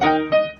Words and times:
Hallo 0.00 0.24
und 0.24 0.51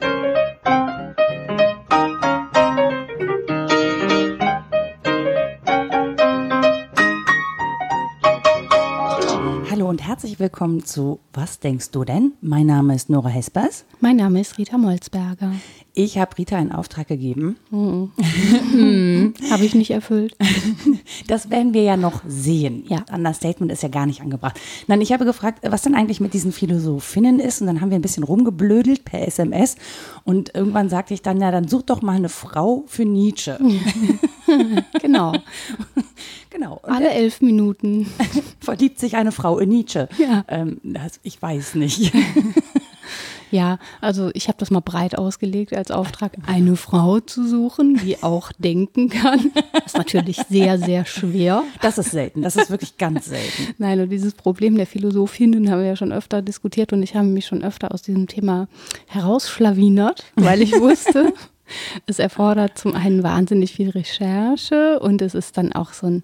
herzlich 10.32 10.50
willkommen 10.50 10.82
zu 10.82 11.20
Was 11.34 11.58
denkst 11.58 11.90
du 11.90 12.04
denn? 12.04 12.32
Mein 12.40 12.64
Name 12.64 12.94
ist 12.94 13.10
Nora 13.10 13.28
Hespers. 13.28 13.84
Mein 14.00 14.16
Name 14.16 14.40
ist 14.40 14.56
Rita 14.56 14.78
Molzberger. 14.78 15.52
Ich 15.92 16.16
habe 16.16 16.38
Rita 16.38 16.56
einen 16.56 16.72
Auftrag 16.72 17.08
gegeben. 17.08 17.56
Habe 19.50 19.64
ich 19.64 19.74
nicht 19.74 19.90
erfüllt. 19.90 20.34
Das 21.26 21.50
werden 21.50 21.74
wir 21.74 21.82
ja 21.82 21.96
noch 21.96 22.22
sehen. 22.26 22.84
Ja. 22.88 23.04
Understatement 23.12 23.70
ist 23.70 23.82
ja 23.82 23.88
gar 23.88 24.06
nicht 24.06 24.22
angebracht. 24.22 24.58
Nein, 24.86 25.00
ich 25.00 25.12
habe 25.12 25.24
gefragt, 25.24 25.60
was 25.62 25.82
denn 25.82 25.94
eigentlich 25.94 26.20
mit 26.20 26.34
diesen 26.34 26.52
Philosophinnen 26.52 27.38
ist. 27.38 27.60
Und 27.60 27.66
dann 27.66 27.80
haben 27.80 27.90
wir 27.90 27.98
ein 27.98 28.02
bisschen 28.02 28.24
rumgeblödelt 28.24 29.04
per 29.04 29.26
SMS. 29.26 29.76
Und 30.24 30.54
irgendwann 30.54 30.88
sagte 30.88 31.14
ich 31.14 31.22
dann, 31.22 31.40
ja, 31.40 31.50
dann 31.50 31.68
such 31.68 31.82
doch 31.82 32.02
mal 32.02 32.16
eine 32.16 32.28
Frau 32.28 32.84
für 32.86 33.04
Nietzsche. 33.04 33.58
Genau. 35.00 35.32
genau. 36.50 36.80
Und 36.82 36.90
Alle 36.90 37.10
elf 37.10 37.40
Minuten. 37.40 38.06
verliebt 38.60 38.98
sich 38.98 39.16
eine 39.16 39.32
Frau 39.32 39.58
in 39.58 39.70
Nietzsche. 39.70 40.08
Ja. 40.18 40.44
Ähm, 40.48 40.80
das, 40.82 41.20
ich 41.22 41.40
weiß 41.40 41.74
nicht. 41.74 42.12
Ja, 43.52 43.78
also 44.00 44.30
ich 44.32 44.48
habe 44.48 44.56
das 44.56 44.70
mal 44.70 44.80
breit 44.80 45.18
ausgelegt 45.18 45.76
als 45.76 45.90
Auftrag, 45.90 46.32
eine 46.46 46.74
Frau 46.74 47.20
zu 47.20 47.46
suchen, 47.46 48.00
die 48.02 48.22
auch 48.22 48.50
denken 48.52 49.10
kann. 49.10 49.50
Das 49.74 49.88
ist 49.88 49.98
natürlich 49.98 50.38
sehr, 50.48 50.78
sehr 50.78 51.04
schwer. 51.04 51.62
Das 51.82 51.98
ist 51.98 52.12
selten. 52.12 52.40
Das 52.40 52.56
ist 52.56 52.70
wirklich 52.70 52.96
ganz 52.96 53.26
selten. 53.26 53.74
Nein, 53.76 54.00
und 54.00 54.08
dieses 54.08 54.32
Problem 54.32 54.76
der 54.76 54.86
Philosophinnen 54.86 55.70
haben 55.70 55.80
wir 55.80 55.88
ja 55.88 55.96
schon 55.96 56.14
öfter 56.14 56.40
diskutiert 56.40 56.94
und 56.94 57.02
ich 57.02 57.14
habe 57.14 57.26
mich 57.26 57.44
schon 57.44 57.62
öfter 57.62 57.92
aus 57.92 58.00
diesem 58.00 58.26
Thema 58.26 58.68
herausschlawinert, 59.06 60.24
weil 60.36 60.62
ich 60.62 60.72
wusste, 60.72 61.34
es 62.06 62.18
erfordert 62.18 62.78
zum 62.78 62.94
einen 62.94 63.22
wahnsinnig 63.22 63.72
viel 63.72 63.90
Recherche 63.90 65.00
und 65.00 65.22
es 65.22 65.34
ist 65.34 65.56
dann 65.56 65.72
auch 65.72 65.92
so 65.92 66.06
ein 66.06 66.22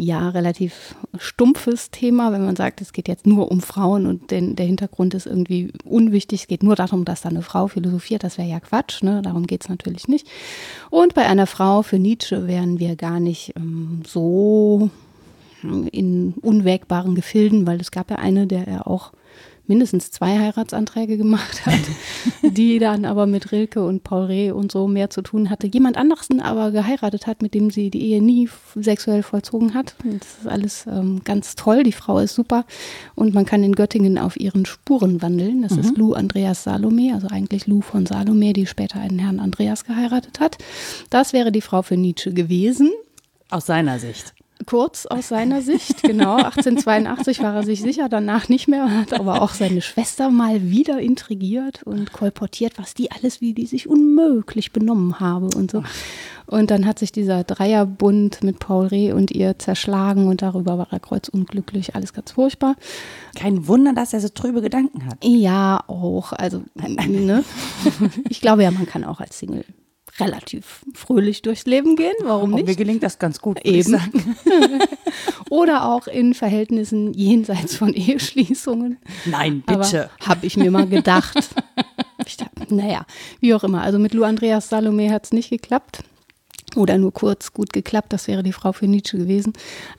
ja, 0.00 0.28
relativ 0.28 0.94
stumpfes 1.18 1.90
Thema, 1.90 2.30
wenn 2.30 2.44
man 2.44 2.54
sagt, 2.54 2.80
es 2.80 2.92
geht 2.92 3.08
jetzt 3.08 3.26
nur 3.26 3.50
um 3.50 3.60
Frauen 3.60 4.06
und 4.06 4.30
den, 4.30 4.54
der 4.54 4.66
Hintergrund 4.66 5.12
ist 5.12 5.26
irgendwie 5.26 5.72
unwichtig. 5.84 6.42
Es 6.42 6.46
geht 6.46 6.62
nur 6.62 6.76
darum, 6.76 7.04
dass 7.04 7.22
da 7.22 7.30
eine 7.30 7.42
Frau 7.42 7.66
philosophiert. 7.66 8.22
Das 8.22 8.38
wäre 8.38 8.46
ja 8.46 8.60
Quatsch, 8.60 9.02
ne? 9.02 9.22
darum 9.22 9.48
geht 9.48 9.64
es 9.64 9.68
natürlich 9.68 10.06
nicht. 10.06 10.28
Und 10.90 11.14
bei 11.14 11.26
einer 11.26 11.48
Frau 11.48 11.82
für 11.82 11.98
Nietzsche 11.98 12.46
wären 12.46 12.78
wir 12.78 12.94
gar 12.94 13.18
nicht 13.18 13.54
ähm, 13.56 14.02
so 14.06 14.88
in 15.90 16.34
unwägbaren 16.42 17.16
Gefilden, 17.16 17.66
weil 17.66 17.80
es 17.80 17.90
gab 17.90 18.08
ja 18.10 18.18
eine, 18.18 18.46
der 18.46 18.68
er 18.68 18.86
auch 18.86 19.10
mindestens 19.68 20.10
zwei 20.10 20.38
Heiratsanträge 20.38 21.16
gemacht 21.16 21.66
hat, 21.66 21.80
die 22.42 22.78
dann 22.78 23.04
aber 23.04 23.26
mit 23.26 23.52
Rilke 23.52 23.84
und 23.84 24.02
Paul 24.02 24.26
Reh 24.26 24.50
und 24.50 24.72
so 24.72 24.88
mehr 24.88 25.10
zu 25.10 25.22
tun 25.22 25.50
hatte. 25.50 25.66
Jemand 25.66 25.96
andersen 25.96 26.40
aber 26.40 26.70
geheiratet 26.70 27.26
hat, 27.26 27.42
mit 27.42 27.54
dem 27.54 27.70
sie 27.70 27.90
die 27.90 28.02
Ehe 28.02 28.22
nie 28.22 28.48
sexuell 28.74 29.22
vollzogen 29.22 29.74
hat. 29.74 29.94
Das 30.04 30.38
ist 30.40 30.48
alles 30.48 30.86
ähm, 30.86 31.22
ganz 31.24 31.54
toll. 31.54 31.82
Die 31.82 31.92
Frau 31.92 32.18
ist 32.18 32.34
super 32.34 32.64
und 33.14 33.34
man 33.34 33.44
kann 33.44 33.62
in 33.62 33.74
Göttingen 33.74 34.18
auf 34.18 34.38
ihren 34.38 34.66
Spuren 34.66 35.22
wandeln. 35.22 35.62
Das 35.62 35.72
ist 35.72 35.96
Lou 35.96 36.14
Andreas 36.14 36.64
Salome, 36.64 37.14
also 37.14 37.28
eigentlich 37.28 37.66
Lou 37.66 37.80
von 37.80 38.06
Salome, 38.06 38.52
die 38.52 38.66
später 38.66 39.00
einen 39.00 39.18
Herrn 39.18 39.40
Andreas 39.40 39.84
geheiratet 39.84 40.40
hat. 40.40 40.58
Das 41.10 41.32
wäre 41.32 41.52
die 41.52 41.60
Frau 41.60 41.82
für 41.82 41.96
Nietzsche 41.96 42.32
gewesen. 42.32 42.90
Aus 43.50 43.66
seiner 43.66 43.98
Sicht. 43.98 44.34
Kurz 44.66 45.06
aus 45.06 45.28
seiner 45.28 45.62
Sicht, 45.62 46.02
genau. 46.02 46.36
1882 46.36 47.42
war 47.42 47.54
er 47.54 47.62
sich 47.62 47.80
sicher, 47.80 48.08
danach 48.08 48.48
nicht 48.48 48.68
mehr. 48.68 48.90
Hat 48.90 49.12
aber 49.14 49.40
auch 49.40 49.52
seine 49.52 49.80
Schwester 49.80 50.30
mal 50.30 50.62
wieder 50.70 50.98
intrigiert 50.98 51.82
und 51.84 52.12
kolportiert, 52.12 52.74
was 52.76 52.94
die 52.94 53.10
alles, 53.10 53.40
wie 53.40 53.54
die 53.54 53.66
sich 53.66 53.88
unmöglich 53.88 54.72
benommen 54.72 55.20
habe 55.20 55.48
und 55.56 55.70
so. 55.70 55.82
Und 56.46 56.70
dann 56.70 56.86
hat 56.86 56.98
sich 56.98 57.12
dieser 57.12 57.44
Dreierbund 57.44 58.42
mit 58.42 58.58
Paul 58.58 58.86
Reh 58.86 59.12
und 59.12 59.30
ihr 59.30 59.58
zerschlagen 59.58 60.28
und 60.28 60.42
darüber 60.42 60.78
war 60.78 60.88
er 60.90 61.00
kreuzunglücklich. 61.00 61.94
Alles 61.94 62.12
ganz 62.12 62.32
furchtbar. 62.32 62.74
Kein 63.36 63.68
Wunder, 63.68 63.92
dass 63.92 64.12
er 64.12 64.20
so 64.20 64.28
trübe 64.28 64.60
Gedanken 64.60 65.06
hat. 65.06 65.18
Ja, 65.22 65.84
auch. 65.86 66.32
Also, 66.32 66.62
ne? 66.74 67.44
Ich 68.28 68.40
glaube 68.40 68.64
ja, 68.64 68.70
man 68.70 68.86
kann 68.86 69.04
auch 69.04 69.20
als 69.20 69.38
Single 69.38 69.64
relativ 70.20 70.84
fröhlich 70.94 71.42
durchs 71.42 71.66
Leben 71.66 71.96
gehen. 71.96 72.14
Warum 72.22 72.52
Und 72.52 72.56
nicht? 72.56 72.66
mir 72.66 72.76
gelingt 72.76 73.02
das 73.02 73.18
ganz 73.18 73.40
gut. 73.40 73.64
Eben. 73.64 73.98
Oder 75.50 75.86
auch 75.86 76.06
in 76.06 76.34
Verhältnissen 76.34 77.12
jenseits 77.14 77.76
von 77.76 77.92
Eheschließungen. 77.94 78.98
Nein, 79.24 79.62
bitte. 79.66 80.10
Habe 80.20 80.46
ich 80.46 80.56
mir 80.56 80.70
mal 80.70 80.86
gedacht. 80.86 81.36
ich 82.26 82.36
dachte, 82.36 82.74
naja, 82.74 83.06
wie 83.40 83.54
auch 83.54 83.64
immer. 83.64 83.82
Also 83.82 83.98
mit 83.98 84.14
Lou 84.14 84.24
Andreas 84.24 84.68
Salome 84.68 85.10
hat 85.10 85.24
es 85.24 85.32
nicht 85.32 85.50
geklappt. 85.50 86.02
Oder 86.76 86.98
nur 86.98 87.12
kurz 87.12 87.52
gut 87.52 87.72
geklappt, 87.72 88.12
das 88.12 88.28
wäre 88.28 88.42
die 88.42 88.52
Frau 88.52 88.72
für 88.72 88.86
Nietzsche 88.86 89.16
gewesen. 89.18 89.52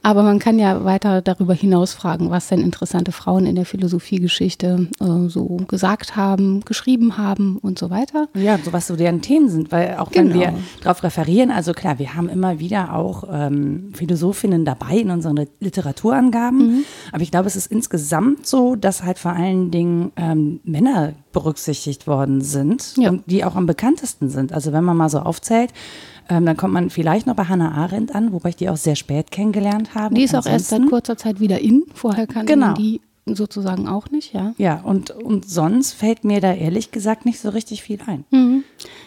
Aber 0.03 0.23
man 0.23 0.39
kann 0.39 0.59
ja 0.59 0.85
weiter 0.85 1.21
darüber 1.21 1.53
hinaus 1.53 1.93
fragen, 1.93 2.29
was 2.29 2.47
denn 2.47 2.61
interessante 2.61 3.11
Frauen 3.11 3.45
in 3.45 3.55
der 3.55 3.65
Philosophiegeschichte 3.65 4.87
äh, 4.99 5.27
so 5.29 5.57
gesagt 5.67 6.15
haben, 6.15 6.61
geschrieben 6.61 7.17
haben 7.17 7.57
und 7.57 7.79
so 7.79 7.89
weiter. 7.89 8.27
Ja, 8.35 8.57
so 8.63 8.71
was 8.73 8.87
so 8.87 8.95
deren 8.95 9.21
Themen 9.21 9.49
sind, 9.49 9.71
weil 9.71 9.97
auch 9.97 10.09
wenn 10.13 10.29
Genau. 10.29 10.39
wir 10.39 10.53
darauf 10.83 11.03
referieren, 11.03 11.51
also 11.51 11.73
klar, 11.73 11.99
wir 11.99 12.15
haben 12.15 12.29
immer 12.29 12.59
wieder 12.59 12.93
auch 12.95 13.23
ähm, 13.31 13.91
Philosophinnen 13.95 14.65
dabei 14.65 14.97
in 14.97 15.09
unseren 15.09 15.37
Lit- 15.37 15.49
Literaturangaben, 15.59 16.57
Mhm. 16.59 16.83
aber 17.11 17.21
ich 17.21 17.31
glaube, 17.31 17.47
es 17.47 17.55
ist 17.55 17.67
insgesamt 17.71 18.45
so, 18.47 18.75
dass 18.75 19.03
halt 19.03 19.19
vor 19.19 19.31
allen 19.33 19.71
Dingen 19.71 20.11
ähm, 20.15 20.59
Männer 20.63 21.13
berücksichtigt 21.31 22.07
worden 22.07 22.41
sind 22.41 22.95
Ja. 22.97 23.09
und 23.09 23.23
die 23.27 23.43
auch 23.43 23.55
am 23.55 23.65
bekanntesten 23.65 24.29
sind. 24.29 24.51
Also 24.53 24.71
wenn 24.73 24.83
man 24.83 24.97
mal 24.97 25.09
so 25.09 25.19
aufzählt, 25.19 25.71
ähm, 26.29 26.45
dann 26.45 26.55
kommt 26.57 26.73
man 26.73 26.89
vielleicht 26.89 27.27
noch 27.27 27.35
bei 27.35 27.45
Hannah 27.45 27.71
Arendt 27.73 28.13
an, 28.15 28.31
wobei 28.31 28.49
ich 28.49 28.55
die 28.55 28.69
auch 28.69 28.77
sehr 28.77 28.95
spät 28.95 29.31
kennengelernt 29.31 29.95
habe. 29.95 30.15
Die 30.15 30.23
ist 30.23 30.35
auch 30.35 30.45
erst 30.45 30.69
seit 30.69 30.77
Ansonsten- 30.79 30.89
kurzer 30.89 31.17
Zeit 31.17 31.39
wieder 31.39 31.59
in. 31.59 31.83
Vorher 31.93 32.27
kannte 32.27 32.53
Genau. 32.53 32.67
man 32.67 32.75
die 32.75 33.01
sozusagen 33.31 33.87
auch 33.87 34.09
nicht, 34.09 34.33
ja. 34.33 34.53
Ja, 34.57 34.81
und, 34.83 35.11
und 35.11 35.47
sonst 35.47 35.93
fällt 35.93 36.23
mir 36.23 36.41
da 36.41 36.51
ehrlich 36.51 36.89
gesagt 36.89 37.27
nicht 37.27 37.39
so 37.39 37.49
richtig 37.49 37.83
viel 37.83 37.99
ein. 38.07 38.63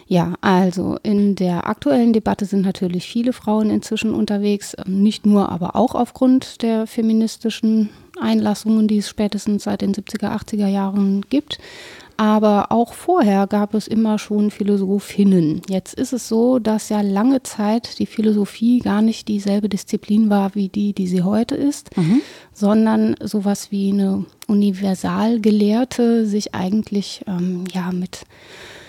Ja, 0.06 0.34
also 0.40 0.96
in 1.02 1.34
der 1.34 1.66
aktuellen 1.66 2.12
Debatte 2.12 2.44
sind 2.44 2.62
natürlich 2.62 3.08
viele 3.08 3.32
Frauen 3.32 3.68
inzwischen 3.70 4.14
unterwegs, 4.14 4.76
ähm, 4.86 5.02
nicht 5.02 5.26
nur, 5.26 5.48
aber 5.48 5.74
auch 5.74 5.96
aufgrund 5.96 6.62
der 6.62 6.86
feministischen 6.86 7.88
Einlassungen, 8.20 8.86
die 8.86 8.98
es 8.98 9.08
spätestens 9.08 9.64
seit 9.64 9.80
den 9.80 9.92
70er, 9.92 10.30
80er 10.30 10.68
Jahren 10.68 11.22
gibt. 11.28 11.58
Aber 12.16 12.70
auch 12.70 12.92
vorher 12.92 13.46
gab 13.46 13.74
es 13.74 13.86
immer 13.86 14.18
schon 14.18 14.50
Philosophinnen. 14.50 15.62
Jetzt 15.68 15.94
ist 15.94 16.12
es 16.12 16.28
so, 16.28 16.58
dass 16.58 16.88
ja 16.88 17.00
lange 17.00 17.42
Zeit 17.42 17.98
die 17.98 18.06
Philosophie 18.06 18.80
gar 18.80 19.02
nicht 19.02 19.28
dieselbe 19.28 19.68
Disziplin 19.68 20.30
war 20.30 20.54
wie 20.54 20.68
die, 20.68 20.92
die 20.92 21.06
sie 21.06 21.22
heute 21.22 21.54
ist, 21.54 21.90
sondern 22.52 23.16
sowas 23.20 23.70
wie 23.70 23.92
eine 23.92 24.24
Universalgelehrte 24.46 26.26
sich 26.26 26.54
eigentlich 26.54 27.22
ähm, 27.26 27.64
ja 27.72 27.90
mit 27.92 28.24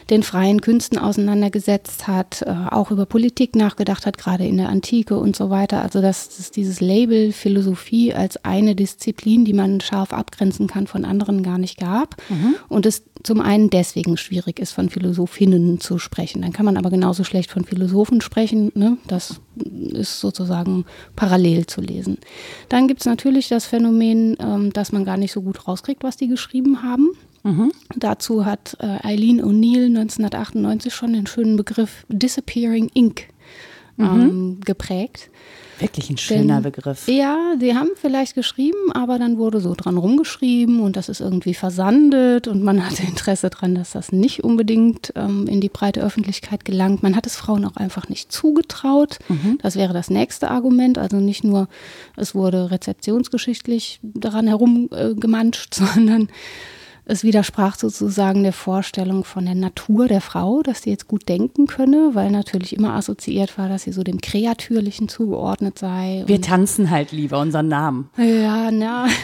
den 0.10 0.24
freien 0.24 0.62
Künsten 0.62 0.98
auseinandergesetzt 0.98 2.08
hat, 2.08 2.42
äh, 2.42 2.54
auch 2.70 2.92
über 2.92 3.06
Politik 3.06 3.56
nachgedacht 3.56 4.06
hat, 4.06 4.18
gerade 4.18 4.46
in 4.46 4.58
der 4.58 4.70
Antike 4.70 5.18
und 5.18 5.36
so 5.36 5.50
weiter. 5.50 5.82
Also 5.82 6.02
dass 6.02 6.40
es 6.40 6.52
dieses 6.52 6.82
Label 6.82 7.32
Philosophie 7.32 8.14
als 8.14 8.44
eine 8.44 8.76
Disziplin, 8.76 9.46
die 9.46 9.54
man 9.54 9.82
scharf 9.82 10.14
abgrenzen 10.14 10.68
kann, 10.68 10.88
von 10.88 11.06
anderen 11.06 11.44
gar 11.44 11.58
nicht 11.58 11.80
gab. 11.80 12.16
Und 12.70 12.86
es 12.86 13.04
zum 13.24 13.40
einen 13.42 13.70
deswegen 13.70 14.18
schwierig 14.18 14.60
ist, 14.60 14.74
von 14.74 14.90
Philosophinnen 14.90 15.80
zu 15.80 15.98
sprechen. 15.98 16.42
Dann 16.42 16.52
kann 16.52 16.66
man 16.66 16.78
aber 16.78 16.90
genauso 16.90 17.24
schlecht 17.24 17.50
von 17.50 17.64
Philosophen 17.64 18.22
sprechen. 18.22 18.72
Ne? 18.76 18.98
Das 19.08 19.40
ist 19.56 20.20
sozusagen 20.20 20.86
parallel 21.16 21.66
zu 21.66 21.82
lesen. 21.82 22.18
Dann 22.70 22.88
gibt 22.88 23.00
es 23.00 23.06
natürlich 23.06 23.48
das 23.48 23.66
Phänomen, 23.66 24.36
ähm, 24.40 24.74
dass 24.74 24.92
man 24.92 25.06
gar 25.06 25.18
nicht 25.18 25.32
so 25.32 25.42
gut 25.42 25.68
rauskriegt, 25.68 26.04
was 26.04 26.18
die 26.18 26.28
geschrieben 26.28 26.84
haben. 26.84 27.12
Dazu 27.96 28.46
hat 28.46 28.78
äh, 28.80 29.00
Eileen 29.06 29.42
O'Neill 29.42 29.88
1998 29.88 30.94
schon 30.94 31.14
den 31.14 31.28
schönen 31.28 31.58
Begriff 31.58 32.06
Disappearing 32.10 32.90
Ink 32.94 33.28
ähm, 34.00 34.60
geprägt. 34.66 35.30
Wirklich 35.80 36.10
ein 36.10 36.18
schöner 36.18 36.62
Denn- 36.62 36.64
Begriff. 36.72 37.08
Ja, 37.08 37.56
die 37.60 37.76
haben 37.76 37.90
vielleicht 37.96 38.36
geschrieben, 38.36 38.92
aber 38.94 39.20
dann 39.20 39.38
wurde 39.38 39.60
so 39.60 39.74
dran 39.76 39.98
rumgeschrieben 39.98 40.80
und 40.80 40.96
das 40.96 41.10
ist 41.10 41.20
irgendwie 41.20 41.54
versandet 41.54 42.48
und 42.48 42.64
man 42.64 42.84
hatte 42.90 43.04
Interesse 43.04 43.50
dran, 43.50 43.76
dass 43.76 43.92
das 43.92 44.12
nicht 44.12 44.44
unbedingt 44.44 45.12
ähm, 45.16 45.46
in 45.48 45.60
die 45.62 45.70
breite 45.70 46.02
Öffentlichkeit 46.02 46.64
gelangt. 46.64 47.04
Man 47.04 47.16
hat 47.16 47.26
es 47.28 47.36
Frauen 47.36 47.66
auch 47.66 47.76
einfach 47.76 48.08
nicht 48.08 48.32
zugetraut. 48.32 49.20
Das 49.62 49.76
wäre 49.76 49.94
das 49.94 50.10
nächste 50.10 50.50
Argument. 50.50 50.98
Also 50.98 51.18
nicht 51.18 51.44
nur, 51.44 51.68
es 52.16 52.34
wurde 52.34 52.72
rezeptionsgeschichtlich 52.72 54.00
daran 54.02 54.48
herumgemanscht, 54.48 55.78
äh, 55.82 55.86
sondern 55.94 56.30
es 57.06 57.24
widersprach 57.24 57.78
sozusagen 57.78 58.44
der 58.44 58.54
Vorstellung 58.54 59.24
von 59.24 59.46
der 59.46 59.56
Natur 59.56 60.08
der 60.08 60.22
Frau, 60.22 60.62
dass 60.62 60.84
sie 60.84 60.90
jetzt 60.90 61.08
gut 61.08 61.28
denken 61.28 61.68
könne, 61.68 62.12
weil 62.14 62.32
natürlich 62.32 62.76
immer 62.76 62.94
assoziiert 62.94 63.58
war, 63.58 63.70
dass 63.70 63.84
sie 63.84 63.92
so 63.92 64.04
dem 64.04 64.22
Kreatürlichen 64.22 65.10
zugeordnet 65.10 65.80
sei. 65.80 66.24
Wir 66.28 66.42
tanzen 66.42 66.90
halt 66.90 67.12
lieber 67.12 67.40
unseren 67.40 67.68
Namen. 67.68 68.10
ja, 68.18 68.72
na. 68.72 69.08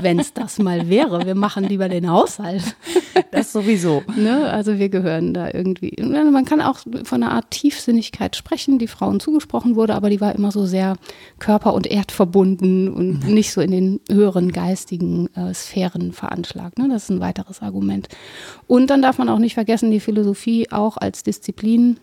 wenn 0.00 0.18
es 0.18 0.32
das 0.32 0.58
mal 0.58 0.88
wäre. 0.88 1.26
Wir 1.26 1.34
machen 1.34 1.64
lieber 1.64 1.88
den 1.88 2.10
Haushalt. 2.10 2.62
Das 3.30 3.52
sowieso. 3.52 4.02
ne? 4.14 4.50
Also 4.50 4.78
wir 4.78 4.90
gehören 4.90 5.32
da 5.32 5.48
irgendwie. 5.52 5.96
Man 6.02 6.44
kann 6.44 6.60
auch 6.60 6.78
von 7.04 7.22
einer 7.22 7.32
Art 7.32 7.50
Tiefsinnigkeit 7.50 8.36
sprechen, 8.36 8.78
die 8.78 8.88
Frauen 8.88 9.20
zugesprochen 9.20 9.74
wurde, 9.74 9.94
aber 9.94 10.10
die 10.10 10.20
war 10.20 10.34
immer 10.34 10.52
so 10.52 10.66
sehr 10.66 10.96
körper- 11.38 11.72
und 11.74 11.86
erdverbunden 11.86 12.92
und 12.92 13.26
mhm. 13.26 13.34
nicht 13.34 13.52
so 13.52 13.60
in 13.62 13.70
den 13.70 14.00
höheren 14.10 14.52
geistigen 14.52 15.28
äh, 15.34 15.52
Sphären 15.54 16.12
veranschlagt. 16.12 16.78
Ne? 16.78 16.88
Das 16.90 17.04
ist 17.04 17.10
ein 17.10 17.20
weiteres 17.20 17.62
Argument. 17.62 18.08
Und 18.66 18.88
dann 18.88 19.02
darf 19.02 19.18
man 19.18 19.30
auch 19.30 19.38
nicht 19.38 19.54
vergessen, 19.54 19.90
die 19.90 20.00
Philosophie 20.00 20.70
auch 20.70 20.98
als 20.98 21.22
Disziplin 21.22 21.98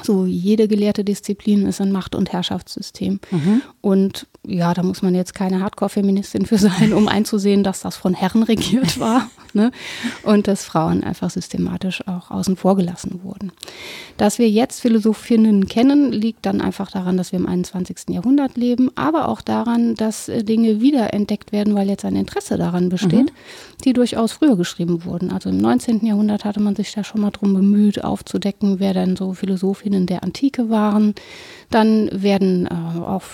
so 0.00 0.24
jede 0.24 0.68
gelehrte 0.68 1.04
Disziplin 1.04 1.66
ist 1.66 1.80
ein 1.80 1.92
Macht- 1.92 2.14
und 2.14 2.32
Herrschaftssystem. 2.32 3.20
Mhm. 3.30 3.62
Und 3.82 4.26
ja, 4.44 4.74
da 4.74 4.82
muss 4.82 5.02
man 5.02 5.14
jetzt 5.14 5.34
keine 5.34 5.60
Hardcore-Feministin 5.60 6.46
für 6.46 6.58
sein, 6.58 6.92
um 6.94 7.08
einzusehen, 7.08 7.62
dass 7.62 7.80
das 7.80 7.96
von 7.96 8.14
Herren 8.14 8.42
regiert 8.42 8.98
war 8.98 9.30
ne? 9.52 9.70
und 10.24 10.48
dass 10.48 10.64
Frauen 10.64 11.04
einfach 11.04 11.30
systematisch 11.30 12.06
auch 12.08 12.30
außen 12.30 12.56
vor 12.56 12.74
gelassen 12.74 13.20
wurden. 13.22 13.52
Dass 14.16 14.38
wir 14.38 14.48
jetzt 14.48 14.80
Philosophinnen 14.80 15.68
kennen, 15.68 16.10
liegt 16.10 16.46
dann 16.46 16.60
einfach 16.60 16.90
daran, 16.90 17.16
dass 17.16 17.32
wir 17.32 17.38
im 17.38 17.46
21. 17.46 18.08
Jahrhundert 18.08 18.56
leben, 18.56 18.90
aber 18.94 19.28
auch 19.28 19.42
daran, 19.42 19.94
dass 19.94 20.28
äh, 20.28 20.42
Dinge 20.42 20.80
wiederentdeckt 20.80 21.52
werden, 21.52 21.74
weil 21.74 21.88
jetzt 21.88 22.04
ein 22.04 22.16
Interesse 22.16 22.56
daran 22.56 22.88
besteht, 22.88 23.26
mhm. 23.26 23.84
die 23.84 23.92
durchaus 23.92 24.32
früher 24.32 24.56
geschrieben 24.56 25.04
wurden. 25.04 25.30
Also 25.30 25.50
im 25.50 25.58
19. 25.58 26.04
Jahrhundert 26.04 26.44
hatte 26.44 26.60
man 26.60 26.74
sich 26.74 26.92
da 26.92 27.04
schon 27.04 27.20
mal 27.20 27.30
drum 27.30 27.54
bemüht, 27.54 28.02
aufzudecken, 28.02 28.80
wer 28.80 28.94
denn 28.94 29.16
so 29.16 29.34
Philosophinnen 29.82 30.06
der 30.06 30.22
Antike 30.22 30.70
waren. 30.70 31.14
Dann 31.70 32.08
werden 32.12 32.66
äh, 32.66 33.00
auch 33.00 33.24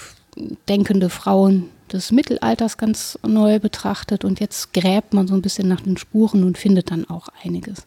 denkende 0.68 1.10
Frauen 1.10 1.68
des 1.92 2.12
Mittelalters 2.12 2.76
ganz 2.76 3.18
neu 3.26 3.58
betrachtet 3.58 4.24
und 4.24 4.40
jetzt 4.40 4.72
gräbt 4.74 5.14
man 5.14 5.26
so 5.26 5.34
ein 5.34 5.42
bisschen 5.42 5.68
nach 5.68 5.80
den 5.80 5.96
Spuren 5.96 6.44
und 6.44 6.58
findet 6.58 6.90
dann 6.90 7.08
auch 7.08 7.28
einiges. 7.42 7.86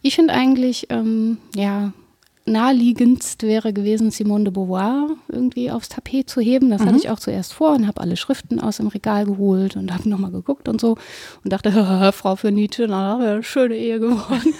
Ich 0.00 0.14
finde 0.14 0.32
eigentlich, 0.32 0.86
ähm, 0.90 1.38
ja, 1.54 1.92
naheliegendst 2.46 3.42
wäre 3.42 3.72
gewesen, 3.72 4.12
Simone 4.12 4.44
de 4.44 4.52
Beauvoir 4.52 5.08
irgendwie 5.28 5.72
aufs 5.72 5.88
Tapet 5.88 6.30
zu 6.30 6.40
heben. 6.40 6.70
Das 6.70 6.80
mhm. 6.80 6.86
hatte 6.86 6.98
ich 6.98 7.10
auch 7.10 7.18
zuerst 7.18 7.52
vor 7.52 7.74
und 7.74 7.88
habe 7.88 8.00
alle 8.00 8.16
Schriften 8.16 8.60
aus 8.60 8.76
dem 8.76 8.86
Regal 8.86 9.26
geholt 9.26 9.76
und 9.76 9.92
habe 9.92 10.08
nochmal 10.08 10.30
geguckt 10.30 10.68
und 10.68 10.80
so 10.80 10.96
und 11.42 11.52
dachte, 11.52 12.12
Frau 12.14 12.36
für 12.36 12.52
Nietzsche, 12.52 12.86
na, 12.88 13.42
schöne 13.42 13.76
Ehe 13.76 13.98
geworden. 13.98 14.54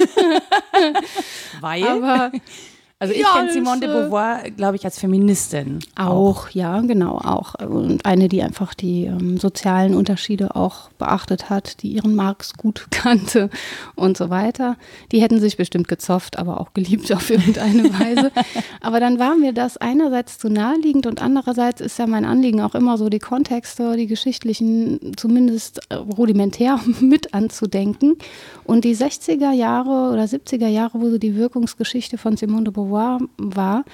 Weil? 1.61 1.85
Aber 1.85 2.33
also 2.99 3.13
ich 3.13 3.21
ja, 3.21 3.35
kenne 3.35 3.53
Simone 3.53 3.81
de 3.81 3.91
Beauvoir, 3.91 4.51
glaube 4.57 4.77
ich, 4.77 4.85
als 4.87 4.99
Feministin. 4.99 5.81
Auch, 5.97 6.47
auch, 6.47 6.49
ja, 6.51 6.81
genau, 6.81 7.19
auch. 7.19 7.55
Und 7.57 8.07
eine, 8.07 8.29
die 8.29 8.43
einfach 8.43 8.73
die 8.73 9.05
ähm, 9.05 9.37
sozialen 9.37 9.95
Unterschiede 9.95 10.57
auch 10.57 10.89
beachtet 10.93 11.51
hat, 11.51 11.83
die 11.83 11.89
ihren 11.89 12.15
Marx 12.15 12.55
gut 12.55 12.87
kannte 12.91 13.51
und 13.97 14.17
so 14.17 14.31
weiter. 14.31 14.79
Die 15.13 15.21
hätten 15.21 15.41
sich 15.41 15.59
bestimmt 15.59 15.89
gezofft, 15.89 16.39
aber 16.39 16.59
auch 16.59 16.73
geliebt 16.73 17.13
auf 17.13 17.29
irgendeine 17.29 17.85
Weise. 18.01 18.33
aber 18.81 18.99
dann 18.99 19.19
war 19.19 19.37
mir 19.37 19.53
das 19.53 19.77
einerseits 19.77 20.39
zu 20.39 20.49
naheliegend 20.49 21.07
und 21.07 21.21
andererseits 21.21 21.83
ist 21.83 21.99
ja 21.99 22.07
mein 22.07 22.25
Anliegen 22.25 22.63
auch 22.63 22.75
immer 22.75 22.97
so, 22.97 23.11
die 23.11 23.19
Kontexte, 23.19 23.97
die 23.97 24.07
geschichtlichen, 24.07 25.13
zumindest 25.19 25.81
äh, 25.91 25.97
rudimentär 25.97 26.81
mit 27.01 27.35
anzudenken. 27.35 28.17
Und 28.67 28.85
die 28.85 28.97
60er 28.97 29.53
Jahre 29.53 30.13
oder 30.13 30.25
70er 30.25 30.69
Jahre, 30.69 31.01
wo 31.01 31.09
so 31.09 31.19
die 31.19 31.37
Wirkungsgeschichte 31.37 32.19
von 32.19 32.37
Simone 32.37 32.65
de 32.65 32.73
Beauvoir 32.73 33.21
war, 33.39 33.85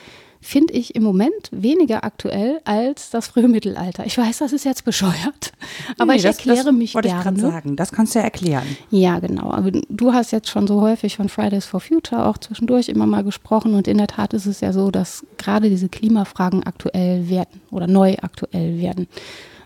finde 0.42 0.74
ich 0.74 0.96
im 0.96 1.04
Moment 1.04 1.48
weniger 1.52 2.04
aktuell 2.04 2.60
als 2.64 3.10
das 3.10 3.28
frühe 3.28 3.46
Mittelalter. 3.46 4.04
Ich 4.04 4.18
weiß, 4.18 4.38
das 4.38 4.52
ist 4.52 4.64
jetzt 4.64 4.84
bescheuert, 4.84 5.52
aber 5.98 6.12
nee, 6.12 6.16
ich 6.16 6.22
das, 6.24 6.38
erkläre 6.38 6.64
das 6.64 6.74
mich 6.74 6.94
wollte 6.94 7.08
gerne. 7.08 7.20
Ich 7.20 7.24
gerade 7.24 7.40
sagen, 7.40 7.76
das 7.76 7.92
kannst 7.92 8.14
du 8.14 8.18
ja 8.18 8.24
erklären. 8.24 8.66
Ja, 8.90 9.20
genau. 9.20 9.52
Aber 9.52 9.70
du 9.70 10.12
hast 10.12 10.32
jetzt 10.32 10.48
schon 10.48 10.66
so 10.66 10.80
häufig 10.80 11.16
von 11.16 11.28
Fridays 11.28 11.64
for 11.64 11.80
Future 11.80 12.26
auch 12.26 12.38
zwischendurch 12.38 12.88
immer 12.88 13.06
mal 13.06 13.22
gesprochen 13.22 13.74
und 13.74 13.86
in 13.86 13.98
der 13.98 14.08
Tat 14.08 14.34
ist 14.34 14.46
es 14.46 14.60
ja 14.60 14.72
so, 14.72 14.90
dass 14.90 15.24
gerade 15.38 15.70
diese 15.70 15.88
Klimafragen 15.88 16.64
aktuell 16.64 17.28
werden 17.28 17.60
oder 17.70 17.86
neu 17.86 18.16
aktuell 18.20 18.80
werden 18.80 19.06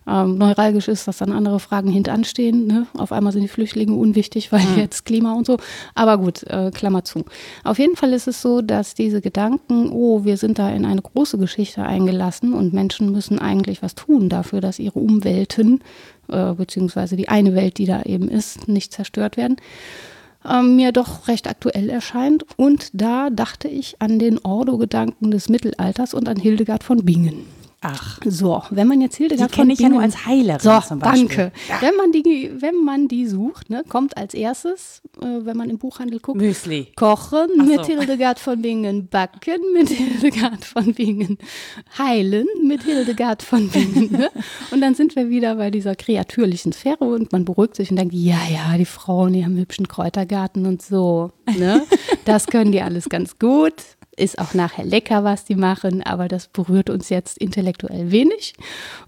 ähm, 0.06 0.38
neuralgisch 0.38 0.88
ist, 0.88 1.08
dass 1.08 1.18
dann 1.18 1.32
andere 1.32 1.60
Fragen 1.60 1.90
hintanstehen. 1.90 2.66
Ne? 2.66 2.86
Auf 2.96 3.12
einmal 3.12 3.32
sind 3.32 3.42
die 3.42 3.48
Flüchtlinge 3.48 3.94
unwichtig, 3.94 4.52
weil 4.52 4.64
mhm. 4.64 4.78
jetzt 4.78 5.04
Klima 5.04 5.32
und 5.32 5.46
so. 5.46 5.56
Aber 5.94 6.18
gut, 6.18 6.44
äh, 6.44 6.70
Klammer 6.72 7.04
zu. 7.04 7.24
Auf 7.64 7.78
jeden 7.78 7.96
Fall 7.96 8.12
ist 8.12 8.28
es 8.28 8.40
so, 8.42 8.62
dass 8.62 8.94
diese 8.94 9.20
Gedanken, 9.20 9.90
oh, 9.90 10.24
wir 10.24 10.36
sind 10.36 10.58
da 10.58 10.70
in 10.70 10.84
eine 10.84 11.02
große 11.02 11.38
Geschichte 11.38 11.82
eingelassen 11.82 12.54
und 12.54 12.72
Menschen 12.72 13.12
müssen 13.12 13.38
eigentlich 13.38 13.82
was 13.82 13.94
tun 13.94 14.28
dafür, 14.28 14.60
dass 14.60 14.78
ihre 14.78 14.98
Umwelten, 14.98 15.80
äh, 16.28 16.54
beziehungsweise 16.54 17.16
die 17.16 17.28
eine 17.28 17.54
Welt, 17.54 17.78
die 17.78 17.86
da 17.86 18.02
eben 18.02 18.28
ist, 18.28 18.68
nicht 18.68 18.92
zerstört 18.92 19.36
werden 19.36 19.56
ähm, 20.48 20.76
mir 20.76 20.92
doch 20.92 21.26
recht 21.28 21.48
aktuell 21.48 21.90
erscheint. 21.90 22.44
Und 22.56 22.90
da 22.92 23.30
dachte 23.30 23.68
ich 23.68 23.96
an 23.98 24.18
den 24.18 24.38
Ordo-Gedanken 24.38 25.32
des 25.32 25.48
Mittelalters 25.48 26.14
und 26.14 26.28
an 26.28 26.36
Hildegard 26.36 26.84
von 26.84 27.04
Bingen. 27.04 27.55
Ach. 27.82 28.18
So, 28.24 28.62
wenn 28.70 28.88
man 28.88 29.00
jetzt 29.02 29.16
Hildegard 29.16 29.50
die 29.50 29.54
kenne 29.54 29.72
ich 29.74 29.80
ja 29.80 29.88
nur 29.88 30.00
als 30.00 30.24
Heilerin 30.24 30.60
so, 30.60 30.80
zum 30.80 30.98
Beispiel. 30.98 31.28
danke. 31.28 31.52
Ja. 31.68 31.82
Wenn 31.82 31.94
man 31.96 32.10
die, 32.10 32.50
wenn 32.58 32.82
man 32.82 33.06
die 33.06 33.26
sucht, 33.26 33.68
ne, 33.68 33.84
kommt 33.86 34.16
als 34.16 34.32
erstes, 34.32 35.02
äh, 35.20 35.44
wenn 35.44 35.56
man 35.56 35.68
im 35.68 35.78
Buchhandel 35.78 36.18
guckt, 36.20 36.40
Müsli. 36.40 36.88
Kochen 36.96 37.48
so. 37.56 37.62
mit 37.62 37.84
Hildegard 37.84 38.38
von 38.38 38.62
Bingen, 38.62 39.08
Backen 39.08 39.60
mit 39.74 39.90
Hildegard 39.90 40.64
von 40.64 40.94
Bingen, 40.94 41.36
Heilen 41.98 42.46
mit 42.64 42.82
Hildegard 42.82 43.42
von 43.42 43.68
Bingen. 43.68 44.10
Ne? 44.10 44.30
Und 44.70 44.80
dann 44.80 44.94
sind 44.94 45.14
wir 45.14 45.28
wieder 45.28 45.56
bei 45.56 45.70
dieser 45.70 45.94
kreatürlichen 45.94 46.72
Sphäre 46.72 47.04
und 47.04 47.30
man 47.32 47.44
beruhigt 47.44 47.76
sich 47.76 47.90
und 47.90 47.96
denkt, 47.96 48.14
ja, 48.14 48.38
ja, 48.50 48.78
die 48.78 48.86
Frauen, 48.86 49.34
die 49.34 49.44
haben 49.44 49.52
einen 49.52 49.60
hübschen 49.60 49.86
Kräutergarten 49.86 50.64
und 50.64 50.80
so. 50.80 51.30
Ne? 51.58 51.82
Das 52.24 52.46
können 52.46 52.72
die 52.72 52.80
alles 52.80 53.08
ganz 53.08 53.38
gut 53.38 53.95
ist 54.16 54.38
auch 54.38 54.54
nachher 54.54 54.84
lecker, 54.84 55.24
was 55.24 55.44
die 55.44 55.54
machen, 55.54 56.02
aber 56.02 56.28
das 56.28 56.48
berührt 56.48 56.90
uns 56.90 57.08
jetzt 57.08 57.38
intellektuell 57.38 58.10
wenig. 58.10 58.54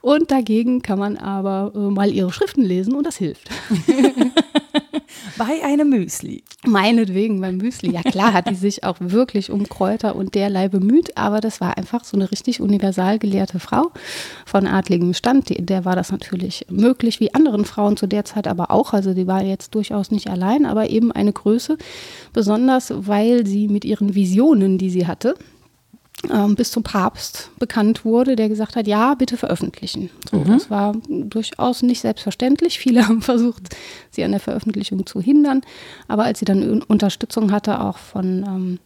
Und 0.01 0.31
dagegen 0.31 0.83
kann 0.83 0.99
man 0.99 1.17
aber 1.17 1.73
äh, 1.75 1.79
mal 1.79 2.13
ihre 2.13 2.33
Schriften 2.33 2.63
lesen 2.63 2.95
und 2.95 3.05
das 3.05 3.17
hilft. 3.17 3.49
Bei 5.39 5.65
einem 5.65 5.91
Müsli. 5.91 6.43
Meinetwegen 6.67 7.41
beim 7.41 7.57
Müsli. 7.57 7.93
Ja 7.93 8.03
klar 8.03 8.33
hat 8.33 8.51
die 8.51 8.55
sich 8.55 8.85
auch 8.85 8.97
wirklich 9.01 9.51
um 9.51 9.69
Kräuter 9.69 10.17
und 10.17 10.35
derlei 10.35 10.69
bemüht, 10.69 11.17
aber 11.17 11.41
das 11.41 11.61
war 11.61 11.77
einfach 11.77 12.05
so 12.05 12.17
eine 12.17 12.31
richtig 12.31 12.61
universal 12.61 13.19
gelehrte 13.19 13.61
Frau 13.61 13.93
von 14.47 14.67
adligem 14.67 15.15
Stand. 15.15 15.49
Die, 15.49 15.65
der 15.65 15.85
war 15.85 15.97
das 15.97 16.11
natürlich 16.11 16.67
möglich, 16.71 17.21
wie 17.21 17.35
anderen 17.35 17.65
Frauen 17.65 17.97
zu 17.97 18.07
der 18.07 18.25
Zeit 18.25 18.49
aber 18.49 18.71
auch. 18.71 18.93
Also 18.93 19.15
die 19.15 19.27
war 19.27 19.43
jetzt 19.43 19.75
durchaus 19.75 20.11
nicht 20.11 20.29
allein, 20.29 20.67
aber 20.67 20.91
eben 20.91 21.13
eine 21.13 21.33
Größe, 21.33 21.79
besonders 22.33 22.93
weil 22.97 23.47
sie 23.47 23.69
mit 23.69 23.85
ihren 23.85 24.15
Visionen, 24.15 24.79
die 24.79 24.91
sie 24.91 25.07
hatte, 25.07 25.35
bis 26.57 26.73
zum 26.73 26.83
Papst 26.83 27.51
bekannt 27.59 28.05
wurde, 28.05 28.35
der 28.35 28.49
gesagt 28.49 28.77
hat, 28.77 28.87
ja, 28.87 29.15
bitte 29.15 29.37
veröffentlichen. 29.37 30.11
So, 30.31 30.39
mhm. 30.39 30.47
Das 30.47 30.71
war 30.71 30.95
durchaus 31.09 31.83
nicht 31.83 32.01
selbstverständlich. 32.01 32.79
Viele 32.79 33.07
haben 33.09 33.23
versucht, 33.23 33.77
sie 34.11 34.25
an 34.25 34.33
der 34.33 34.41
Veröffentlichung 34.41 35.07
zu 35.07 35.21
hindern. 35.21 35.63
Aber 36.09 36.25
als 36.25 36.41
sie 36.41 36.45
dann 36.45 36.83
Unterstützung 36.83 37.53
hatte, 37.53 37.81
auch 37.81 37.99
von 37.99 38.45
ähm, 38.47 38.79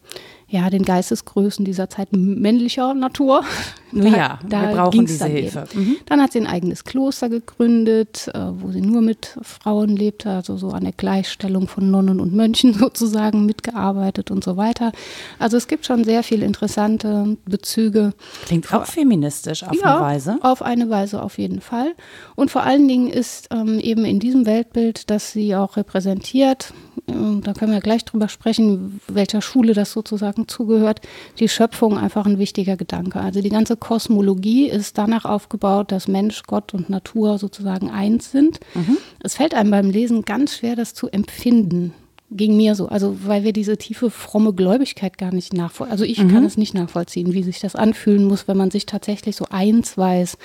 ja, 0.53 0.69
den 0.69 0.85
Geistesgrößen 0.85 1.65
dieser 1.65 1.89
Zeit 1.89 2.13
männlicher 2.13 2.95
Natur. 2.95 3.43
Da, 3.95 4.05
ja, 4.09 4.39
da 4.49 4.69
wir 4.71 4.77
brauchen 4.77 5.05
diese 5.05 5.19
dann 5.19 5.31
Hilfe. 5.33 5.65
Mhm. 5.75 5.97
Dann 6.07 6.23
hat 6.23 6.33
sie 6.33 6.41
ein 6.41 6.47
eigenes 6.47 6.85
Kloster 6.85 7.29
gegründet, 7.29 8.27
äh, 8.33 8.39
wo 8.39 8.71
sie 8.71 8.81
nur 8.81 9.03
mit 9.03 9.37
Frauen 9.43 9.95
lebte, 9.95 10.31
also 10.31 10.57
so 10.57 10.71
an 10.71 10.85
der 10.85 10.95
Gleichstellung 10.95 11.69
von 11.69 11.91
Nonnen 11.91 12.19
und 12.19 12.33
Mönchen 12.33 12.73
sozusagen 12.79 13.45
mitgearbeitet 13.45 14.31
und 14.31 14.43
so 14.43 14.57
weiter. 14.57 14.93
Also 15.39 15.59
es 15.59 15.69
gibt 15.69 15.85
schon 15.85 16.05
sehr 16.05 16.23
viele 16.23 16.47
interessante 16.47 17.37
Bezüge. 17.45 18.15
Klingt 18.47 18.73
auch 18.73 18.87
feministisch 18.87 19.63
auf 19.63 19.77
ja, 19.79 19.97
eine 19.97 20.01
Weise. 20.01 20.39
Auf 20.41 20.63
eine 20.63 20.89
Weise 20.89 21.23
auf 21.23 21.37
jeden 21.37 21.61
Fall. 21.61 21.93
Und 22.35 22.51
vor 22.51 22.63
allen 22.63 22.89
Dingen 22.89 23.09
ist 23.09 23.49
ähm, 23.51 23.79
eben 23.79 24.07
in 24.07 24.21
diesem 24.21 24.47
Weltbild, 24.47 25.11
das 25.11 25.33
sie 25.33 25.55
auch 25.55 25.77
repräsentiert, 25.77 26.73
da 27.07 27.53
können 27.55 27.73
wir 27.73 27.81
gleich 27.81 28.05
drüber 28.05 28.29
sprechen, 28.29 29.01
welcher 29.09 29.41
Schule 29.41 29.75
das 29.75 29.93
sozusagen 29.93 30.47
zugehört, 30.47 31.01
die 31.39 31.49
Schöpfung 31.49 31.99
einfach 31.99 32.27
ein 32.27 32.39
wichtiger 32.39 32.77
Gedanke. 32.77 33.21
Also 33.21 33.41
die 33.41 33.49
ganze 33.49 33.77
Kosmologie 33.77 34.69
ist 34.69 34.99
danach 34.99 35.25
aufgebaut, 35.25 35.91
dass 35.91 36.07
Mensch, 36.07 36.43
Gott 36.47 36.75
und 36.75 36.91
Natur 36.91 37.39
sozusagen 37.39 37.91
eins 37.91 38.31
sind. 38.31 38.61
Mhm. 38.75 38.99
Es 39.23 39.37
fällt 39.37 39.55
einem 39.55 39.71
beim 39.71 39.91
Lesen 39.91 40.23
ganz 40.23 40.57
schwer, 40.57 40.77
das 40.77 40.95
zu 40.95 41.09
empfinden. 41.09 41.95
Ging 42.31 42.57
mir 42.57 42.75
so. 42.75 42.89
Also, 42.89 43.17
weil 43.25 43.45
wir 43.45 43.53
diese 43.53 43.77
tiefe, 43.77 44.09
fromme 44.09 44.55
Gläubigkeit 44.55 45.19
gar 45.19 45.35
nicht 45.35 45.53
nachvollziehen. 45.53 45.93
Also, 45.93 46.05
ich 46.05 46.19
mhm. 46.19 46.33
kann 46.33 46.45
es 46.45 46.57
nicht 46.57 46.73
nachvollziehen, 46.73 47.35
wie 47.35 47.43
sich 47.43 47.61
das 47.61 47.77
anfühlen 47.77 48.25
muss, 48.25 48.49
wenn 48.49 48.57
man 48.57 48.71
sich 48.71 48.87
tatsächlich 48.87 49.37
so 49.37 49.45
eins 49.51 49.99
weiß 49.99 50.39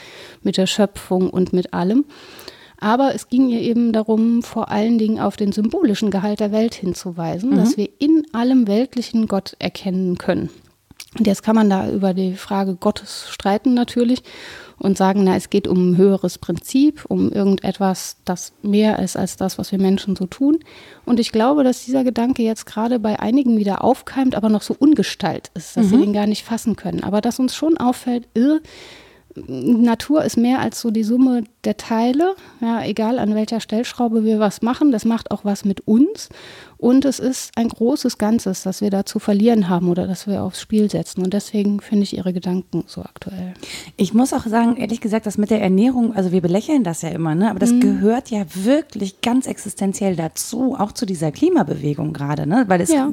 mit 0.43 0.57
der 0.57 0.67
Schöpfung 0.67 1.29
und 1.29 1.53
mit 1.53 1.73
allem. 1.73 2.03
Aber 2.79 3.15
es 3.15 3.27
ging 3.27 3.49
ihr 3.49 3.61
eben 3.61 3.91
darum, 3.91 4.43
vor 4.43 4.69
allen 4.69 4.97
Dingen 4.97 5.19
auf 5.19 5.35
den 5.35 5.51
symbolischen 5.51 6.11
Gehalt 6.11 6.39
der 6.39 6.51
Welt 6.51 6.75
hinzuweisen, 6.75 7.51
mhm. 7.51 7.55
dass 7.55 7.77
wir 7.77 7.89
in 7.99 8.23
allem 8.33 8.67
Weltlichen 8.67 9.27
Gott 9.27 9.55
erkennen 9.59 10.17
können. 10.17 10.49
Und 11.17 11.25
jetzt 11.25 11.41
kann 11.41 11.55
man 11.55 11.69
da 11.69 11.89
über 11.89 12.13
die 12.13 12.35
Frage 12.35 12.75
Gottes 12.75 13.27
streiten 13.29 13.73
natürlich 13.73 14.21
und 14.77 14.97
sagen, 14.97 15.23
na, 15.23 15.35
es 15.35 15.49
geht 15.49 15.67
um 15.67 15.91
ein 15.91 15.97
höheres 15.97 16.37
Prinzip, 16.37 17.05
um 17.07 17.31
irgendetwas, 17.31 18.17
das 18.25 18.53
mehr 18.61 18.99
ist 18.99 19.17
als 19.17 19.35
das, 19.37 19.57
was 19.57 19.71
wir 19.71 19.79
Menschen 19.79 20.15
so 20.15 20.27
tun. 20.27 20.59
Und 21.05 21.19
ich 21.19 21.31
glaube, 21.31 21.63
dass 21.63 21.85
dieser 21.85 22.03
Gedanke 22.03 22.43
jetzt 22.43 22.65
gerade 22.65 22.99
bei 22.99 23.19
einigen 23.19 23.57
wieder 23.57 23.83
aufkeimt, 23.83 24.35
aber 24.35 24.49
noch 24.49 24.61
so 24.61 24.75
ungestalt 24.77 25.49
ist, 25.55 25.75
dass 25.77 25.87
mhm. 25.87 25.89
sie 25.89 25.97
den 25.97 26.13
gar 26.13 26.27
nicht 26.27 26.43
fassen 26.43 26.75
können. 26.75 27.03
Aber 27.03 27.21
dass 27.21 27.39
uns 27.39 27.55
schon 27.55 27.77
auffällt, 27.77 28.27
irr, 28.35 28.59
Natur 29.47 30.23
ist 30.23 30.37
mehr 30.37 30.59
als 30.59 30.81
so 30.81 30.91
die 30.91 31.03
Summe 31.03 31.43
der 31.63 31.77
Teile. 31.77 32.35
Ja, 32.61 32.83
egal 32.83 33.19
an 33.19 33.35
welcher 33.35 33.59
Stellschraube 33.59 34.23
wir 34.23 34.39
was 34.39 34.61
machen, 34.61 34.91
das 34.91 35.05
macht 35.05 35.31
auch 35.31 35.45
was 35.45 35.65
mit 35.65 35.81
uns. 35.87 36.29
Und 36.77 37.05
es 37.05 37.17
ist 37.19 37.51
ein 37.55 37.69
großes 37.69 38.19
Ganzes, 38.19 38.63
das 38.63 38.81
wir 38.81 38.91
da 38.91 39.05
zu 39.05 39.17
verlieren 39.17 39.67
haben 39.67 39.89
oder 39.89 40.05
das 40.05 40.27
wir 40.27 40.43
aufs 40.43 40.61
Spiel 40.61 40.89
setzen. 40.91 41.23
Und 41.23 41.33
deswegen 41.33 41.81
finde 41.81 42.03
ich 42.03 42.15
Ihre 42.15 42.33
Gedanken 42.33 42.83
so 42.85 43.01
aktuell. 43.01 43.55
Ich 43.95 44.13
muss 44.13 44.31
auch 44.31 44.45
sagen, 44.45 44.77
ehrlich 44.77 45.01
gesagt, 45.01 45.25
das 45.25 45.39
mit 45.39 45.49
der 45.49 45.61
Ernährung, 45.61 46.15
also 46.15 46.31
wir 46.31 46.41
belächeln 46.41 46.83
das 46.83 47.01
ja 47.01 47.09
immer, 47.09 47.33
ne? 47.33 47.49
aber 47.49 47.59
das 47.59 47.71
mhm. 47.71 47.79
gehört 47.79 48.29
ja 48.29 48.45
wirklich 48.53 49.21
ganz 49.21 49.47
existenziell 49.47 50.15
dazu, 50.15 50.75
auch 50.77 50.91
zu 50.91 51.07
dieser 51.07 51.31
Klimabewegung 51.31 52.13
gerade, 52.13 52.45
ne? 52.45 52.65
weil 52.67 52.81
es 52.81 52.91
ja. 52.91 53.11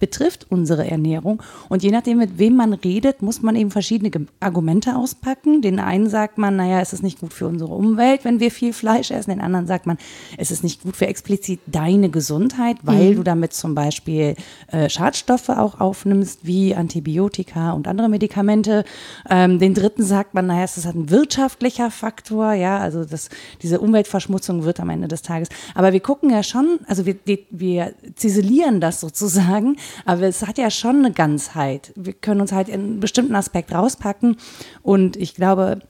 betrifft 0.00 0.46
unsere 0.48 0.90
Ernährung. 0.90 1.42
Und 1.68 1.82
je 1.82 1.90
nachdem, 1.90 2.18
mit 2.18 2.38
wem 2.38 2.56
man 2.56 2.72
redet, 2.72 3.20
muss 3.20 3.42
man 3.42 3.56
eben 3.56 3.70
verschiedene 3.70 4.10
Argumente 4.40 4.96
auspacken. 4.96 5.60
Den 5.60 5.80
einen 5.80 6.08
sagt 6.08 6.38
man, 6.38 6.56
naja, 6.56 6.80
es 6.80 6.94
ist 6.94 7.02
nicht 7.02 7.20
gut 7.20 7.34
für 7.34 7.46
unsere 7.46 7.74
Umwelt, 7.74 8.24
wenn 8.24 8.40
wir 8.40 8.50
viel 8.50 8.72
Fleisch 8.72 9.10
essen. 9.10 9.30
Den 9.30 9.40
anderen 9.40 9.66
sagt 9.66 9.86
man, 9.86 9.98
es 10.38 10.50
ist 10.50 10.64
nicht 10.64 10.82
gut 10.82 10.96
für 10.96 11.06
explizit 11.06 11.60
deine 11.66 12.08
Gesundheit, 12.08 12.78
weil 12.82 13.01
weil 13.02 13.12
mhm. 13.12 13.16
du 13.16 13.22
damit 13.22 13.52
zum 13.52 13.74
Beispiel 13.74 14.36
äh, 14.68 14.88
Schadstoffe 14.88 15.48
auch 15.48 15.80
aufnimmst, 15.80 16.40
wie 16.42 16.74
Antibiotika 16.74 17.72
und 17.72 17.88
andere 17.88 18.08
Medikamente. 18.08 18.84
Ähm, 19.28 19.58
den 19.58 19.74
dritten 19.74 20.02
sagt 20.02 20.34
man, 20.34 20.46
naja, 20.46 20.64
es 20.64 20.76
ist 20.76 20.86
halt 20.86 20.96
ein 20.96 21.10
wirtschaftlicher 21.10 21.90
Faktor, 21.90 22.52
ja, 22.52 22.78
also 22.78 23.04
das, 23.04 23.28
diese 23.62 23.80
Umweltverschmutzung 23.80 24.64
wird 24.64 24.80
am 24.80 24.90
Ende 24.90 25.08
des 25.08 25.22
Tages. 25.22 25.48
Aber 25.74 25.92
wir 25.92 26.00
gucken 26.00 26.30
ja 26.30 26.42
schon, 26.42 26.80
also 26.86 27.06
wir, 27.06 27.16
wir 27.50 27.94
ziselieren 28.14 28.80
das 28.80 29.00
sozusagen, 29.00 29.76
aber 30.04 30.22
es 30.22 30.46
hat 30.46 30.58
ja 30.58 30.70
schon 30.70 30.98
eine 30.98 31.12
Ganzheit. 31.12 31.92
Wir 31.96 32.12
können 32.12 32.40
uns 32.40 32.52
halt 32.52 32.68
in 32.68 32.80
einen 32.80 33.00
bestimmten 33.00 33.34
Aspekt 33.34 33.72
rauspacken 33.72 34.36
und 34.82 35.16
ich 35.16 35.34
glaube, 35.34 35.80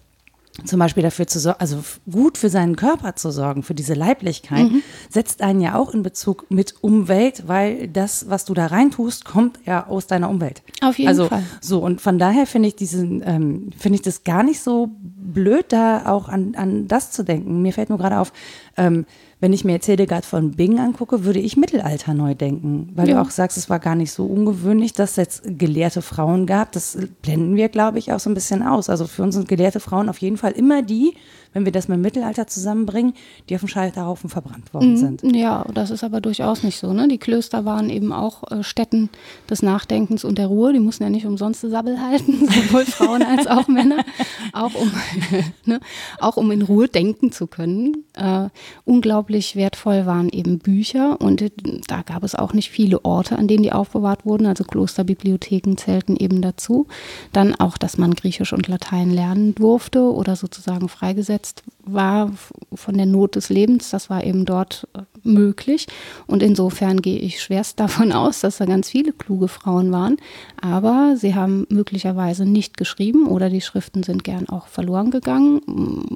zum 0.65 0.79
Beispiel 0.79 1.03
dafür 1.03 1.27
zu 1.27 1.41
sorgen, 1.41 1.61
also 1.61 1.83
gut 2.11 2.37
für 2.37 2.51
seinen 2.51 2.77
Körper 2.77 3.17
zu 3.17 3.31
sorgen, 3.31 3.63
für 3.63 3.75
diese 3.75 3.95
Leiblichkeit, 3.95 4.71
mhm. 4.71 4.83
setzt 5.09 5.41
einen 5.43 5.61
ja 5.61 5.77
auch 5.77 5.95
in 5.95 6.03
Bezug 6.03 6.51
mit 6.51 6.75
Umwelt, 6.83 7.45
weil 7.47 7.89
das, 7.89 8.29
was 8.29 8.45
du 8.45 8.53
da 8.53 8.67
reintust, 8.67 9.25
kommt 9.25 9.59
ja 9.65 9.87
aus 9.87 10.07
deiner 10.07 10.29
Umwelt. 10.29 10.63
Auf 10.83 10.99
jeden 10.99 11.09
also, 11.09 11.29
Fall. 11.29 11.43
So, 11.61 11.81
und 11.81 12.01
von 12.01 12.19
daher 12.19 12.47
finde 12.47 12.69
ich 12.69 12.77
diesen, 12.77 13.23
ähm, 13.25 13.71
finde 13.79 13.97
ich 13.97 14.03
das 14.03 14.25
gar 14.25 14.43
nicht 14.43 14.61
so 14.61 14.91
blöd, 15.01 15.67
da 15.71 16.07
auch 16.07 16.29
an, 16.29 16.55
an 16.57 16.87
das 16.87 17.11
zu 17.11 17.23
denken. 17.23 17.63
Mir 17.63 17.73
fällt 17.73 17.89
nur 17.89 17.99
gerade 17.99 18.19
auf, 18.19 18.33
ähm, 18.77 19.07
wenn 19.43 19.53
ich 19.53 19.65
mir 19.65 19.73
jetzt 19.73 19.87
Hildegard 19.87 20.25
von 20.25 20.53
Bingen 20.53 20.79
angucke, 20.79 21.25
würde 21.25 21.41
ich 21.41 21.57
Mittelalter 21.57 22.15
neu 22.15 22.37
denken. 22.37 22.93
Weil 22.95 23.09
ja. 23.09 23.17
du 23.17 23.23
auch 23.23 23.31
sagst, 23.31 23.59
es 23.59 23.69
war 23.69 23.81
gar 23.81 23.97
nicht 23.97 24.13
so 24.13 24.25
ungewöhnlich, 24.25 24.93
dass 24.93 25.11
es 25.11 25.17
jetzt 25.17 25.43
gelehrte 25.59 26.01
Frauen 26.01 26.47
gab. 26.47 26.71
Das 26.71 26.97
blenden 27.23 27.57
wir, 27.57 27.69
glaube 27.69 27.99
ich, 27.99 28.13
auch 28.13 28.21
so 28.21 28.31
ein 28.31 28.35
bisschen 28.35 28.63
aus. 28.63 28.89
Also 28.89 29.09
für 29.09 29.25
uns 29.25 29.35
sind 29.35 29.49
gelehrte 29.49 29.81
Frauen 29.81 30.09
auf 30.09 30.19
jeden 30.19 30.37
Fall 30.37 30.53
immer 30.53 30.83
die, 30.83 31.17
wenn 31.53 31.65
wir 31.65 31.73
das 31.73 31.89
mit 31.89 31.97
dem 31.97 32.03
Mittelalter 32.03 32.47
zusammenbringen, 32.47 33.15
die 33.49 33.55
auf 33.55 33.63
dem 33.63 33.69
Scheiterhaufen 33.69 34.31
verbrannt 34.31 34.73
worden 34.73 34.93
mhm. 34.93 34.97
sind. 34.97 35.37
Ja, 35.37 35.65
das 35.75 35.91
ist 35.91 36.05
aber 36.05 36.21
durchaus 36.21 36.63
nicht 36.63 36.79
so. 36.79 36.93
Ne? 36.93 37.09
Die 37.09 37.19
Klöster 37.19 37.65
waren 37.65 37.91
eben 37.91 38.13
auch 38.13 38.51
äh, 38.51 38.63
Stätten 38.63 39.11
des 39.51 39.63
Nachdenkens 39.63 40.25
und 40.25 40.39
der 40.39 40.47
Ruhe. 40.47 40.73
Die 40.73 40.79
mussten 40.79 41.03
ja 41.03 41.11
nicht 41.11 41.27
umsonst 41.27 41.61
Sabbel 41.61 42.01
halten, 42.01 42.49
sowohl 42.69 42.85
Frauen 42.85 43.23
als 43.23 43.47
auch 43.47 43.69
Männer, 43.69 44.05
auch 44.53 44.75
um, 44.75 44.91
ne? 45.65 45.81
auch 46.21 46.37
um 46.37 46.51
in 46.51 46.63
Ruhe 46.63 46.89
denken 46.89 47.33
zu 47.33 47.47
können. 47.47 48.05
Äh, 48.15 48.49
unglaublich 48.85 49.57
wertvoll 49.57 50.07
waren 50.07 50.29
eben 50.29 50.59
Bücher 50.59 51.21
und 51.21 51.43
äh, 51.43 51.51
da 51.87 52.03
gab 52.03 52.25
es 52.25 52.35
auch 52.35 52.53
nicht 52.53 52.71
viele 52.71 53.05
Orte, 53.05 53.39
an 53.39 53.49
denen 53.49 53.63
die 53.63 53.73
aufbewahrt 53.73 54.25
wurden. 54.25 54.47
Also 54.47 54.65
Klosterbibliotheken 54.65 55.77
zählten 55.77 56.17
eben 56.17 56.41
dazu. 56.41 56.87
Dann 57.33 57.55
auch, 57.55 57.77
dass 57.77 57.99
man 57.99 58.15
Griechisch 58.15 58.53
und 58.53 58.69
Latein 58.69 59.11
lernen 59.11 59.55
durfte 59.55 60.13
oder 60.13 60.37
sozusagen 60.37 60.89
freigesetzt 60.89 61.42
ausgesetzt 61.43 61.63
war 61.85 62.31
von 62.73 62.97
der 62.97 63.07
Not 63.07 63.35
des 63.35 63.49
Lebens. 63.49 63.91
Das 63.91 64.09
war 64.09 64.23
eben 64.23 64.45
dort 64.45 64.87
äh, 64.95 65.01
möglich. 65.25 65.89
Und 66.29 66.41
insofern 66.41 67.03
gehe 67.03 67.19
ich 67.19 67.43
schwerst 67.43 67.81
davon 67.81 68.13
aus, 68.23 68.41
dass 68.41 68.59
da 68.59 68.67
ganz 68.67 68.91
viele 68.91 69.13
kluge 69.13 69.49
Frauen 69.49 69.91
waren. 69.91 70.17
Aber 70.61 71.17
sie 71.17 71.35
haben 71.35 71.67
möglicherweise 71.71 72.47
nicht 72.47 72.77
geschrieben 72.77 73.27
oder 73.27 73.51
die 73.51 73.61
Schriften 73.61 74.05
sind 74.05 74.23
gern 74.23 74.49
auch 74.49 74.69
verloren 74.69 75.11
gegangen. 75.11 75.61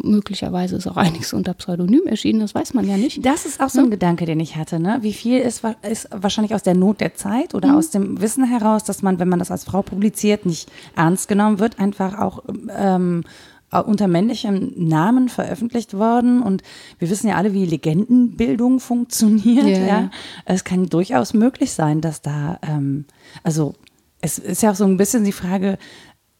Möglicherweise 0.04 0.76
ist 0.76 0.87
auch 0.87 0.97
einiges 0.97 1.33
unter 1.33 1.54
Pseudonym 1.54 2.06
erschienen, 2.06 2.40
das 2.40 2.54
weiß 2.54 2.75
man 2.75 2.87
ja 2.87 2.97
nicht. 2.97 3.26
Das 3.26 3.45
ist 3.45 3.61
auch 3.61 3.71
so 3.71 3.80
ein 3.80 3.87
ja. 3.87 3.90
Gedanke, 3.90 4.25
den 4.25 4.38
ich 4.38 4.54
hatte. 4.54 4.78
Ne? 4.78 4.99
Wie 5.00 5.12
viel 5.12 5.40
ist, 5.40 5.64
ist 5.83 6.09
wahrscheinlich 6.12 6.54
aus 6.54 6.62
der 6.62 6.75
Not 6.75 7.00
der 7.00 7.14
Zeit 7.14 7.56
oder 7.56 7.71
mhm. 7.71 7.76
aus 7.76 7.90
dem 7.90 8.21
Wissen 8.21 8.45
heraus, 8.45 8.85
dass 8.85 9.02
man, 9.02 9.18
wenn 9.18 9.28
man 9.28 9.40
das 9.40 9.50
als 9.50 9.64
Frau 9.64 9.83
publiziert, 9.83 10.47
nicht 10.47 10.71
ernst 10.95 11.26
genommen 11.26 11.59
wird, 11.59 11.80
einfach 11.80 12.18
auch 12.18 12.45
ähm, 12.71 13.25
äh, 13.25 13.56
unter 13.70 14.08
männlichem 14.08 14.73
Namen 14.76 15.28
veröffentlicht 15.28 15.94
worden. 15.94 16.42
Und 16.42 16.62
wir 16.99 17.11
wissen 17.11 17.28
ja 17.28 17.37
alle, 17.37 17.52
wie 17.52 17.66
Legendenbildung 17.66 18.80
funktioniert. 18.80 19.66
Yeah. 19.66 19.87
Ja. 19.87 20.11
Es 20.44 20.64
kann 20.64 20.88
durchaus 20.88 21.35
möglich 21.35 21.73
sein, 21.73 22.00
dass 22.00 22.23
da, 22.23 22.58
ähm, 22.62 23.04
also 23.42 23.75
es 24.20 24.38
ist 24.38 24.62
ja 24.62 24.70
auch 24.70 24.76
so 24.76 24.85
ein 24.85 24.96
bisschen 24.96 25.25
die 25.25 25.32
Frage, 25.32 25.78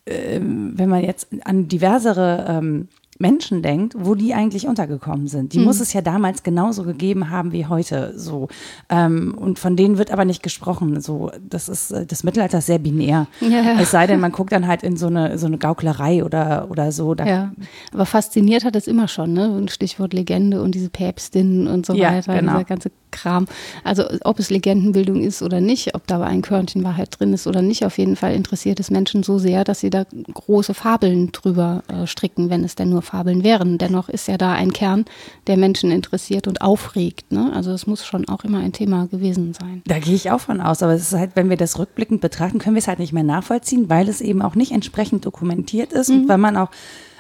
äh, 0.04 0.40
wenn 0.40 0.88
man 0.88 1.02
jetzt 1.02 1.28
an 1.45 1.68
diversere 1.68 2.47
ähm, 2.49 2.88
Menschen 3.19 3.63
denkt, 3.63 3.95
wo 3.99 4.15
die 4.15 4.35
eigentlich 4.35 4.67
untergekommen 4.67 5.29
sind. 5.29 5.53
Die 5.53 5.59
mhm. 5.59 5.65
muss 5.65 5.81
es 5.81 5.93
ja 5.93 6.01
damals 6.01 6.43
genauso 6.43 6.85
gegeben 6.85 7.31
haben 7.31 7.53
wie 7.53 7.67
heute. 7.67 8.13
So 8.17 8.49
ähm, 8.89 9.35
und 9.37 9.59
von 9.59 9.77
denen 9.77 9.99
wird 9.99 10.11
aber 10.11 10.25
nicht 10.25 10.43
gesprochen. 10.43 11.01
So 11.01 11.31
das 11.41 11.69
ist 11.69 11.91
äh, 11.91 12.07
das 12.07 12.25
Mittelalter 12.25 12.59
ist 12.59 12.67
sehr 12.67 12.79
binär. 12.79 13.27
Ja. 13.41 13.81
Es 13.81 13.91
sei 13.91 14.07
denn, 14.07 14.21
man 14.21 14.33
guckt 14.33 14.53
dann 14.53 14.67
halt 14.67 14.83
in 14.83 14.97
so 14.97 15.07
eine 15.07 15.39
so 15.39 15.47
eine 15.47 15.59
Gauklerei 15.59 16.25
oder 16.25 16.69
oder 16.71 16.93
so. 16.93 17.15
Da 17.15 17.27
ja, 17.27 17.53
aber 17.93 18.07
fasziniert 18.07 18.65
hat 18.65 18.77
es 18.77 18.87
immer 18.87 19.09
schon. 19.09 19.33
Ne? 19.33 19.67
Stichwort 19.69 20.13
Legende 20.13 20.63
und 20.63 20.75
diese 20.75 20.91
Päpstin 20.91 21.67
und 21.67 21.87
so 21.87 21.95
ja, 21.95 22.13
weiter. 22.13 22.39
Genau. 22.39 22.53
Dieser 22.53 22.65
ganze 22.65 22.91
Kram. 23.17 23.47
Also 23.83 24.05
ob 24.23 24.39
es 24.39 24.51
Legendenbildung 24.51 25.23
ist 25.23 25.43
oder 25.43 25.61
nicht, 25.61 25.95
ob 25.95 26.07
da 26.07 26.23
ein 26.23 26.43
Körnchen 26.43 26.85
Wahrheit 26.85 27.19
drin 27.19 27.33
ist 27.33 27.47
oder 27.47 27.63
nicht, 27.63 27.85
auf 27.85 27.99
jeden 27.99 28.17
Fall 28.17 28.35
interessiert 28.35 28.79
es 28.79 28.91
Menschen 28.91 29.23
so 29.23 29.39
sehr, 29.39 29.65
dass 29.65 29.81
sie 29.81 29.91
da 29.91 30.05
große 30.33 30.75
Fabeln 30.75 31.33
drüber 31.33 31.83
äh, 31.89 32.07
stricken, 32.07 32.51
wenn 32.51 32.63
es 32.65 32.75
denn 32.75 32.91
nur 32.91 33.03
Fabeln 33.03 33.43
wären. 33.43 33.79
Dennoch 33.79 34.09
ist 34.09 34.29
ja 34.29 34.37
da 34.37 34.53
ein 34.53 34.73
Kern, 34.73 35.07
der 35.47 35.57
Menschen 35.57 35.91
interessiert 35.91 36.47
und 36.47 36.61
aufregt. 36.61 37.33
Ne? 37.33 37.53
Also 37.55 37.73
es 37.73 37.87
muss 37.87 38.05
schon 38.05 38.29
auch 38.29 38.45
immer 38.45 38.59
ein 38.59 38.73
Thema 38.73 39.07
gewesen 39.07 39.55
sein. 39.55 39.83
Da 39.87 39.99
gehe 39.99 40.15
ich 40.15 40.31
auch 40.31 40.41
von 40.41 40.61
aus, 40.61 40.83
aber 40.83 40.93
es 40.93 41.03
ist 41.03 41.19
halt, 41.19 41.33
wenn 41.35 41.51
wir 41.51 41.57
das 41.57 41.79
rückblickend 41.79 42.21
betrachten, 42.21 42.59
können 42.59 42.77
wir 42.77 42.81
es 42.81 42.89
halt 42.89 42.99
nicht 42.99 43.13
mehr 43.13 43.23
nachvollziehen, 43.23 43.89
weil 43.89 44.09
es 44.09 44.21
eben 44.21 44.43
auch 44.43 44.55
nicht 44.55 44.73
entsprechend 44.73 45.25
dokumentiert 45.25 45.93
ist 45.93 46.11
mhm. 46.11 46.17
und 46.17 46.29
weil 46.29 46.39
man 46.39 46.57
auch 46.57 46.71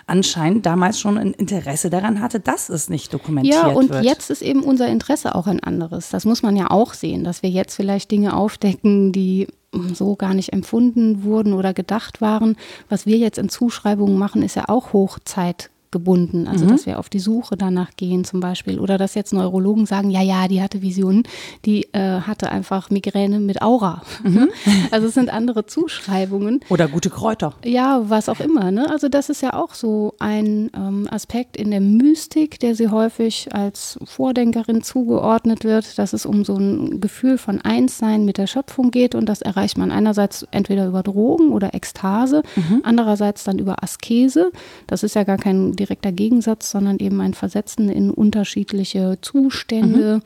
anscheinend 0.06 0.66
damals 0.66 1.00
schon 1.00 1.18
ein 1.18 1.32
Interesse 1.32 1.90
daran 1.90 2.20
hatte, 2.20 2.40
dass 2.40 2.68
es 2.68 2.88
nicht 2.88 3.12
dokumentiert 3.12 3.56
wird. 3.56 3.72
Ja, 3.72 3.76
und 3.76 3.90
wird. 3.90 4.04
jetzt 4.04 4.30
ist 4.30 4.42
eben 4.42 4.62
unser 4.62 4.86
Interesse 4.88 5.34
auch 5.34 5.46
ein 5.46 5.60
anderes. 5.60 6.10
Das 6.10 6.24
muss 6.24 6.42
man 6.42 6.56
ja 6.56 6.70
auch 6.70 6.94
sehen, 6.94 7.24
dass 7.24 7.42
wir 7.42 7.50
jetzt 7.50 7.74
vielleicht 7.74 8.10
Dinge 8.10 8.36
aufdecken, 8.36 9.12
die 9.12 9.48
so 9.92 10.16
gar 10.16 10.34
nicht 10.34 10.52
empfunden 10.52 11.24
wurden 11.24 11.52
oder 11.52 11.74
gedacht 11.74 12.20
waren. 12.20 12.56
Was 12.88 13.06
wir 13.06 13.18
jetzt 13.18 13.38
in 13.38 13.48
Zuschreibungen 13.48 14.16
machen, 14.16 14.42
ist 14.42 14.54
ja 14.54 14.68
auch 14.68 14.92
Hochzeit 14.92 15.70
gebunden. 15.96 16.46
Also, 16.46 16.66
mhm. 16.66 16.70
dass 16.70 16.84
wir 16.84 16.98
auf 16.98 17.08
die 17.08 17.20
Suche 17.20 17.56
danach 17.56 17.96
gehen 17.96 18.24
zum 18.24 18.40
Beispiel. 18.40 18.78
Oder 18.78 18.98
dass 18.98 19.14
jetzt 19.14 19.32
Neurologen 19.32 19.86
sagen, 19.86 20.10
ja, 20.10 20.20
ja, 20.20 20.46
die 20.46 20.60
hatte 20.60 20.82
Visionen, 20.82 21.22
die 21.64 21.84
äh, 21.94 22.20
hatte 22.20 22.50
einfach 22.50 22.90
Migräne 22.90 23.40
mit 23.40 23.62
Aura. 23.62 24.02
Mhm. 24.22 24.48
Also 24.90 25.08
es 25.08 25.14
sind 25.14 25.32
andere 25.32 25.66
Zuschreibungen. 25.66 26.60
Oder 26.68 26.86
gute 26.86 27.10
Kräuter. 27.10 27.54
Ja, 27.64 28.02
was 28.08 28.28
auch 28.28 28.40
immer. 28.40 28.70
Ne? 28.70 28.88
Also 28.88 29.08
das 29.08 29.28
ist 29.30 29.42
ja 29.42 29.54
auch 29.54 29.74
so 29.74 30.14
ein 30.18 30.70
ähm, 30.76 31.08
Aspekt 31.10 31.56
in 31.56 31.70
der 31.70 31.80
Mystik, 31.80 32.60
der 32.60 32.74
sie 32.74 32.88
häufig 32.88 33.48
als 33.52 33.98
Vordenkerin 34.04 34.82
zugeordnet 34.82 35.64
wird, 35.64 35.98
dass 35.98 36.12
es 36.12 36.26
um 36.26 36.44
so 36.44 36.56
ein 36.56 37.00
Gefühl 37.00 37.38
von 37.38 37.60
Einssein 37.60 38.24
mit 38.24 38.38
der 38.38 38.46
Schöpfung 38.46 38.90
geht 38.90 39.14
und 39.14 39.26
das 39.26 39.42
erreicht 39.42 39.78
man 39.78 39.90
einerseits 39.90 40.46
entweder 40.50 40.86
über 40.86 41.02
Drogen 41.02 41.50
oder 41.50 41.74
Ekstase, 41.74 42.42
mhm. 42.54 42.80
andererseits 42.84 43.44
dann 43.44 43.58
über 43.58 43.82
Askese. 43.82 44.50
Das 44.86 45.02
ist 45.02 45.14
ja 45.14 45.24
gar 45.24 45.38
kein 45.38 45.72
direkter 45.86 46.12
Gegensatz, 46.12 46.70
sondern 46.70 46.98
eben 46.98 47.20
ein 47.20 47.34
Versetzen 47.34 47.88
in 47.88 48.10
unterschiedliche 48.10 49.18
Zustände 49.20 50.20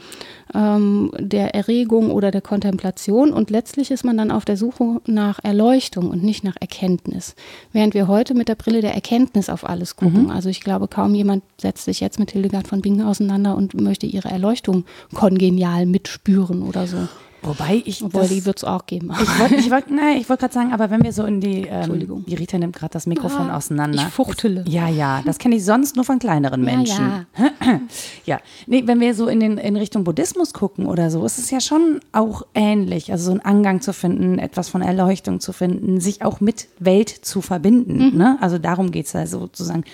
mhm. 0.55 0.59
ähm, 0.59 1.11
der 1.19 1.55
Erregung 1.55 2.11
oder 2.11 2.31
der 2.31 2.40
Kontemplation. 2.40 3.33
Und 3.33 3.50
letztlich 3.50 3.90
ist 3.90 4.05
man 4.05 4.17
dann 4.17 4.31
auf 4.31 4.45
der 4.45 4.57
Suche 4.57 5.00
nach 5.07 5.38
Erleuchtung 5.43 6.11
und 6.11 6.25
nicht 6.25 6.45
nach 6.45 6.57
Erkenntnis. 6.61 7.35
Während 7.73 7.95
wir 7.95 8.09
heute 8.09 8.35
mit 8.35 8.49
der 8.49 8.55
Brille 8.55 8.81
der 8.81 8.95
Erkenntnis 8.95 9.49
auf 9.49 9.69
alles 9.69 9.97
gucken. 9.97 10.25
Mhm. 10.25 10.31
Also 10.31 10.49
ich 10.49 10.61
glaube, 10.61 10.88
kaum 10.88 11.14
jemand 11.14 11.45
setzt 11.61 11.85
sich 11.85 12.00
jetzt 12.00 12.19
mit 12.19 12.31
Hildegard 12.31 12.67
von 12.67 12.81
Bingen 12.81 13.07
auseinander 13.07 13.57
und 13.57 13.79
möchte 13.81 14.07
ihre 14.07 14.31
Erleuchtung 14.31 14.85
kongenial 15.14 15.87
mitspüren 15.87 16.62
oder 16.62 16.87
so. 16.87 17.09
Wobei 17.42 17.82
ich. 17.85 18.02
Obwohl, 18.02 18.26
die 18.28 18.44
wird 18.44 18.59
es 18.59 18.64
auch 18.64 18.87
geben. 18.87 19.11
Ich 19.20 19.38
wollte 19.38 19.54
ich 19.56 19.70
wollt, 19.70 19.90
wollt 20.28 20.40
gerade 20.40 20.52
sagen, 20.54 20.73
aber 20.73 20.90
wenn 20.90 21.02
wir 21.02 21.12
so 21.12 21.25
in 21.25 21.40
die. 21.40 21.62
Ähm, 21.62 21.66
Entschuldigung. 21.68 22.25
Die 22.26 22.35
Rita 22.35 22.59
nimmt 22.59 22.76
gerade 22.76 22.92
das 22.92 23.06
Mikrofon 23.06 23.50
Ah, 23.50 23.56
auseinander. 23.56 24.04
ich 24.06 24.12
fuchtele. 24.12 24.64
Ja, 24.68 24.88
ja, 24.88 25.23
das 25.25 25.38
kenne 25.38 25.56
ich 25.56 25.64
sonst 25.64 25.97
nur 25.97 26.04
von 26.04 26.18
kleineren 26.18 26.62
Menschen. 26.62 27.26
ja. 27.38 27.80
Ja, 28.26 28.38
nee, 28.66 28.82
wenn 28.87 29.00
wir 29.00 29.14
so 29.14 29.26
in, 29.28 29.40
den, 29.40 29.59
in 29.59 29.76
Richtung 29.76 30.04
Buddhismus 30.04 30.52
gucken 30.52 30.87
oder 30.87 31.11
so, 31.11 31.25
ist 31.25 31.38
es 31.38 31.50
ja 31.50 31.61
schon 31.61 32.00
auch 32.12 32.42
ähnlich. 32.54 33.11
Also 33.12 33.26
so 33.26 33.30
einen 33.32 33.40
Angang 33.40 33.80
zu 33.80 33.92
finden, 33.92 34.38
etwas 34.38 34.68
von 34.68 34.82
Erleuchtung 34.82 35.40
zu 35.40 35.52
finden, 35.52 36.00
sich 36.00 36.23
auch 36.23 36.40
mit 36.40 36.68
Welt 36.78 37.09
zu 37.09 37.40
verbinden. 37.40 38.11
Mhm. 38.11 38.18
Ne? 38.18 38.38
Also 38.40 38.59
darum 38.59 38.90
geht 38.90 39.06
es 39.06 39.12
ja 39.14 39.26
sozusagen, 39.26 39.85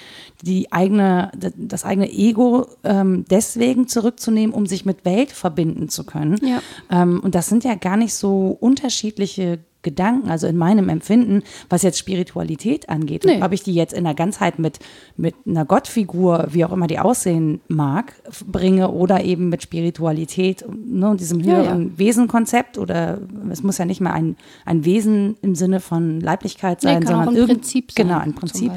die 0.43 0.71
eigene, 0.73 1.31
das 1.57 1.85
eigene 1.85 2.11
Ego 2.11 2.67
ähm, 2.85 3.25
deswegen 3.31 3.89
zurückzunehmen, 3.89 4.55
um 4.55 4.67
sich 4.67 4.85
mit 4.85 5.05
Welt 5.05 5.31
verbinden 5.33 5.89
zu 5.89 6.05
können. 6.05 6.39
Ja. 6.43 6.61
Ähm, 6.91 7.21
und 7.21 7.35
das 7.37 7.49
sind 7.49 7.65
ja 7.65 7.75
gar 7.75 7.99
nicht 7.99 8.15
so 8.15 8.57
unterschiedliche 8.61 9.59
Gedanken, 9.83 10.31
also 10.31 10.47
in 10.47 10.57
meinem 10.57 10.89
Empfinden, 10.89 11.43
was 11.69 11.83
jetzt 11.83 11.99
Spiritualität 11.99 12.89
angeht. 12.89 13.25
Nee. 13.27 13.43
Ob 13.43 13.53
ich 13.53 13.63
die 13.63 13.75
jetzt 13.75 13.93
in 13.93 14.05
der 14.05 14.15
Ganzheit 14.15 14.59
mit, 14.59 14.79
mit 15.19 15.35
einer 15.47 15.67
Gottfigur, 15.67 16.49
wie 16.51 16.65
auch 16.65 16.73
immer 16.73 16.87
die 16.87 16.99
aussehen 16.99 17.61
mag, 17.69 18.15
bringe 18.47 18.91
oder 18.91 19.23
eben 19.23 19.51
mit 19.51 19.63
Spiritualität 19.63 20.65
ne, 20.67 21.11
und 21.11 21.21
diesem 21.21 21.41
Ja, 21.41 21.59
höheren 21.59 21.99
Wesenkonzept 21.99 22.79
oder 22.79 23.21
es 23.51 23.63
muss 23.63 23.77
ja 23.77 23.85
nicht 23.85 24.01
mal 24.01 24.13
ein, 24.13 24.37
ein 24.65 24.87
Wesen 24.87 25.37
im 25.43 25.55
Sinne 25.55 25.81
von 25.81 26.21
Leiblichkeit 26.21 26.83
Nee, 26.83 26.89
sein, 26.89 27.05
auch 27.05 27.11
sondern 27.11 27.37
ein 27.37 27.47
Prinzip 27.47 27.93
sein, 27.93 28.07
Genau, 28.07 28.19
ein 28.19 28.35
Prinzip. 28.35 28.73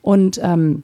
Und 0.00 0.40
ähm, 0.42 0.82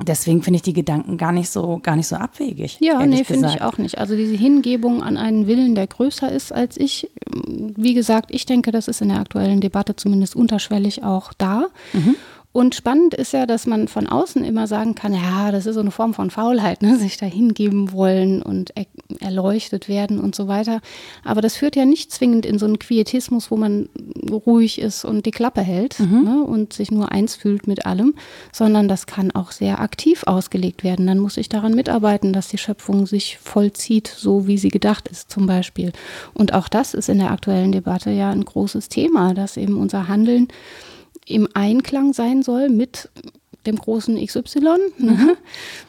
deswegen 0.00 0.42
finde 0.42 0.56
ich 0.56 0.62
die 0.62 0.72
Gedanken 0.72 1.18
gar 1.18 1.32
nicht 1.32 1.50
so, 1.50 1.80
gar 1.82 1.96
nicht 1.96 2.06
so 2.06 2.16
abwegig. 2.16 2.78
Ja, 2.80 3.04
nee, 3.04 3.24
finde 3.24 3.48
ich 3.48 3.62
auch 3.62 3.78
nicht. 3.78 3.98
Also 3.98 4.16
diese 4.16 4.36
Hingebung 4.36 5.02
an 5.02 5.16
einen 5.16 5.46
Willen, 5.46 5.74
der 5.74 5.86
größer 5.86 6.30
ist 6.30 6.52
als 6.52 6.76
ich. 6.76 7.10
Wie 7.26 7.94
gesagt, 7.94 8.30
ich 8.32 8.46
denke, 8.46 8.72
das 8.72 8.88
ist 8.88 9.02
in 9.02 9.08
der 9.08 9.20
aktuellen 9.20 9.60
Debatte 9.60 9.96
zumindest 9.96 10.34
unterschwellig 10.36 11.02
auch 11.02 11.32
da. 11.34 11.66
Mhm. 11.92 12.16
Und 12.52 12.74
spannend 12.74 13.14
ist 13.14 13.32
ja, 13.32 13.46
dass 13.46 13.66
man 13.66 13.88
von 13.88 14.06
außen 14.06 14.44
immer 14.44 14.66
sagen 14.66 14.94
kann, 14.94 15.14
ja, 15.14 15.50
das 15.50 15.64
ist 15.64 15.74
so 15.74 15.80
eine 15.80 15.90
Form 15.90 16.12
von 16.12 16.30
Faulheit, 16.30 16.82
ne? 16.82 16.98
sich 16.98 17.16
da 17.16 17.24
hingeben 17.24 17.92
wollen 17.92 18.42
und 18.42 18.76
er 18.76 18.86
erleuchtet 19.20 19.88
werden 19.88 20.18
und 20.18 20.34
so 20.34 20.48
weiter. 20.48 20.80
Aber 21.24 21.40
das 21.40 21.56
führt 21.56 21.76
ja 21.76 21.86
nicht 21.86 22.12
zwingend 22.12 22.44
in 22.44 22.58
so 22.58 22.66
einen 22.66 22.78
Quietismus, 22.78 23.50
wo 23.50 23.56
man 23.56 23.88
ruhig 24.30 24.80
ist 24.80 25.04
und 25.04 25.24
die 25.24 25.30
Klappe 25.30 25.62
hält 25.62 25.98
ne? 26.00 26.44
und 26.44 26.74
sich 26.74 26.90
nur 26.90 27.10
eins 27.10 27.34
fühlt 27.34 27.66
mit 27.66 27.86
allem, 27.86 28.14
sondern 28.52 28.86
das 28.86 29.06
kann 29.06 29.30
auch 29.30 29.50
sehr 29.50 29.80
aktiv 29.80 30.24
ausgelegt 30.26 30.84
werden. 30.84 31.06
Dann 31.06 31.18
muss 31.18 31.38
ich 31.38 31.48
daran 31.48 31.74
mitarbeiten, 31.74 32.34
dass 32.34 32.48
die 32.48 32.58
Schöpfung 32.58 33.06
sich 33.06 33.38
vollzieht, 33.38 34.08
so 34.08 34.46
wie 34.46 34.58
sie 34.58 34.68
gedacht 34.68 35.08
ist 35.08 35.30
zum 35.30 35.46
Beispiel. 35.46 35.92
Und 36.34 36.52
auch 36.52 36.68
das 36.68 36.92
ist 36.92 37.08
in 37.08 37.18
der 37.18 37.30
aktuellen 37.30 37.72
Debatte 37.72 38.10
ja 38.10 38.30
ein 38.30 38.44
großes 38.44 38.90
Thema, 38.90 39.32
dass 39.32 39.56
eben 39.56 39.78
unser 39.78 40.08
Handeln 40.08 40.48
im 41.26 41.48
Einklang 41.54 42.12
sein 42.12 42.42
soll 42.42 42.68
mit 42.68 43.08
dem 43.66 43.76
großen 43.76 44.24
XY, 44.24 44.78
ne? 44.98 45.36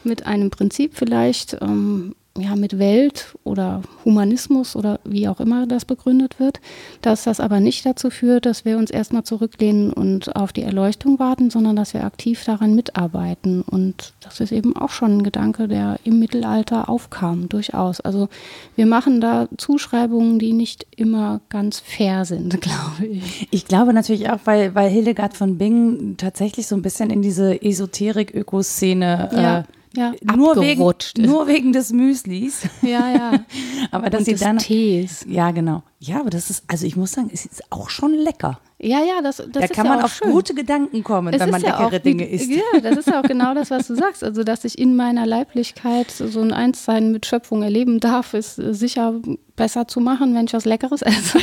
mit 0.04 0.26
einem 0.26 0.50
Prinzip 0.50 0.92
vielleicht, 0.94 1.58
ähm, 1.60 2.14
ja, 2.36 2.56
mit 2.56 2.80
Welt 2.80 3.36
oder 3.44 3.82
Humanismus 4.04 4.74
oder 4.74 4.98
wie 5.04 5.28
auch 5.28 5.38
immer 5.38 5.66
das 5.68 5.84
begründet 5.84 6.40
wird, 6.40 6.60
dass 7.00 7.24
das 7.24 7.38
aber 7.38 7.60
nicht 7.60 7.86
dazu 7.86 8.10
führt, 8.10 8.44
dass 8.44 8.64
wir 8.64 8.76
uns 8.76 8.90
erstmal 8.90 9.22
zurücklehnen 9.22 9.92
und 9.92 10.34
auf 10.34 10.52
die 10.52 10.62
Erleuchtung 10.62 11.20
warten, 11.20 11.50
sondern 11.50 11.76
dass 11.76 11.94
wir 11.94 12.02
aktiv 12.04 12.44
daran 12.44 12.74
mitarbeiten. 12.74 13.62
Und 13.62 14.14
das 14.20 14.40
ist 14.40 14.50
eben 14.50 14.76
auch 14.76 14.90
schon 14.90 15.18
ein 15.18 15.22
Gedanke, 15.22 15.68
der 15.68 16.00
im 16.02 16.18
Mittelalter 16.18 16.88
aufkam, 16.88 17.48
durchaus. 17.48 18.00
Also 18.00 18.28
wir 18.74 18.86
machen 18.86 19.20
da 19.20 19.46
Zuschreibungen, 19.56 20.40
die 20.40 20.52
nicht 20.52 20.88
immer 20.96 21.40
ganz 21.50 21.78
fair 21.78 22.24
sind, 22.24 22.60
glaube 22.60 23.06
ich. 23.06 23.46
Ich 23.52 23.66
glaube 23.66 23.92
natürlich 23.92 24.28
auch, 24.30 24.40
weil, 24.44 24.74
weil 24.74 24.90
Hildegard 24.90 25.36
von 25.36 25.56
Bingen 25.56 26.16
tatsächlich 26.16 26.66
so 26.66 26.74
ein 26.74 26.82
bisschen 26.82 27.10
in 27.10 27.22
diese 27.22 27.62
Esoterik-Ökoszene 27.62 29.30
Ja, 29.32 29.58
äh, 29.60 29.64
ja, 29.96 30.12
nur, 30.34 30.56
wegen, 30.60 30.82
ist. 30.90 31.18
nur 31.18 31.46
wegen 31.46 31.72
des 31.72 31.92
Müslis. 31.92 32.62
Ja, 32.82 33.10
ja. 33.12 33.32
aber 33.90 34.10
dass 34.10 34.20
Und 34.20 34.24
sie 34.26 34.32
des 34.32 34.40
dann. 34.40 34.58
Tees. 34.58 35.24
Ja, 35.28 35.50
genau. 35.50 35.82
Ja, 36.00 36.20
aber 36.20 36.30
das 36.30 36.50
ist, 36.50 36.64
also 36.68 36.86
ich 36.86 36.96
muss 36.96 37.12
sagen, 37.12 37.30
es 37.32 37.46
ist 37.46 37.62
auch 37.70 37.88
schon 37.88 38.12
lecker. 38.12 38.60
Ja, 38.78 38.98
ja, 38.98 39.22
das, 39.22 39.36
das 39.38 39.48
da 39.50 39.60
ist 39.60 39.72
kann 39.72 39.86
ja 39.86 39.92
man 39.92 40.00
auch 40.00 40.04
auf 40.04 40.16
schön. 40.16 40.30
gute 40.30 40.52
Gedanken 40.54 41.02
kommen, 41.02 41.32
Es 41.32 41.40
wenn 41.40 41.50
man 41.50 41.62
ja 41.62 41.80
leckere 41.80 41.98
auch, 41.98 42.02
Dinge 42.02 42.28
isst. 42.28 42.50
Ja, 42.50 42.80
das 42.82 42.98
ist 42.98 43.08
ja 43.08 43.20
auch 43.20 43.24
genau 43.24 43.54
das, 43.54 43.70
was 43.70 43.86
du 43.86 43.94
sagst. 43.96 44.22
Also, 44.22 44.44
dass 44.44 44.64
ich 44.64 44.78
in 44.78 44.96
meiner 44.96 45.24
Leiblichkeit 45.24 46.10
so 46.10 46.40
ein 46.40 46.52
Einssein 46.52 47.10
mit 47.10 47.24
Schöpfung 47.24 47.62
erleben 47.62 48.00
darf, 48.00 48.34
ist 48.34 48.58
äh, 48.58 48.74
sicher 48.74 49.14
besser 49.56 49.88
zu 49.88 50.00
machen, 50.00 50.34
wenn 50.34 50.44
ich 50.46 50.52
was 50.52 50.66
Leckeres 50.66 51.00
esse. 51.02 51.38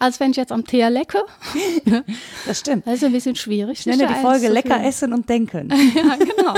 Als 0.00 0.18
wenn 0.18 0.30
ich 0.30 0.38
jetzt 0.38 0.50
am 0.50 0.66
Teer 0.66 0.90
lecke. 0.90 1.18
Das 2.46 2.60
stimmt. 2.60 2.86
Das 2.86 2.94
ist 2.94 3.04
ein 3.04 3.12
bisschen 3.12 3.36
schwierig. 3.36 3.80
Ich 3.80 3.86
nenne 3.86 4.06
die 4.06 4.20
Folge 4.22 4.48
Lecker 4.48 4.82
essen 4.82 5.12
und 5.12 5.28
denken. 5.28 5.68
Ja, 5.94 6.16
genau. 6.16 6.54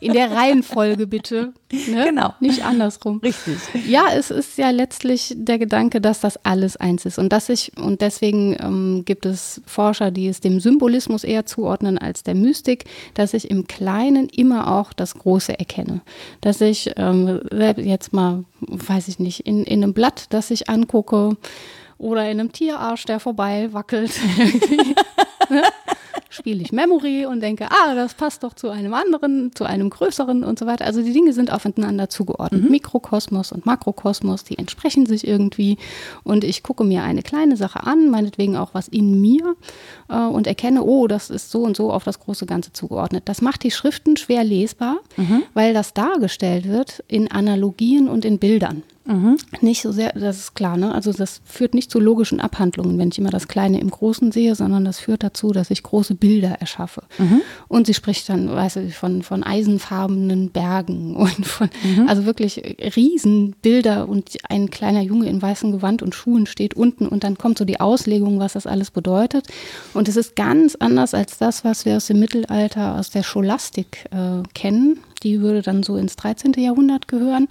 In 0.00 0.14
der 0.14 0.30
Reihenfolge 0.30 1.06
bitte. 1.06 1.52
Ne? 1.72 2.04
Genau. 2.06 2.34
Nicht 2.40 2.64
andersrum. 2.64 3.18
Richtig. 3.18 3.56
Ja, 3.86 4.04
es 4.14 4.30
ist 4.30 4.56
ja 4.56 4.70
letztlich 4.70 5.34
der 5.36 5.58
Gedanke, 5.58 6.00
dass 6.00 6.20
das 6.20 6.42
alles 6.44 6.76
eins 6.76 7.04
ist. 7.04 7.18
Und, 7.18 7.32
dass 7.32 7.48
ich, 7.48 7.72
und 7.76 8.00
deswegen 8.00 8.56
ähm, 8.60 9.02
gibt 9.04 9.26
es 9.26 9.60
Forscher, 9.66 10.10
die 10.10 10.28
es 10.28 10.40
dem 10.40 10.60
Symbolismus 10.60 11.24
eher 11.24 11.44
zuordnen 11.44 11.98
als 11.98 12.22
der 12.22 12.34
Mystik, 12.34 12.84
dass 13.14 13.34
ich 13.34 13.50
im 13.50 13.66
Kleinen 13.66 14.28
immer 14.28 14.72
auch 14.72 14.92
das 14.92 15.14
Große 15.14 15.58
erkenne. 15.58 16.00
Dass 16.40 16.60
ich 16.60 16.92
ähm, 16.96 17.40
jetzt 17.76 18.12
mal, 18.12 18.44
weiß 18.60 19.08
ich 19.08 19.18
nicht, 19.18 19.40
in, 19.40 19.64
in 19.64 19.82
einem 19.82 19.92
Blatt, 19.92 20.26
das 20.30 20.50
ich 20.50 20.70
angucke 20.70 21.36
oder 22.00 22.24
in 22.30 22.40
einem 22.40 22.52
Tierarsch, 22.52 23.04
der 23.04 23.20
vorbei 23.20 23.68
wackelt, 23.72 24.10
ne? 25.50 25.62
spiele 26.30 26.62
ich 26.62 26.72
Memory 26.72 27.26
und 27.26 27.40
denke, 27.40 27.68
ah, 27.70 27.94
das 27.94 28.14
passt 28.14 28.44
doch 28.44 28.54
zu 28.54 28.70
einem 28.70 28.94
anderen, 28.94 29.50
zu 29.54 29.64
einem 29.64 29.90
größeren 29.90 30.44
und 30.44 30.58
so 30.58 30.66
weiter. 30.66 30.86
Also 30.86 31.02
die 31.02 31.12
Dinge 31.12 31.32
sind 31.32 31.52
aufeinander 31.52 32.08
zugeordnet. 32.08 32.70
Mikrokosmos 32.70 33.52
und 33.52 33.66
Makrokosmos, 33.66 34.44
die 34.44 34.56
entsprechen 34.56 35.06
sich 35.06 35.26
irgendwie. 35.26 35.76
Und 36.22 36.44
ich 36.44 36.62
gucke 36.62 36.84
mir 36.84 37.02
eine 37.02 37.22
kleine 37.22 37.56
Sache 37.56 37.82
an, 37.84 38.10
meinetwegen 38.10 38.56
auch 38.56 38.74
was 38.74 38.86
in 38.88 39.20
mir 39.20 39.56
äh, 40.08 40.16
und 40.16 40.46
erkenne, 40.46 40.84
oh, 40.84 41.08
das 41.08 41.30
ist 41.30 41.50
so 41.50 41.62
und 41.62 41.76
so 41.76 41.92
auf 41.92 42.04
das 42.04 42.20
große 42.20 42.46
Ganze 42.46 42.72
zugeordnet. 42.72 43.24
Das 43.26 43.42
macht 43.42 43.64
die 43.64 43.72
Schriften 43.72 44.16
schwer 44.16 44.44
lesbar, 44.44 44.98
weil 45.52 45.74
das 45.74 45.94
dargestellt 45.94 46.68
wird 46.68 47.02
in 47.08 47.30
Analogien 47.30 48.08
und 48.08 48.24
in 48.24 48.38
Bildern. 48.38 48.84
Nicht 49.62 49.80
so 49.82 49.92
sehr, 49.92 50.12
das 50.12 50.38
ist 50.38 50.54
klar, 50.54 50.76
ne? 50.76 50.94
Also 50.94 51.12
das 51.12 51.40
führt 51.44 51.74
nicht 51.74 51.90
zu 51.90 51.98
logischen 51.98 52.38
Abhandlungen, 52.38 52.98
wenn 52.98 53.08
ich 53.08 53.18
immer 53.18 53.30
das 53.30 53.48
Kleine 53.48 53.80
im 53.80 53.90
Großen 53.90 54.30
sehe, 54.30 54.54
sondern 54.54 54.84
das 54.84 55.00
führt 55.00 55.22
dazu, 55.22 55.52
dass 55.52 55.70
ich 55.70 55.82
große 55.82 56.14
Bilder 56.14 56.60
erschaffe. 56.60 57.02
Und 57.66 57.86
sie 57.86 57.94
spricht 57.94 58.28
dann, 58.28 58.50
weißt 58.50 58.76
du, 58.76 58.90
von, 58.90 59.22
von 59.22 59.42
eisenfarbenen 59.42 60.50
Bergen 60.50 61.16
und 61.16 61.46
von, 61.46 61.70
also 62.06 62.26
wirklich 62.26 62.62
Riesenbilder 62.94 64.06
und 64.08 64.36
ein 64.48 64.70
kleiner 64.70 65.00
Junge 65.00 65.28
in 65.28 65.40
weißem 65.40 65.72
Gewand 65.72 66.02
und 66.02 66.14
Schuhen 66.14 66.46
steht 66.46 66.74
unten 66.74 67.08
und 67.08 67.24
dann 67.24 67.38
kommt 67.38 67.58
so 67.58 67.64
die 67.64 67.80
Auslegung, 67.80 68.38
was 68.38 68.52
das 68.52 68.66
alles 68.66 68.90
bedeutet. 68.90 69.46
Und 69.94 70.08
es 70.08 70.16
ist 70.16 70.36
ganz 70.36 70.74
anders 70.74 71.14
als 71.14 71.38
das, 71.38 71.64
was 71.64 71.86
wir 71.86 71.96
aus 71.96 72.06
dem 72.06 72.20
Mittelalter, 72.20 72.98
aus 72.98 73.10
der 73.10 73.22
Scholastik 73.22 74.04
äh, 74.10 74.42
kennen. 74.54 75.00
Die 75.22 75.40
würde 75.40 75.62
dann 75.62 75.82
so 75.82 75.96
ins 75.96 76.16
13. 76.16 76.52
Jahrhundert 76.54 77.08
gehören. 77.08 77.48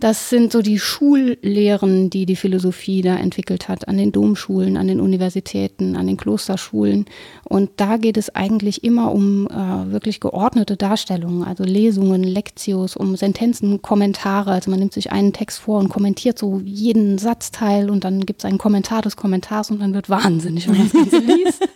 Das 0.00 0.30
sind 0.30 0.50
so 0.50 0.62
die 0.62 0.78
Schullehren, 0.78 2.08
die 2.08 2.24
die 2.24 2.34
Philosophie 2.36 3.02
da 3.02 3.16
entwickelt 3.16 3.68
hat, 3.68 3.86
an 3.86 3.98
den 3.98 4.12
Domschulen, 4.12 4.78
an 4.78 4.88
den 4.88 4.98
Universitäten, 4.98 5.94
an 5.94 6.06
den 6.06 6.16
Klosterschulen. 6.16 7.04
Und 7.44 7.70
da 7.76 7.98
geht 7.98 8.16
es 8.16 8.34
eigentlich 8.34 8.82
immer 8.82 9.12
um 9.12 9.46
äh, 9.46 9.92
wirklich 9.92 10.18
geordnete 10.18 10.78
Darstellungen, 10.78 11.44
also 11.44 11.64
Lesungen, 11.64 12.22
Lektios, 12.24 12.96
um 12.96 13.14
Sentenzen, 13.14 13.82
Kommentare. 13.82 14.52
Also 14.52 14.70
man 14.70 14.80
nimmt 14.80 14.94
sich 14.94 15.12
einen 15.12 15.34
Text 15.34 15.58
vor 15.58 15.78
und 15.78 15.90
kommentiert 15.90 16.38
so 16.38 16.62
jeden 16.64 17.18
Satzteil 17.18 17.90
und 17.90 18.02
dann 18.02 18.24
gibt 18.24 18.40
es 18.40 18.46
einen 18.46 18.58
Kommentar 18.58 19.02
des 19.02 19.16
Kommentars 19.16 19.70
und 19.70 19.80
dann 19.80 19.92
wird 19.92 20.08
wahnsinnig, 20.08 20.66
wenn 20.66 20.78
man 20.78 20.90
das 20.90 20.92
Ganze 20.94 21.18
liest. 21.18 21.68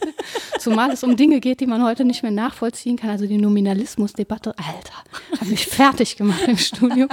Zumal 0.64 0.90
es 0.92 1.04
um 1.04 1.14
Dinge 1.14 1.40
geht, 1.40 1.60
die 1.60 1.66
man 1.66 1.84
heute 1.84 2.06
nicht 2.06 2.22
mehr 2.22 2.32
nachvollziehen 2.32 2.96
kann. 2.96 3.10
Also 3.10 3.26
die 3.26 3.36
Nominalismusdebatte, 3.36 4.54
Alter, 4.56 5.38
hat 5.38 5.46
mich 5.46 5.66
fertig 5.66 6.16
gemacht 6.16 6.48
im 6.48 6.56
Studium. 6.56 7.10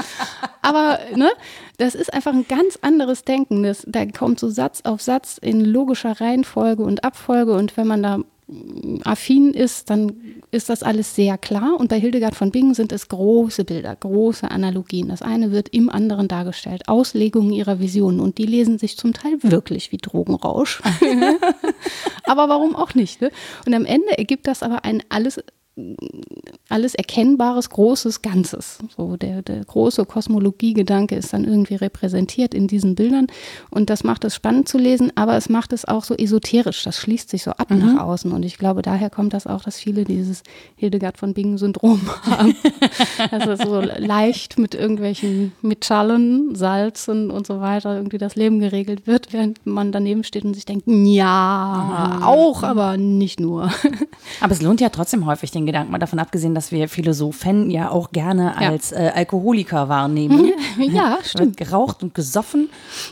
Aber 0.61 0.99
ne, 1.17 1.29
das 1.77 1.93
ist 1.93 2.13
einfach 2.13 2.31
ein 2.31 2.47
ganz 2.47 2.79
anderes 2.81 3.25
Denken. 3.25 3.63
Das, 3.63 3.83
da 3.85 4.05
kommt 4.05 4.39
so 4.39 4.47
Satz 4.47 4.83
auf 4.85 5.01
Satz 5.01 5.37
in 5.37 5.65
logischer 5.65 6.21
Reihenfolge 6.21 6.83
und 6.83 7.03
Abfolge. 7.03 7.51
Und 7.51 7.75
wenn 7.75 7.87
man 7.87 8.01
da 8.01 8.19
affin 9.03 9.53
ist, 9.53 9.89
dann 9.89 10.13
ist 10.51 10.69
das 10.69 10.83
alles 10.83 11.15
sehr 11.15 11.37
klar. 11.37 11.79
Und 11.79 11.87
bei 11.87 11.99
Hildegard 11.99 12.35
von 12.35 12.51
Bingen 12.51 12.73
sind 12.73 12.91
es 12.91 13.07
große 13.07 13.63
Bilder, 13.63 13.95
große 13.95 14.49
Analogien. 14.49 15.07
Das 15.07 15.21
eine 15.21 15.51
wird 15.51 15.69
im 15.69 15.89
anderen 15.89 16.27
dargestellt. 16.27 16.87
Auslegungen 16.87 17.53
ihrer 17.53 17.79
Visionen. 17.79 18.19
Und 18.19 18.37
die 18.37 18.45
lesen 18.45 18.77
sich 18.77 18.97
zum 18.97 19.13
Teil 19.13 19.41
wirklich 19.41 19.91
wie 19.91 19.97
Drogenrausch. 19.97 20.81
aber 22.25 22.49
warum 22.49 22.75
auch 22.75 22.93
nicht? 22.93 23.21
Ne? 23.21 23.31
Und 23.65 23.73
am 23.73 23.85
Ende 23.85 24.17
ergibt 24.17 24.47
das 24.47 24.63
aber 24.63 24.83
ein 24.83 25.01
alles 25.09 25.41
alles 26.67 26.95
erkennbares, 26.95 27.69
großes 27.69 28.21
Ganzes. 28.21 28.79
So 28.95 29.15
der, 29.15 29.41
der 29.41 29.63
große 29.63 30.05
Kosmologiegedanke 30.05 31.15
ist 31.15 31.33
dann 31.33 31.45
irgendwie 31.45 31.75
repräsentiert 31.75 32.53
in 32.53 32.67
diesen 32.67 32.95
Bildern. 32.95 33.27
Und 33.69 33.89
das 33.89 34.03
macht 34.03 34.23
es 34.25 34.35
spannend 34.35 34.67
zu 34.67 34.77
lesen, 34.77 35.11
aber 35.15 35.35
es 35.35 35.49
macht 35.49 35.73
es 35.73 35.85
auch 35.85 36.03
so 36.03 36.13
esoterisch. 36.15 36.83
Das 36.83 36.97
schließt 36.97 37.29
sich 37.29 37.43
so 37.43 37.51
ab 37.51 37.69
mhm. 37.71 37.79
nach 37.79 38.03
außen. 38.03 38.31
Und 38.31 38.43
ich 38.43 38.57
glaube, 38.57 38.81
daher 38.81 39.09
kommt 39.09 39.33
das 39.33 39.47
auch, 39.47 39.63
dass 39.63 39.79
viele 39.79 40.03
dieses 40.03 40.43
Hildegard 40.75 41.17
von 41.17 41.33
Bingen-Syndrom 41.33 42.01
haben. 42.23 42.55
also 43.31 43.55
so 43.55 43.81
leicht 43.81 44.59
mit 44.59 44.75
irgendwelchen 44.75 45.53
Metallen, 45.61 46.55
Salzen 46.55 47.31
und 47.31 47.47
so 47.47 47.61
weiter 47.61 47.95
irgendwie 47.95 48.17
das 48.17 48.35
Leben 48.35 48.59
geregelt 48.59 49.07
wird, 49.07 49.33
während 49.33 49.65
man 49.65 49.91
daneben 49.91 50.23
steht 50.23 50.43
und 50.43 50.53
sich 50.53 50.65
denkt, 50.65 50.85
ja, 50.87 52.17
mhm. 52.17 52.23
auch, 52.23 52.63
aber 52.63 52.97
nicht 52.97 53.39
nur. 53.39 53.71
aber 54.41 54.51
es 54.51 54.61
lohnt 54.61 54.81
ja 54.81 54.89
trotzdem 54.89 55.25
häufig 55.25 55.51
den 55.51 55.60
Gedanken, 55.65 55.91
mal 55.91 55.99
davon 55.99 56.19
abgesehen, 56.19 56.55
dass 56.55 56.71
wir 56.71 56.89
Philosophen 56.89 57.69
ja 57.69 57.89
auch 57.89 58.11
gerne 58.11 58.55
ja. 58.59 58.69
als 58.69 58.91
äh, 58.91 59.11
Alkoholiker 59.13 59.89
wahrnehmen. 59.89 60.51
ja, 60.77 61.19
stimmt. 61.23 61.57
Geraucht 61.57 62.03
und 62.03 62.13
gesoffen. 62.13 62.69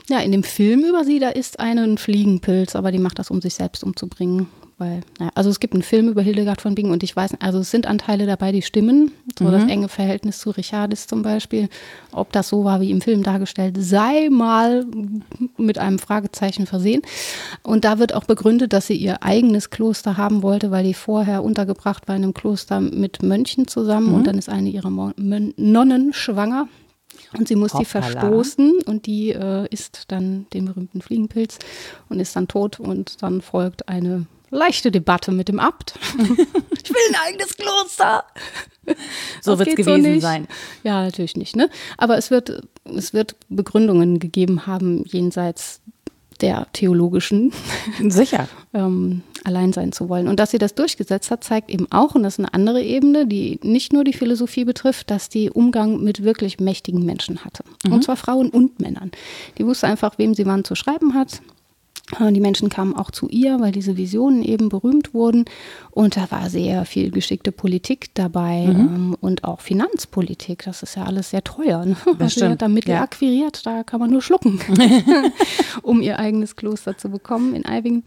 Ja, 0.08 0.20
in 0.20 0.32
dem 0.32 0.44
Film 0.44 0.84
über 0.84 1.04
sie, 1.04 1.20
da 1.20 1.30
ist 1.30 1.60
einen 1.60 1.98
Fliegenpilz, 1.98 2.76
aber 2.76 2.92
die 2.92 3.00
macht 3.00 3.20
das, 3.20 3.32
um 3.32 3.42
sich 3.42 3.54
selbst 3.54 3.84
umzubringen. 3.84 4.48
Weil, 4.80 5.02
naja, 5.20 5.32
also 5.36 5.50
es 5.50 5.60
gibt 5.60 5.74
einen 5.74 5.84
Film 5.84 6.08
über 6.08 6.22
Hildegard 6.22 6.62
von 6.62 6.74
Bingen 6.74 6.92
und 6.92 7.04
ich 7.04 7.14
weiß, 7.14 7.32
also 7.42 7.60
es 7.60 7.70
sind 7.70 7.86
Anteile 7.86 8.26
dabei, 8.26 8.54
die 8.54 8.62
stimmen. 8.62 9.12
So 9.38 9.44
mhm. 9.46 9.52
das 9.52 9.64
enge 9.66 9.90
Verhältnis 9.90 10.40
zu 10.40 10.52
Richardis 10.52 11.06
zum 11.06 11.22
Beispiel. 11.22 11.68
Ob 12.14 12.32
das 12.32 12.48
so 12.48 12.64
war, 12.64 12.80
wie 12.80 12.90
im 12.90 13.02
Film 13.02 13.22
dargestellt, 13.22 13.76
sei 13.78 14.30
mal 14.30 14.86
mit 15.58 15.78
einem 15.78 16.00
Fragezeichen 16.00 16.66
versehen. 16.66 17.02
Und 17.62 17.84
da 17.84 18.00
wird 18.00 18.14
auch 18.14 18.24
begründet, 18.24 18.72
dass 18.72 18.88
sie 18.88 18.96
ihr 18.96 19.22
eigenes 19.22 19.70
Kloster 19.70 20.16
haben 20.16 20.44
wollte, 20.44 20.72
weil 20.72 20.86
die 20.86 20.94
vorher 20.94 21.44
untergebracht 21.44 22.08
war 22.08 22.16
in 22.16 22.24
einem 22.24 22.34
Kloster 22.34 22.80
mit 22.80 23.22
Mönchen 23.22 23.68
zusammen 23.68 24.08
mhm. 24.08 24.14
und 24.16 24.28
dann 24.28 24.38
ist 24.38 24.48
eine 24.48 24.70
ihrer 24.70 24.90
Nonnen 24.90 26.14
schwanger. 26.14 26.70
Und 27.38 27.48
sie 27.48 27.56
muss 27.56 27.74
Hoppala. 27.74 27.84
die 27.84 27.86
verstoßen 27.86 28.74
und 28.86 29.06
die 29.06 29.32
äh, 29.32 29.68
isst 29.70 30.06
dann 30.08 30.48
den 30.54 30.66
berühmten 30.66 31.02
Fliegenpilz 31.02 31.60
und 32.08 32.20
ist 32.20 32.36
dann 32.36 32.48
tot 32.48 32.80
und 32.80 33.22
dann 33.22 33.42
folgt 33.42 33.88
eine 33.88 34.26
leichte 34.50 34.92
Debatte 34.92 35.32
mit 35.32 35.48
dem 35.48 35.60
Abt. 35.60 35.94
ich 36.18 36.90
will 36.90 37.02
ein 37.10 37.28
eigenes 37.28 37.56
Kloster. 37.56 38.26
So 39.42 39.60
wird 39.60 39.70
es 39.70 39.76
gewesen 39.76 40.16
so 40.16 40.20
sein. 40.20 40.48
Ja, 40.84 41.04
natürlich 41.04 41.38
nicht. 41.38 41.56
Ne? 41.56 41.70
Aber 41.98 42.18
es 42.18 42.32
wird, 42.32 42.68
es 42.86 43.14
wird 43.14 43.36
Begründungen 43.50 44.20
gegeben 44.20 44.66
haben 44.66 45.04
jenseits 45.06 45.82
der 46.42 46.68
theologischen. 46.74 47.52
Sicher. 48.10 48.48
ähm, 48.74 49.24
allein 49.44 49.74
sein 49.74 49.92
zu 49.92 50.10
wollen. 50.10 50.28
Und 50.28 50.40
dass 50.40 50.52
sie 50.52 50.58
das 50.58 50.76
durchgesetzt 50.76 51.32
hat, 51.32 51.44
zeigt 51.44 51.70
eben 51.70 51.92
auch, 51.92 52.16
und 52.16 52.24
das 52.24 52.34
ist 52.34 52.40
eine 52.40 52.54
andere 52.54 52.82
Ebene, 52.82 53.26
die 53.26 53.60
nicht 53.64 53.94
nur 53.94 54.04
die 54.04 54.14
Philosophie 54.14 54.66
betrifft, 54.66 55.10
dass 55.12 55.30
die 55.30 55.50
Umgang 55.50 56.04
mit 56.04 56.24
wirklich 56.24 56.60
mächtigen 56.60 57.06
Menschen 57.06 57.44
hatte. 57.44 57.64
Mhm. 57.86 57.94
Und 57.94 58.04
zwar 58.04 58.18
Frauen 58.18 58.50
und 58.50 58.80
Männern. 58.80 59.12
Die 59.58 59.66
wusste 59.66 59.88
einfach, 59.88 60.18
wem 60.18 60.34
sie 60.34 60.46
wann 60.46 60.64
zu 60.64 60.76
schreiben 60.76 61.14
hat, 61.14 61.42
die 62.18 62.40
Menschen 62.40 62.70
kamen 62.70 62.96
auch 62.96 63.12
zu 63.12 63.28
ihr, 63.30 63.60
weil 63.60 63.72
diese 63.72 63.96
Visionen 63.96 64.44
eben 64.44 64.70
berühmt 64.70 65.14
wurden. 65.14 65.46
Und 65.92 66.18
da 66.18 66.32
war 66.32 66.50
sehr 66.50 66.86
viel 66.86 67.12
geschickte 67.12 67.52
Politik 67.52 68.10
dabei 68.16 68.66
mhm. 68.66 68.80
ähm, 68.80 69.18
und 69.22 69.44
auch 69.44 69.62
Finanzpolitik. 69.62 70.64
Das 70.66 70.82
ist 70.82 70.96
ja 70.96 71.04
alles 71.04 71.30
sehr 71.30 71.44
teuer. 71.44 71.86
Ne? 71.86 71.96
Das 72.18 72.34
stimmt. 72.34 72.34
Sie 72.34 72.52
hat 72.52 72.62
da 72.62 72.68
Mittel 72.68 72.92
ja. 72.92 73.02
akquiriert, 73.04 73.66
da 73.66 73.84
kann 73.84 74.00
man 74.00 74.10
nur 74.10 74.22
schlucken, 74.22 74.60
um 75.84 76.02
ihr 76.02 76.18
eigenes 76.18 76.56
Kloster 76.56 76.98
zu 76.98 77.10
bekommen 77.10 77.54
in 77.54 77.66
Eibingen. 77.66 78.04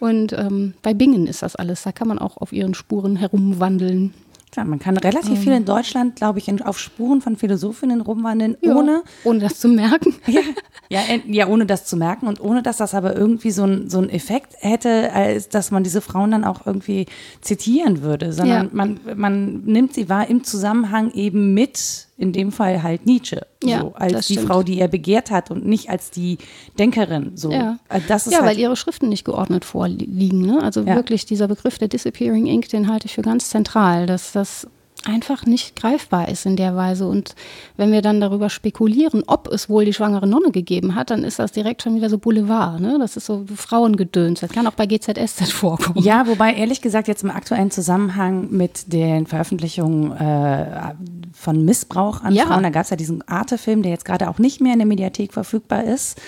Und 0.00 0.32
ähm, 0.32 0.74
bei 0.82 0.94
Bingen 0.94 1.26
ist 1.26 1.42
das 1.42 1.54
alles. 1.54 1.82
Da 1.82 1.92
kann 1.92 2.08
man 2.08 2.18
auch 2.18 2.38
auf 2.38 2.52
ihren 2.52 2.74
Spuren 2.74 3.16
herumwandeln. 3.16 4.14
Klar, 4.52 4.66
man 4.66 4.78
kann 4.78 4.98
relativ 4.98 5.40
viel 5.40 5.54
in 5.54 5.64
Deutschland, 5.64 6.16
glaube 6.16 6.38
ich, 6.38 6.66
auf 6.66 6.78
Spuren 6.78 7.22
von 7.22 7.36
Philosophinnen 7.36 8.02
rumwandeln, 8.02 8.58
ja, 8.60 8.74
ohne. 8.74 9.02
Ohne 9.24 9.38
das 9.38 9.58
zu 9.58 9.68
merken. 9.68 10.14
Ja, 10.26 11.00
ja, 11.08 11.18
ja, 11.26 11.46
ohne 11.48 11.64
das 11.64 11.86
zu 11.86 11.96
merken 11.96 12.26
und 12.26 12.38
ohne, 12.38 12.62
dass 12.62 12.76
das 12.76 12.94
aber 12.94 13.16
irgendwie 13.16 13.50
so, 13.50 13.64
ein, 13.64 13.88
so 13.88 13.96
einen 13.96 14.10
Effekt 14.10 14.54
hätte, 14.58 15.10
als 15.12 15.48
dass 15.48 15.70
man 15.70 15.84
diese 15.84 16.02
Frauen 16.02 16.32
dann 16.32 16.44
auch 16.44 16.66
irgendwie 16.66 17.06
zitieren 17.40 18.02
würde, 18.02 18.34
sondern 18.34 18.64
ja. 18.66 18.70
man, 18.72 19.00
man 19.16 19.62
nimmt 19.64 19.94
sie 19.94 20.10
wahr 20.10 20.28
im 20.28 20.44
Zusammenhang 20.44 21.10
eben 21.12 21.54
mit 21.54 22.08
in 22.22 22.32
dem 22.32 22.52
Fall 22.52 22.84
halt 22.84 23.04
Nietzsche, 23.04 23.44
ja, 23.64 23.80
so, 23.80 23.94
als 23.94 24.28
die 24.28 24.38
Frau, 24.38 24.62
die 24.62 24.78
er 24.78 24.86
begehrt 24.86 25.32
hat 25.32 25.50
und 25.50 25.66
nicht 25.66 25.90
als 25.90 26.12
die 26.12 26.38
Denkerin. 26.78 27.32
So. 27.34 27.50
Ja, 27.50 27.78
also 27.88 28.06
das 28.06 28.26
ist 28.28 28.32
ja 28.32 28.38
halt 28.38 28.50
weil 28.50 28.58
ihre 28.58 28.76
Schriften 28.76 29.08
nicht 29.08 29.24
geordnet 29.24 29.64
vorliegen. 29.64 30.40
Ne? 30.42 30.62
Also 30.62 30.82
ja. 30.82 30.94
wirklich 30.94 31.26
dieser 31.26 31.48
Begriff 31.48 31.78
der 31.78 31.88
Disappearing 31.88 32.46
Ink, 32.46 32.68
den 32.68 32.88
halte 32.88 33.06
ich 33.06 33.14
für 33.14 33.22
ganz 33.22 33.50
zentral, 33.50 34.06
dass 34.06 34.30
das 34.30 34.68
einfach 35.04 35.46
nicht 35.46 35.76
greifbar 35.76 36.28
ist 36.28 36.46
in 36.46 36.56
der 36.56 36.76
Weise. 36.76 37.06
Und 37.06 37.34
wenn 37.76 37.92
wir 37.92 38.02
dann 38.02 38.20
darüber 38.20 38.50
spekulieren, 38.50 39.22
ob 39.26 39.48
es 39.48 39.68
wohl 39.68 39.84
die 39.84 39.92
schwangere 39.92 40.26
Nonne 40.26 40.50
gegeben 40.50 40.94
hat, 40.94 41.10
dann 41.10 41.24
ist 41.24 41.38
das 41.38 41.52
direkt 41.52 41.82
schon 41.82 41.94
wieder 41.94 42.08
so 42.08 42.18
Boulevard. 42.18 42.80
Ne? 42.80 42.96
Das 42.98 43.16
ist 43.16 43.26
so 43.26 43.44
Frauengedöns. 43.54 44.40
Das 44.40 44.50
kann 44.50 44.66
auch 44.66 44.74
bei 44.74 44.86
GZSZ 44.86 45.50
vorkommen. 45.52 46.02
Ja, 46.02 46.26
wobei 46.26 46.54
ehrlich 46.54 46.80
gesagt 46.80 47.08
jetzt 47.08 47.22
im 47.22 47.30
aktuellen 47.30 47.70
Zusammenhang 47.70 48.48
mit 48.50 48.92
den 48.92 49.26
Veröffentlichungen 49.26 50.12
äh, 50.12 50.94
von 51.32 51.64
Missbrauch 51.64 52.22
an 52.22 52.34
ja. 52.34 52.46
Frauen, 52.46 52.62
da 52.62 52.70
gab 52.70 52.84
es 52.84 52.90
ja 52.90 52.96
diesen 52.96 53.26
Arte-Film, 53.26 53.82
der 53.82 53.92
jetzt 53.92 54.04
gerade 54.04 54.28
auch 54.28 54.38
nicht 54.38 54.60
mehr 54.60 54.72
in 54.72 54.78
der 54.78 54.86
Mediathek 54.86 55.32
verfügbar 55.32 55.84
ist. 55.84 56.20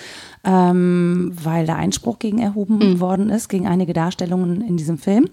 Ähm, 0.47 1.31
weil 1.41 1.65
da 1.65 1.75
Einspruch 1.75 2.19
gegen 2.19 2.37
erhoben 2.37 2.77
mhm. 2.77 2.99
worden 2.99 3.29
ist, 3.31 3.49
gegen 3.49 3.65
einige 3.65 3.93
Darstellungen 3.93 4.61
in 4.61 4.77
diesem 4.77 4.99
Film. 4.99 5.27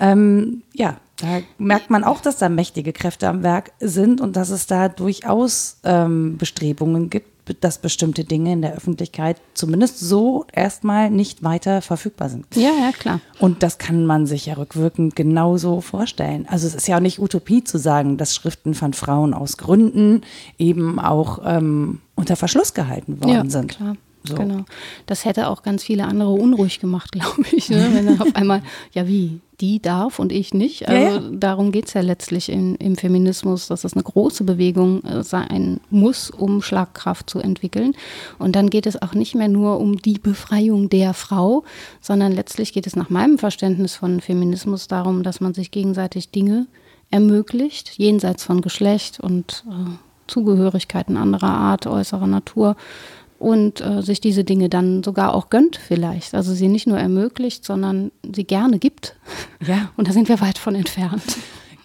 Ähm, 0.00 0.62
ja, 0.72 0.96
da 1.20 1.40
merkt 1.58 1.90
man 1.90 2.04
auch, 2.04 2.20
dass 2.20 2.38
da 2.38 2.48
mächtige 2.48 2.92
Kräfte 2.92 3.28
am 3.28 3.42
Werk 3.42 3.72
sind 3.80 4.20
und 4.20 4.36
dass 4.36 4.50
es 4.50 4.66
da 4.66 4.88
durchaus 4.88 5.78
ähm, 5.84 6.38
Bestrebungen 6.38 7.10
gibt, 7.10 7.28
dass 7.60 7.78
bestimmte 7.78 8.24
Dinge 8.24 8.52
in 8.52 8.62
der 8.62 8.74
Öffentlichkeit 8.74 9.40
zumindest 9.54 9.98
so 9.98 10.46
erstmal 10.52 11.10
nicht 11.10 11.42
weiter 11.42 11.82
verfügbar 11.82 12.28
sind. 12.28 12.46
Ja, 12.54 12.70
ja, 12.70 12.92
klar. 12.92 13.20
Und 13.38 13.62
das 13.62 13.78
kann 13.78 14.06
man 14.06 14.26
sich 14.26 14.46
ja 14.46 14.54
rückwirkend 14.54 15.16
genauso 15.16 15.80
vorstellen. 15.80 16.46
Also 16.48 16.66
es 16.66 16.74
ist 16.74 16.86
ja 16.86 16.96
auch 16.96 17.00
nicht 17.00 17.18
Utopie 17.18 17.64
zu 17.64 17.78
sagen, 17.78 18.16
dass 18.16 18.34
Schriften 18.34 18.74
von 18.74 18.92
Frauen 18.92 19.34
aus 19.34 19.56
Gründen 19.56 20.22
eben 20.58 21.00
auch 21.00 21.40
ähm, 21.44 22.00
unter 22.14 22.36
Verschluss 22.36 22.72
gehalten 22.74 23.20
worden 23.20 23.34
ja, 23.34 23.50
sind. 23.50 23.72
Klar. 23.72 23.96
So. 24.22 24.34
Genau. 24.34 24.64
Das 25.06 25.24
hätte 25.24 25.48
auch 25.48 25.62
ganz 25.62 25.82
viele 25.82 26.04
andere 26.04 26.30
unruhig 26.30 26.78
gemacht, 26.78 27.12
glaube 27.12 27.44
ich. 27.52 27.70
Ne? 27.70 27.90
Wenn 27.92 28.06
dann 28.06 28.20
auf 28.20 28.36
einmal, 28.36 28.62
ja 28.92 29.06
wie, 29.08 29.40
die 29.60 29.80
darf 29.80 30.18
und 30.18 30.32
ich 30.32 30.54
nicht. 30.54 30.88
Also 30.88 31.02
ja, 31.02 31.20
ja. 31.20 31.30
darum 31.32 31.72
geht 31.72 31.86
es 31.86 31.94
ja 31.94 32.00
letztlich 32.00 32.48
in, 32.48 32.74
im 32.76 32.96
Feminismus, 32.96 33.68
dass 33.68 33.84
es 33.84 33.94
eine 33.94 34.02
große 34.02 34.44
Bewegung 34.44 35.04
äh, 35.04 35.22
sein 35.22 35.80
muss, 35.90 36.30
um 36.30 36.62
Schlagkraft 36.62 37.28
zu 37.28 37.38
entwickeln. 37.38 37.94
Und 38.38 38.56
dann 38.56 38.70
geht 38.70 38.86
es 38.86 39.00
auch 39.00 39.14
nicht 39.14 39.34
mehr 39.34 39.48
nur 39.48 39.78
um 39.80 39.96
die 39.96 40.18
Befreiung 40.18 40.88
der 40.88 41.14
Frau, 41.14 41.64
sondern 42.00 42.32
letztlich 42.32 42.72
geht 42.72 42.86
es 42.86 42.96
nach 42.96 43.10
meinem 43.10 43.38
Verständnis 43.38 43.94
von 43.94 44.20
Feminismus 44.20 44.88
darum, 44.88 45.22
dass 45.22 45.40
man 45.40 45.54
sich 45.54 45.70
gegenseitig 45.70 46.30
Dinge 46.30 46.66
ermöglicht, 47.10 47.98
jenseits 47.98 48.44
von 48.44 48.62
Geschlecht 48.62 49.20
und 49.20 49.64
äh, 49.68 49.90
Zugehörigkeiten 50.26 51.16
anderer 51.16 51.50
Art, 51.50 51.86
äußerer 51.86 52.28
Natur 52.28 52.76
und 53.40 53.80
äh, 53.80 54.02
sich 54.02 54.20
diese 54.20 54.44
Dinge 54.44 54.68
dann 54.68 55.02
sogar 55.02 55.34
auch 55.34 55.48
gönnt 55.48 55.76
vielleicht. 55.76 56.34
Also 56.34 56.52
sie 56.52 56.68
nicht 56.68 56.86
nur 56.86 56.98
ermöglicht, 56.98 57.64
sondern 57.64 58.12
sie 58.34 58.44
gerne 58.44 58.78
gibt. 58.78 59.16
Ja. 59.66 59.90
Und 59.96 60.08
da 60.08 60.12
sind 60.12 60.28
wir 60.28 60.40
weit 60.40 60.58
von 60.58 60.74
entfernt. 60.74 61.22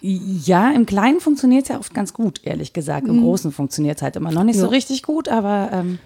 Ja, 0.02 0.70
im 0.70 0.84
Kleinen 0.84 1.18
funktioniert 1.18 1.64
es 1.64 1.70
ja 1.70 1.78
oft 1.78 1.94
ganz 1.94 2.12
gut, 2.12 2.42
ehrlich 2.44 2.74
gesagt. 2.74 3.08
Im 3.08 3.16
mhm. 3.16 3.22
Großen 3.22 3.52
funktioniert 3.52 3.96
es 3.96 4.02
halt 4.02 4.16
immer 4.16 4.30
noch 4.30 4.44
nicht 4.44 4.56
ja. 4.56 4.62
so 4.62 4.68
richtig 4.68 5.02
gut, 5.02 5.28
aber 5.28 5.70
ähm, 5.72 5.98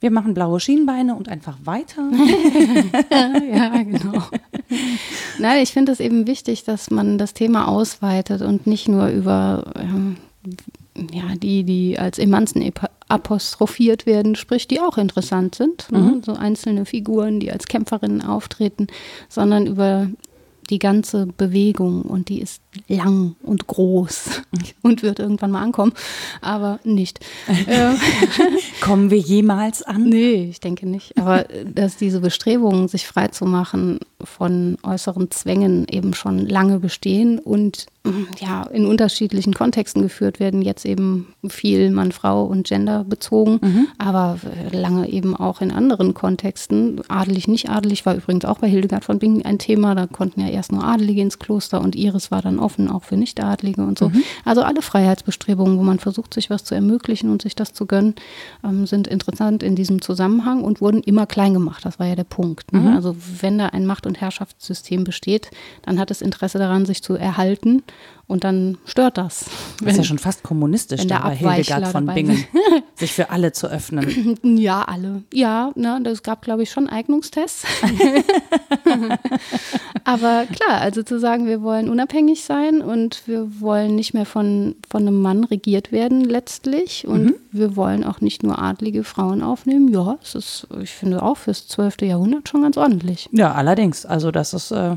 wir 0.00 0.10
machen 0.10 0.32
blaue 0.32 0.58
Schienbeine 0.58 1.14
und 1.14 1.28
einfach 1.28 1.58
weiter. 1.64 2.10
ja, 3.54 3.82
genau. 3.82 4.24
Nein, 5.38 5.62
ich 5.62 5.72
finde 5.72 5.92
es 5.92 6.00
eben 6.00 6.26
wichtig, 6.26 6.64
dass 6.64 6.90
man 6.90 7.18
das 7.18 7.34
Thema 7.34 7.68
ausweitet 7.68 8.40
und 8.40 8.66
nicht 8.66 8.88
nur 8.88 9.08
über 9.08 9.72
ähm, 9.76 10.16
ja, 11.12 11.34
die, 11.36 11.64
die 11.64 11.98
als 11.98 12.18
Emanzen 12.18 12.62
apostrophiert 13.10 14.06
werden, 14.06 14.36
sprich, 14.36 14.68
die 14.68 14.80
auch 14.80 14.96
interessant 14.96 15.54
sind, 15.54 15.90
ne? 15.90 15.98
mhm. 15.98 16.22
so 16.22 16.32
einzelne 16.32 16.86
Figuren, 16.86 17.40
die 17.40 17.50
als 17.50 17.66
Kämpferinnen 17.66 18.22
auftreten, 18.22 18.86
sondern 19.28 19.66
über 19.66 20.08
die 20.70 20.78
ganze 20.78 21.26
Bewegung 21.26 22.02
und 22.02 22.28
die 22.28 22.40
ist 22.40 22.62
lang 22.86 23.34
und 23.42 23.66
groß 23.66 24.42
und 24.82 25.02
wird 25.02 25.18
irgendwann 25.18 25.50
mal 25.50 25.62
ankommen, 25.62 25.92
aber 26.40 26.80
nicht. 26.84 27.20
Äh, 27.66 27.94
Kommen 28.80 29.10
wir 29.10 29.18
jemals 29.18 29.82
an? 29.82 30.04
Nee, 30.04 30.48
ich 30.50 30.60
denke 30.60 30.88
nicht. 30.88 31.16
Aber 31.18 31.46
dass 31.64 31.96
diese 31.96 32.20
Bestrebungen, 32.20 32.88
sich 32.88 33.06
frei 33.06 33.28
zu 33.28 33.44
machen, 33.44 33.98
von 34.24 34.76
äußeren 34.82 35.30
Zwängen 35.30 35.86
eben 35.90 36.14
schon 36.14 36.38
lange 36.46 36.78
bestehen 36.78 37.38
und 37.38 37.86
ja, 38.40 38.62
in 38.62 38.86
unterschiedlichen 38.86 39.52
Kontexten 39.52 40.00
geführt 40.00 40.40
werden, 40.40 40.62
jetzt 40.62 40.86
eben 40.86 41.34
viel 41.46 41.90
Mann, 41.90 42.12
Frau 42.12 42.46
und 42.46 42.66
Gender 42.66 43.04
bezogen, 43.04 43.58
mhm. 43.60 43.88
aber 43.98 44.38
lange 44.72 45.10
eben 45.10 45.36
auch 45.36 45.60
in 45.60 45.70
anderen 45.70 46.14
Kontexten. 46.14 47.02
Adelig, 47.08 47.46
nicht 47.46 47.68
adelig 47.68 48.06
war 48.06 48.14
übrigens 48.14 48.46
auch 48.46 48.58
bei 48.58 48.70
Hildegard 48.70 49.04
von 49.04 49.18
Bingen 49.18 49.44
ein 49.44 49.58
Thema. 49.58 49.94
Da 49.94 50.06
konnten 50.06 50.40
ja 50.40 50.48
erst 50.48 50.72
nur 50.72 50.82
Adelige 50.82 51.20
ins 51.20 51.38
Kloster 51.38 51.82
und 51.82 51.94
Iris 51.94 52.30
war 52.30 52.40
dann 52.40 52.58
offen, 52.58 52.88
auch 52.88 53.04
für 53.04 53.18
Nicht-Adelige 53.18 53.82
und 53.82 53.98
so. 53.98 54.08
Mhm. 54.08 54.22
Also 54.46 54.62
alle 54.62 54.80
Freiheitsbestrebungen, 54.80 55.76
wo 55.76 55.82
man 55.82 55.98
versucht, 55.98 56.32
sich 56.32 56.48
was 56.48 56.64
zu 56.64 56.74
ermöglichen 56.74 57.30
und 57.30 57.42
sich 57.42 57.54
das 57.54 57.74
zu 57.74 57.84
gönnen, 57.84 58.14
ähm, 58.64 58.86
sind 58.86 59.08
interessant 59.08 59.62
in 59.62 59.76
diesem 59.76 60.00
Zusammenhang 60.00 60.64
und 60.64 60.80
wurden 60.80 61.02
immer 61.02 61.26
klein 61.26 61.52
gemacht. 61.52 61.84
Das 61.84 61.98
war 61.98 62.06
ja 62.06 62.14
der 62.14 62.24
Punkt. 62.24 62.72
Ne? 62.72 62.80
Mhm. 62.80 62.88
Also 62.88 63.14
wenn 63.42 63.58
da 63.58 63.66
ein 63.66 63.84
Macht- 63.84 64.06
und 64.10 64.20
Herrschaftssystem 64.20 65.04
besteht, 65.04 65.50
dann 65.82 65.98
hat 65.98 66.10
es 66.10 66.20
Interesse 66.20 66.58
daran, 66.58 66.84
sich 66.84 67.02
zu 67.02 67.14
erhalten 67.14 67.82
und 68.30 68.44
dann 68.44 68.78
stört 68.84 69.18
das. 69.18 69.46
Das 69.80 69.92
ist 69.92 69.98
ja 69.98 70.04
schon 70.04 70.20
fast 70.20 70.44
kommunistisch, 70.44 71.04
der 71.04 71.18
bei 71.18 71.34
Hildegard 71.34 71.88
von 71.88 72.06
Bingen, 72.06 72.44
sich 72.94 73.12
für 73.12 73.30
alle 73.30 73.52
zu 73.52 73.66
öffnen. 73.66 74.38
Ja, 74.60 74.82
alle. 74.82 75.22
Ja, 75.32 75.72
ne, 75.74 76.00
das 76.02 76.22
gab, 76.22 76.42
glaube 76.42 76.62
ich, 76.62 76.70
schon 76.70 76.88
Eignungstests. 76.88 77.64
Aber 80.04 80.46
klar, 80.46 80.80
also 80.80 81.02
zu 81.02 81.18
sagen, 81.18 81.46
wir 81.46 81.62
wollen 81.62 81.88
unabhängig 81.88 82.44
sein 82.44 82.82
und 82.82 83.26
wir 83.26 83.60
wollen 83.60 83.96
nicht 83.96 84.14
mehr 84.14 84.26
von, 84.26 84.76
von 84.88 85.02
einem 85.02 85.20
Mann 85.20 85.44
regiert 85.44 85.92
werden 85.92 86.24
letztlich 86.24 87.06
und 87.06 87.24
mhm. 87.24 87.34
wir 87.50 87.74
wollen 87.74 88.04
auch 88.04 88.20
nicht 88.20 88.42
nur 88.42 88.60
adlige 88.60 89.02
Frauen 89.02 89.42
aufnehmen. 89.42 89.88
Ja, 89.88 90.18
es 90.22 90.34
ist, 90.34 90.66
ich 90.80 90.90
finde 90.90 91.22
auch 91.22 91.36
fürs 91.36 91.66
12. 91.68 92.02
Jahrhundert 92.02 92.48
schon 92.48 92.62
ganz 92.62 92.76
ordentlich. 92.76 93.28
Ja, 93.32 93.52
allerdings. 93.52 94.06
Also 94.06 94.30
das 94.30 94.54
ist 94.54 94.70
äh, 94.70 94.96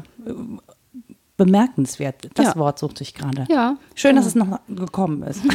bemerkenswert. 1.38 2.30
Das 2.36 2.48
ja. 2.48 2.56
Wort 2.56 2.80
suchte 2.80 3.04
ich 3.04 3.14
gerade. 3.14 3.46
Ja. 3.50 3.78
Schön, 3.96 4.16
dass 4.16 4.26
es 4.26 4.36
noch 4.36 4.60
gekommen 4.68 5.24
ist. 5.24 5.42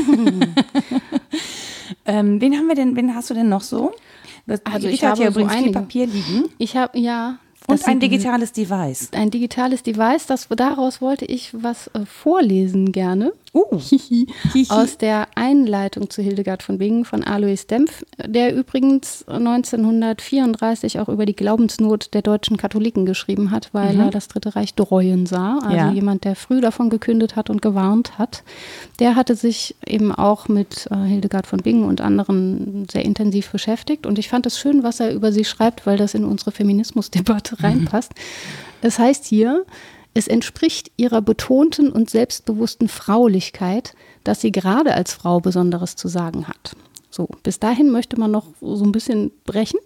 ähm, 2.06 2.40
wen 2.40 2.56
haben 2.56 2.66
wir 2.66 2.74
denn, 2.74 2.96
wen 2.96 3.14
hast 3.14 3.30
du 3.30 3.34
denn 3.34 3.48
noch 3.48 3.62
so? 3.62 3.92
Das, 4.46 4.64
also 4.64 4.88
ich 4.88 5.04
habe 5.04 5.16
hier 5.16 5.28
übrigens 5.28 5.52
so 5.52 5.58
viel 5.58 5.72
Papier 5.72 6.06
liegen. 6.06 6.44
Ich 6.58 6.76
habe, 6.76 6.98
ja, 6.98 7.38
und 7.68 7.86
ein 7.86 8.00
digitales 8.00 8.52
Device. 8.52 9.10
Ein 9.12 9.30
digitales 9.30 9.82
Device, 9.82 10.26
das, 10.26 10.48
daraus 10.48 11.02
wollte 11.02 11.26
ich 11.26 11.50
was 11.52 11.88
äh, 11.88 12.06
vorlesen 12.06 12.92
gerne. 12.92 13.34
Uh. 13.54 13.80
Aus 14.68 14.98
der 14.98 15.28
Einleitung 15.34 16.10
zu 16.10 16.22
Hildegard 16.22 16.62
von 16.62 16.78
Bingen 16.78 17.04
von 17.04 17.24
Alois 17.24 17.66
Dempf, 17.68 18.04
der 18.24 18.54
übrigens 18.54 19.26
1934 19.26 21.00
auch 21.00 21.08
über 21.08 21.24
die 21.24 21.36
Glaubensnot 21.36 22.12
der 22.14 22.22
deutschen 22.22 22.56
Katholiken 22.56 23.06
geschrieben 23.06 23.50
hat, 23.50 23.70
weil 23.72 23.94
mhm. 23.94 24.00
er 24.00 24.10
das 24.10 24.28
Dritte 24.28 24.54
Reich 24.54 24.74
dreuen 24.74 25.26
sah. 25.26 25.58
Also 25.62 25.76
ja. 25.76 25.90
jemand, 25.90 26.24
der 26.24 26.36
früh 26.36 26.60
davon 26.60 26.90
gekündet 26.90 27.36
hat 27.36 27.50
und 27.50 27.62
gewarnt 27.62 28.18
hat. 28.18 28.42
Der 28.98 29.16
hatte 29.16 29.34
sich 29.34 29.76
eben 29.86 30.14
auch 30.14 30.48
mit 30.48 30.86
äh, 30.90 30.96
Hildegard 31.06 31.46
von 31.46 31.60
Bingen 31.60 31.84
und 31.84 32.00
anderen 32.00 32.86
sehr 32.90 33.04
intensiv 33.04 33.50
beschäftigt. 33.50 34.06
Und 34.06 34.18
ich 34.18 34.28
fand 34.28 34.46
es 34.46 34.58
schön, 34.58 34.82
was 34.82 35.00
er 35.00 35.12
über 35.12 35.32
sie 35.32 35.44
schreibt, 35.44 35.86
weil 35.86 35.96
das 35.96 36.14
in 36.14 36.24
unsere 36.24 36.52
Feminismusdebatte 36.52 37.56
mhm. 37.58 37.64
reinpasst. 37.64 38.12
Es 38.82 38.98
heißt 38.98 39.24
hier, 39.24 39.64
es 40.18 40.26
entspricht 40.26 40.90
ihrer 40.96 41.22
betonten 41.22 41.92
und 41.92 42.10
selbstbewussten 42.10 42.88
Fraulichkeit, 42.88 43.94
dass 44.24 44.40
sie 44.40 44.50
gerade 44.50 44.94
als 44.94 45.12
Frau 45.14 45.38
Besonderes 45.38 45.94
zu 45.94 46.08
sagen 46.08 46.48
hat. 46.48 46.76
So, 47.08 47.28
bis 47.44 47.60
dahin 47.60 47.90
möchte 47.90 48.18
man 48.18 48.32
noch 48.32 48.46
so 48.60 48.84
ein 48.84 48.90
bisschen 48.90 49.30
brechen, 49.44 49.78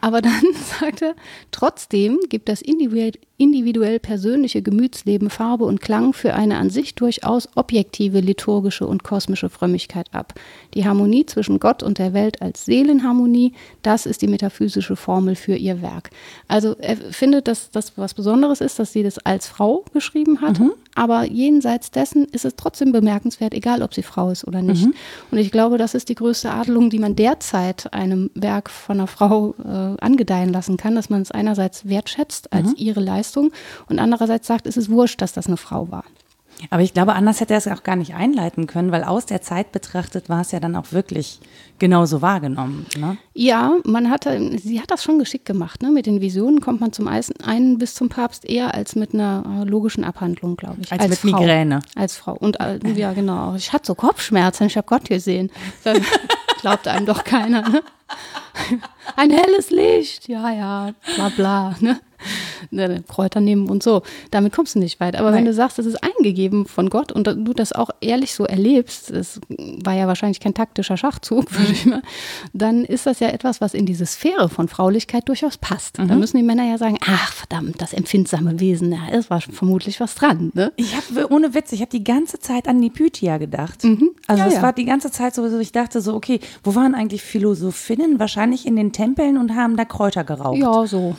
aber 0.00 0.22
dann 0.22 0.42
sagt 0.80 1.02
er, 1.02 1.14
trotzdem 1.50 2.18
gibt 2.28 2.48
das 2.48 2.62
individuell 2.62 3.98
persönliche 3.98 4.62
Gemütsleben 4.62 5.30
Farbe 5.30 5.64
und 5.64 5.80
Klang 5.80 6.12
für 6.12 6.34
eine 6.34 6.58
an 6.58 6.70
sich 6.70 6.94
durchaus 6.94 7.48
objektive 7.54 8.20
liturgische 8.20 8.86
und 8.86 9.02
kosmische 9.02 9.48
Frömmigkeit 9.48 10.12
ab. 10.12 10.34
Die 10.74 10.86
Harmonie 10.86 11.26
zwischen 11.26 11.60
Gott 11.60 11.82
und 11.82 11.98
der 11.98 12.12
Welt 12.12 12.40
als 12.42 12.64
Seelenharmonie, 12.64 13.52
das 13.82 14.06
ist 14.06 14.22
die 14.22 14.28
metaphysische 14.28 14.96
Formel 14.96 15.34
für 15.34 15.56
ihr 15.56 15.82
Werk. 15.82 16.10
Also 16.48 16.76
er 16.78 16.96
findet, 16.96 17.48
dass 17.48 17.70
das 17.70 17.96
was 17.96 18.14
Besonderes 18.14 18.60
ist, 18.60 18.78
dass 18.78 18.92
sie 18.92 19.02
das 19.02 19.18
als 19.18 19.46
Frau 19.46 19.84
geschrieben 19.92 20.40
hat, 20.40 20.58
mhm. 20.58 20.72
aber 20.94 21.24
jenseits 21.24 21.90
dessen 21.90 22.26
ist 22.26 22.44
es 22.44 22.56
trotzdem 22.56 22.92
bemerkenswert, 22.92 23.54
egal 23.54 23.82
ob 23.82 23.94
sie 23.94 24.02
Frau 24.02 24.30
ist 24.30 24.46
oder 24.46 24.62
nicht. 24.62 24.86
Mhm. 24.86 24.94
Und 25.30 25.38
ich 25.38 25.50
glaube, 25.50 25.78
das 25.78 25.94
ist 25.94 26.08
die 26.08 26.14
größte 26.14 26.50
Adelung, 26.50 26.90
die 26.90 26.98
man 26.98 27.16
derzeit 27.16 27.92
einem 27.92 28.30
Werk 28.34 28.70
von 28.70 28.98
einer 28.98 29.06
Frau 29.06 29.54
äh, 29.64 29.85
angedeihen 30.00 30.50
lassen 30.50 30.76
kann, 30.76 30.94
dass 30.94 31.10
man 31.10 31.22
es 31.22 31.30
einerseits 31.30 31.88
wertschätzt 31.88 32.52
als 32.52 32.68
mhm. 32.68 32.74
ihre 32.76 33.00
Leistung 33.00 33.52
und 33.88 33.98
andererseits 33.98 34.46
sagt, 34.46 34.66
es 34.66 34.76
ist 34.76 34.90
wurscht, 34.90 35.20
dass 35.22 35.32
das 35.32 35.46
eine 35.46 35.56
Frau 35.56 35.90
war. 35.90 36.04
Aber 36.70 36.82
ich 36.82 36.94
glaube, 36.94 37.14
anders 37.14 37.40
hätte 37.40 37.54
er 37.54 37.58
es 37.58 37.68
auch 37.68 37.82
gar 37.82 37.96
nicht 37.96 38.14
einleiten 38.14 38.66
können, 38.66 38.92
weil 38.92 39.04
aus 39.04 39.26
der 39.26 39.42
Zeit 39.42 39.72
betrachtet 39.72 40.28
war 40.28 40.40
es 40.40 40.52
ja 40.52 40.60
dann 40.60 40.74
auch 40.76 40.92
wirklich 40.92 41.40
genauso 41.78 42.22
wahrgenommen. 42.22 42.86
Ne? 42.96 43.18
Ja, 43.34 43.72
man 43.84 44.10
hatte, 44.10 44.58
sie 44.58 44.80
hat 44.80 44.90
das 44.90 45.04
schon 45.04 45.18
geschickt 45.18 45.44
gemacht. 45.44 45.82
Ne? 45.82 45.90
Mit 45.90 46.06
den 46.06 46.20
Visionen 46.20 46.60
kommt 46.60 46.80
man 46.80 46.92
zum 46.92 47.08
einen 47.08 47.78
bis 47.78 47.94
zum 47.94 48.08
Papst 48.08 48.44
eher 48.44 48.74
als 48.74 48.96
mit 48.96 49.12
einer 49.12 49.62
äh, 49.62 49.68
logischen 49.68 50.04
Abhandlung, 50.04 50.56
glaube 50.56 50.78
ich. 50.80 50.92
Als, 50.92 51.02
als 51.02 51.10
mit 51.10 51.32
Frau. 51.32 51.40
Migräne. 51.40 51.80
Als 51.94 52.16
Frau. 52.16 52.34
Und 52.34 52.58
äh, 52.60 52.78
ja, 52.94 53.12
genau. 53.12 53.54
Ich 53.54 53.72
hatte 53.72 53.86
so 53.86 53.94
Kopfschmerzen, 53.94 54.66
ich 54.66 54.76
habe 54.76 54.86
Gott 54.86 55.04
gesehen. 55.04 55.50
Glaubt 56.60 56.88
einem 56.88 57.06
doch 57.06 57.24
keiner. 57.24 57.68
Ne? 57.68 57.82
Ein 59.16 59.30
helles 59.30 59.70
Licht, 59.70 60.28
ja, 60.28 60.50
ja, 60.50 60.94
bla 61.16 61.28
bla. 61.28 61.76
Ne? 61.80 62.00
Ne, 62.70 63.02
Kräuter 63.08 63.40
nehmen 63.40 63.68
und 63.68 63.82
so. 63.82 64.02
Damit 64.30 64.52
kommst 64.52 64.74
du 64.74 64.78
nicht 64.78 65.00
weit. 65.00 65.16
Aber 65.16 65.30
Nein. 65.30 65.38
wenn 65.38 65.44
du 65.46 65.52
sagst, 65.52 65.78
das 65.78 65.86
ist 65.86 66.02
eingegeben 66.02 66.66
von 66.66 66.90
Gott 66.90 67.12
und 67.12 67.26
du 67.26 67.52
das 67.52 67.72
auch 67.72 67.90
ehrlich 68.00 68.34
so 68.34 68.44
erlebst, 68.44 69.10
das 69.10 69.40
war 69.48 69.94
ja 69.94 70.06
wahrscheinlich 70.06 70.40
kein 70.40 70.54
taktischer 70.54 70.96
Schachzug, 70.96 71.52
würde 71.58 71.72
ich 71.72 71.86
mal, 71.86 72.02
dann 72.52 72.84
ist 72.84 73.06
das 73.06 73.20
ja 73.20 73.28
etwas, 73.28 73.60
was 73.60 73.74
in 73.74 73.86
diese 73.86 74.06
Sphäre 74.06 74.48
von 74.48 74.68
Fraulichkeit 74.68 75.28
durchaus 75.28 75.58
passt. 75.58 75.98
Mhm. 75.98 76.08
Da 76.08 76.14
müssen 76.14 76.36
die 76.36 76.42
Männer 76.42 76.64
ja 76.64 76.78
sagen, 76.78 76.98
ach 77.06 77.32
verdammt, 77.32 77.80
das 77.80 77.92
empfindsame 77.92 78.58
Wesen, 78.60 78.92
ja, 78.92 79.08
es 79.12 79.30
war 79.30 79.40
vermutlich 79.40 80.00
was 80.00 80.14
dran. 80.14 80.50
Ne? 80.54 80.72
Ich 80.76 80.94
habe, 80.96 81.32
ohne 81.32 81.54
Witz, 81.54 81.72
ich 81.72 81.80
habe 81.80 81.90
die 81.90 82.04
ganze 82.04 82.38
Zeit 82.38 82.68
an 82.68 82.80
die 82.80 82.90
Pythia 82.90 83.38
gedacht. 83.38 83.84
Mhm. 83.84 84.10
Also 84.26 84.42
es 84.44 84.54
ja, 84.54 84.58
ja. 84.58 84.62
war 84.62 84.72
die 84.72 84.84
ganze 84.84 85.10
Zeit 85.10 85.34
so, 85.34 85.58
ich 85.58 85.72
dachte 85.72 86.00
so, 86.00 86.14
okay, 86.14 86.40
wo 86.64 86.74
waren 86.74 86.94
eigentlich 86.94 87.22
Philosophinnen? 87.22 88.18
Wahrscheinlich 88.18 88.66
in 88.66 88.76
den 88.76 88.92
Tempeln 88.92 89.36
und 89.36 89.54
haben 89.54 89.76
da 89.76 89.84
Kräuter 89.84 90.24
geraucht. 90.24 90.58
Ja, 90.58 90.86
so. 90.86 91.16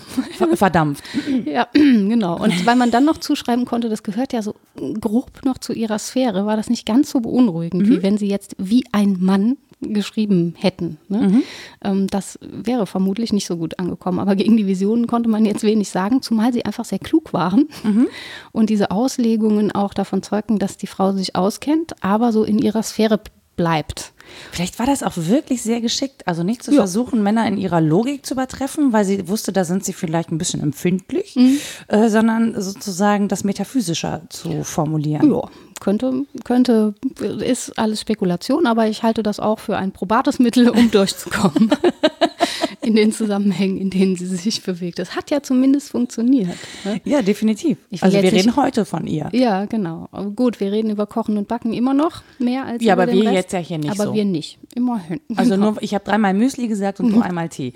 Verdampft. 0.97 1.47
Ja, 1.47 1.67
genau. 1.73 2.41
Und 2.41 2.53
weil 2.65 2.75
man 2.75 2.91
dann 2.91 3.05
noch 3.05 3.17
zuschreiben 3.17 3.65
konnte, 3.65 3.89
das 3.89 4.03
gehört 4.03 4.33
ja 4.33 4.41
so 4.41 4.55
grob 4.99 5.45
noch 5.45 5.57
zu 5.57 5.73
ihrer 5.73 5.99
Sphäre, 5.99 6.45
war 6.45 6.57
das 6.57 6.69
nicht 6.69 6.85
ganz 6.85 7.09
so 7.09 7.19
beunruhigend, 7.19 7.87
mhm. 7.87 7.89
wie 7.89 8.03
wenn 8.03 8.17
sie 8.17 8.27
jetzt 8.27 8.55
wie 8.57 8.83
ein 8.91 9.17
Mann 9.19 9.57
geschrieben 9.79 10.55
hätten. 10.57 10.97
Ne? 11.07 11.19
Mhm. 11.19 11.43
Ähm, 11.83 12.07
das 12.07 12.39
wäre 12.41 12.87
vermutlich 12.87 13.31
nicht 13.31 13.45
so 13.45 13.57
gut 13.57 13.77
angekommen. 13.77 14.17
Aber 14.19 14.35
gegen 14.35 14.57
die 14.57 14.65
Visionen 14.65 15.05
konnte 15.05 15.29
man 15.29 15.45
jetzt 15.45 15.63
wenig 15.63 15.89
sagen, 15.89 16.23
zumal 16.23 16.51
sie 16.51 16.65
einfach 16.65 16.85
sehr 16.85 16.97
klug 16.97 17.31
waren 17.31 17.69
mhm. 17.83 18.07
und 18.51 18.71
diese 18.71 18.89
Auslegungen 18.89 19.71
auch 19.71 19.93
davon 19.93 20.23
zeugen, 20.23 20.57
dass 20.57 20.77
die 20.77 20.87
Frau 20.87 21.11
sich 21.11 21.35
auskennt, 21.35 21.93
aber 22.03 22.31
so 22.31 22.43
in 22.43 22.57
ihrer 22.57 22.81
Sphäre 22.81 23.19
bleibt. 23.57 24.13
Vielleicht 24.51 24.79
war 24.79 24.85
das 24.85 25.03
auch 25.03 25.13
wirklich 25.15 25.61
sehr 25.61 25.81
geschickt. 25.81 26.27
Also 26.27 26.43
nicht 26.43 26.63
zu 26.63 26.71
ja. 26.71 26.77
versuchen, 26.77 27.23
Männer 27.23 27.47
in 27.47 27.57
ihrer 27.57 27.81
Logik 27.81 28.25
zu 28.25 28.33
übertreffen, 28.33 28.93
weil 28.93 29.05
sie 29.05 29.27
wusste, 29.27 29.51
da 29.51 29.65
sind 29.65 29.83
sie 29.83 29.93
vielleicht 29.93 30.31
ein 30.31 30.37
bisschen 30.37 30.61
empfindlich, 30.61 31.35
mhm. 31.35 31.59
äh, 31.87 32.09
sondern 32.09 32.59
sozusagen 32.61 33.27
das 33.27 33.43
Metaphysischer 33.43 34.21
zu 34.29 34.63
formulieren. 34.63 35.31
Ja, 35.31 35.49
könnte, 35.79 36.25
könnte, 36.43 36.93
ist 37.39 37.77
alles 37.77 38.01
Spekulation, 38.01 38.65
aber 38.65 38.87
ich 38.87 39.03
halte 39.03 39.23
das 39.23 39.39
auch 39.39 39.59
für 39.59 39.77
ein 39.77 39.91
probates 39.91 40.39
Mittel, 40.39 40.69
um 40.69 40.91
durchzukommen. 40.91 41.71
in 42.87 42.95
den 42.95 43.11
Zusammenhängen, 43.11 43.77
in 43.77 43.89
denen 43.89 44.15
sie 44.15 44.25
sich 44.25 44.63
bewegt. 44.63 44.97
Das 44.97 45.15
hat 45.15 45.29
ja 45.29 45.43
zumindest 45.43 45.89
funktioniert. 45.89 46.55
Ne? 46.85 47.01
Ja, 47.03 47.21
definitiv. 47.21 47.77
also 47.99 48.21
wir 48.21 48.31
reden 48.31 48.55
heute 48.55 48.85
von 48.85 49.05
ihr. 49.07 49.29
Ja, 49.33 49.65
genau. 49.65 50.07
Aber 50.11 50.31
gut, 50.31 50.61
wir 50.61 50.71
reden 50.71 50.89
über 50.89 51.05
Kochen 51.05 51.37
und 51.37 51.49
Backen 51.49 51.73
immer 51.73 51.93
noch 51.93 52.21
mehr 52.39 52.65
als 52.65 52.81
Ja, 52.83 52.93
aber 52.93 53.11
wir 53.11 53.23
Rest. 53.23 53.33
jetzt 53.33 53.51
ja 53.53 53.59
hier 53.59 53.77
nicht 53.77 53.91
aber 53.91 54.05
so. 54.05 54.13
wir 54.13 54.23
nicht. 54.23 54.57
Immerhin. 54.73 55.19
Also 55.35 55.57
nur, 55.57 55.75
ich 55.81 55.93
habe 55.93 56.05
dreimal 56.05 56.33
Müsli 56.33 56.67
gesagt 56.67 57.01
und 57.01 57.11
du 57.11 57.19
einmal 57.19 57.49
Tee. 57.49 57.73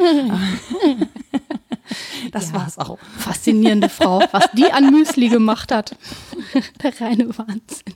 Das 2.32 2.50
ja. 2.50 2.56
war's 2.56 2.78
auch. 2.78 2.98
Faszinierende 3.18 3.90
Frau, 3.90 4.24
was 4.32 4.50
die 4.54 4.72
an 4.72 4.92
Müsli 4.92 5.30
gemacht 5.30 5.72
hat. 5.72 5.96
Der 6.84 7.02
reine 7.02 7.38
Wahnsinn. 7.38 7.96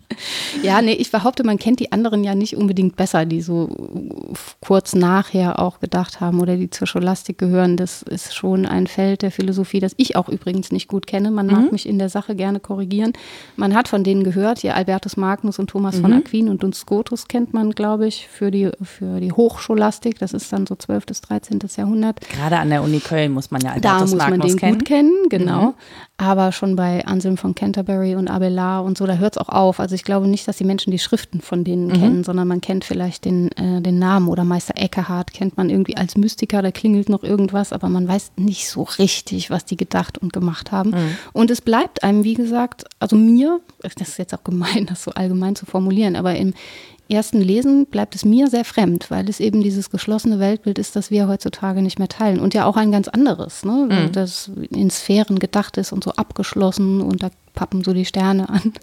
Ja, 0.64 0.82
nee, 0.82 0.94
ich 0.94 1.12
behaupte, 1.12 1.44
man 1.44 1.58
kennt 1.58 1.80
die 1.80 1.92
anderen 1.92 2.24
ja 2.24 2.36
nicht 2.36 2.56
unbedingt 2.56 2.96
besser, 2.96 3.26
die 3.26 3.42
so 3.42 3.70
kurz 4.62 4.96
nachher 4.96 5.60
auch 5.60 5.80
gedacht 5.80 6.22
haben 6.22 6.42
oder 6.42 6.56
die 6.56 6.70
zur 6.70 6.88
Scholastik 6.88 7.38
gehören. 7.38 7.78
Das 7.78 8.02
ist 8.02 8.36
schon 8.36 8.66
ein 8.66 8.88
Feld 8.88 9.22
der 9.22 9.32
Philosophie, 9.32 9.80
das 9.80 9.94
ich 9.98 10.16
auch 10.16 10.30
übrigens 10.30 10.72
nicht 10.72 10.88
gut 10.88 11.08
kenne. 11.08 11.32
Man 11.32 11.48
mhm. 11.48 11.54
mag 11.54 11.72
mich 11.72 11.88
in 11.88 12.00
der 12.00 12.10
Sache 12.10 12.36
gerne 12.36 12.60
korrigieren. 12.60 13.14
Man 13.56 13.76
hat 13.76 13.88
von 13.88 14.04
denen 14.04 14.24
gehört, 14.24 14.60
hier 14.60 14.76
Albertus 14.76 15.18
Magnus 15.18 15.60
und 15.60 15.70
Thomas 15.70 15.98
mhm. 15.98 16.02
von 16.02 16.14
Aquin 16.14 16.50
und 16.50 16.64
Duns 16.64 16.80
Scotus 16.80 17.28
kennt 17.28 17.54
man, 17.54 17.72
glaube 17.72 18.08
ich, 18.08 18.28
für 18.28 18.52
die, 18.52 18.70
für 18.82 19.20
die 19.20 19.32
Hochscholastik. 19.32 20.20
Das 20.20 20.34
ist 20.34 20.52
dann 20.54 20.66
so 20.66 20.76
12. 20.76 21.06
bis 21.06 21.22
13. 21.22 21.60
Jahrhundert. 21.76 22.22
Gerade 22.22 22.58
an 22.58 22.70
der 22.70 22.84
Uni 22.84 23.00
Köln 23.00 23.32
muss 23.32 23.52
man 23.52 23.62
ja 23.62 23.72
Albertus 23.72 24.12
da 24.12 24.16
muss 24.16 24.16
Magnus 24.16 24.38
man 24.38 24.48
den 24.48 24.58
kennen. 24.58 24.78
gut 24.78 24.86
kennen, 24.88 25.14
genau. 25.30 25.62
Mhm. 25.62 25.74
Aber 26.18 26.52
schon 26.52 26.76
bei 26.76 27.06
Anselm 27.06 27.36
von 27.36 27.56
Canterbury 27.56 28.16
und 28.16 28.30
Abelard 28.30 28.86
und 28.86 28.98
so, 28.98 29.06
da 29.06 29.16
hört 29.16 29.36
es 29.36 29.38
auch 29.38 29.50
auf. 29.50 29.80
Also 29.80 29.96
ich 29.96 30.05
glaube 30.06 30.28
nicht, 30.28 30.48
dass 30.48 30.58
die 30.58 30.64
Menschen 30.64 30.92
die 30.92 31.00
Schriften 31.00 31.42
von 31.42 31.64
denen 31.64 31.88
mhm. 31.88 31.94
kennen, 31.94 32.24
sondern 32.24 32.48
man 32.48 32.62
kennt 32.62 32.86
vielleicht 32.86 33.26
den, 33.26 33.52
äh, 33.54 33.82
den 33.82 34.00
Namen 34.00 34.30
oder 34.30 34.44
Meister 34.44 34.76
Eckehardt 34.78 35.34
kennt 35.34 35.58
man 35.58 35.70
irgendwie 35.70 35.98
als 35.98 36.16
Mystiker, 36.16 36.62
da 36.62 36.72
klingelt 36.72 37.10
noch 37.10 37.24
irgendwas, 37.24 37.74
aber 37.74 37.90
man 37.90 38.08
weiß 38.08 38.32
nicht 38.38 38.70
so 38.70 38.84
richtig, 38.84 39.50
was 39.50 39.66
die 39.66 39.78
gedacht 39.78 40.18
und 40.18 40.32
gemacht 40.32 40.72
haben. 40.72 40.92
Mhm. 40.92 41.18
Und 41.34 41.52
es 41.52 41.62
bleibt 41.62 42.04
einem, 42.04 42.24
wie 42.24 42.36
gesagt, 42.36 42.86
also 43.00 43.16
mir, 43.16 43.60
das 43.82 44.10
ist 44.10 44.18
jetzt 44.18 44.34
auch 44.34 44.44
gemein, 44.44 44.86
das 44.86 45.04
so 45.04 45.12
allgemein 45.12 45.56
zu 45.56 45.66
formulieren, 45.66 46.16
aber 46.16 46.36
im, 46.36 46.54
ersten 47.10 47.42
Lesen 47.42 47.86
bleibt 47.86 48.16
es 48.16 48.26
mir 48.26 48.48
sehr 48.48 48.66
fremd, 48.66 49.12
weil 49.12 49.30
es 49.30 49.40
eben 49.40 49.62
dieses 49.62 49.90
geschlossene 49.90 50.40
Weltbild 50.40 50.80
ist, 50.80 50.96
das 50.96 51.12
wir 51.12 51.28
heutzutage 51.28 51.82
nicht 51.82 52.00
mehr 52.00 52.08
teilen. 52.08 52.40
Und 52.40 52.54
ja 52.54 52.66
auch 52.66 52.78
ein 52.78 52.92
ganz 52.92 53.08
anderes, 53.08 53.64
ne? 53.64 53.88
Mhm. 53.90 54.12
das 54.12 54.52
in 54.72 54.90
Sphären 54.90 55.40
gedacht 55.40 55.78
ist 55.78 55.92
und 55.92 56.04
so 56.04 56.12
abgeschlossen 56.12 57.02
und 57.02 57.24
da 57.24 57.30
pappen 57.54 57.84
so 57.84 57.94
die 57.94 58.06
Sterne 58.06 58.50
an. 58.50 58.74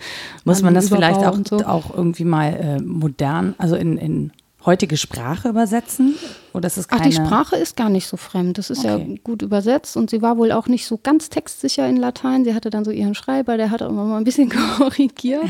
Muss 0.45 0.63
man 0.63 0.75
das 0.75 0.89
vielleicht 0.89 1.21
auch, 1.21 1.39
so. 1.49 1.65
auch 1.65 1.95
irgendwie 1.95 2.25
mal 2.25 2.55
äh, 2.55 2.83
modern, 2.83 3.55
also 3.59 3.77
in, 3.77 3.99
in 3.99 4.33
heutige 4.65 4.97
Sprache 4.97 5.49
übersetzen? 5.49 6.17
Oder 6.53 6.67
ist 6.67 6.77
es 6.77 6.89
keine? 6.89 7.03
Ach, 7.03 7.07
die 7.07 7.13
Sprache 7.13 7.57
ist 7.57 7.77
gar 7.77 7.89
nicht 7.89 8.07
so 8.07 8.17
fremd. 8.17 8.59
Das 8.59 8.71
ist 8.71 8.85
okay. 8.85 9.07
ja 9.09 9.17
gut 9.25 9.43
übersetzt 9.43 9.97
und 9.97 10.11
sie 10.11 10.23
war 10.23 10.37
wohl 10.37 10.53
auch 10.53 10.69
nicht 10.69 10.87
so 10.87 10.99
ganz 11.03 11.31
textsicher 11.31 11.89
in 11.89 11.97
Latein. 11.97 12.45
Sie 12.45 12.55
hatte 12.55 12.71
dann 12.71 12.85
so 12.85 12.91
ihren 12.91 13.15
Schreiber, 13.15 13.57
der 13.57 13.71
hat 13.71 13.83
auch 13.83 13.89
immer 13.89 14.05
mal 14.05 14.19
ein 14.19 14.25
bisschen 14.25 14.51
korrigiert. 14.79 15.45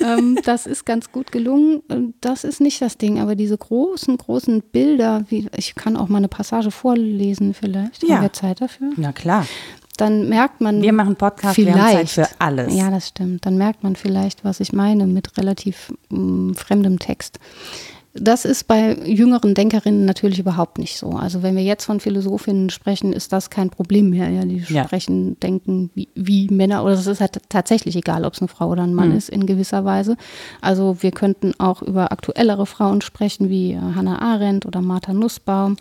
ähm, 0.00 0.38
das 0.44 0.66
ist 0.66 0.86
ganz 0.86 1.12
gut 1.12 1.32
gelungen. 1.32 1.82
Das 2.20 2.44
ist 2.44 2.60
nicht 2.60 2.80
das 2.80 2.98
Ding, 2.98 3.20
aber 3.20 3.36
diese 3.36 3.58
großen, 3.58 4.16
großen 4.16 4.62
Bilder, 4.72 5.24
wie, 5.28 5.48
ich 5.56 5.74
kann 5.74 5.96
auch 5.96 6.08
mal 6.08 6.18
eine 6.18 6.28
Passage 6.28 6.70
vorlesen 6.70 7.54
vielleicht. 7.54 8.02
Ja. 8.02 8.16
Haben 8.16 8.22
wir 8.22 8.32
Zeit 8.32 8.60
dafür? 8.60 8.92
Na 8.96 9.12
klar 9.12 9.46
dann 9.98 10.28
merkt 10.28 10.60
man. 10.60 10.80
Wir 10.80 10.92
machen 10.92 11.16
Podcast, 11.16 11.56
vielleicht, 11.56 11.76
wir 11.76 11.82
haben 11.82 12.06
Zeit 12.06 12.08
für 12.08 12.40
alles. 12.40 12.74
Ja, 12.74 12.90
das 12.90 13.08
stimmt. 13.08 13.44
Dann 13.44 13.58
merkt 13.58 13.82
man 13.82 13.96
vielleicht, 13.96 14.44
was 14.44 14.60
ich 14.60 14.72
meine 14.72 15.06
mit 15.06 15.36
relativ 15.36 15.92
mh, 16.08 16.18
mm, 16.18 16.54
fremdem 16.54 16.98
Text. 16.98 17.38
Das 18.20 18.44
ist 18.44 18.68
bei 18.68 18.94
jüngeren 19.04 19.54
Denkerinnen 19.54 20.04
natürlich 20.04 20.38
überhaupt 20.38 20.78
nicht 20.78 20.98
so. 20.98 21.10
Also 21.10 21.42
wenn 21.42 21.56
wir 21.56 21.62
jetzt 21.62 21.84
von 21.84 22.00
Philosophinnen 22.00 22.70
sprechen, 22.70 23.12
ist 23.12 23.32
das 23.32 23.50
kein 23.50 23.70
Problem 23.70 24.10
mehr. 24.10 24.28
Ja, 24.30 24.44
die 24.44 24.64
ja. 24.68 24.84
sprechen, 24.84 25.38
denken 25.40 25.90
wie, 25.94 26.08
wie, 26.14 26.48
Männer 26.48 26.84
oder 26.84 26.94
es 26.94 27.06
ist 27.06 27.20
halt 27.20 27.40
tatsächlich 27.48 27.96
egal, 27.96 28.24
ob 28.24 28.34
es 28.34 28.40
eine 28.40 28.48
Frau 28.48 28.68
oder 28.68 28.82
ein 28.82 28.94
Mann 28.94 29.10
mhm. 29.10 29.16
ist 29.16 29.28
in 29.28 29.46
gewisser 29.46 29.84
Weise. 29.84 30.16
Also 30.60 30.96
wir 31.00 31.10
könnten 31.10 31.52
auch 31.58 31.82
über 31.82 32.12
aktuellere 32.12 32.66
Frauen 32.66 33.00
sprechen 33.00 33.48
wie 33.48 33.78
Hannah 33.78 34.20
Arendt 34.20 34.66
oder 34.66 34.80
Martha 34.80 35.12
Nussbaum 35.12 35.76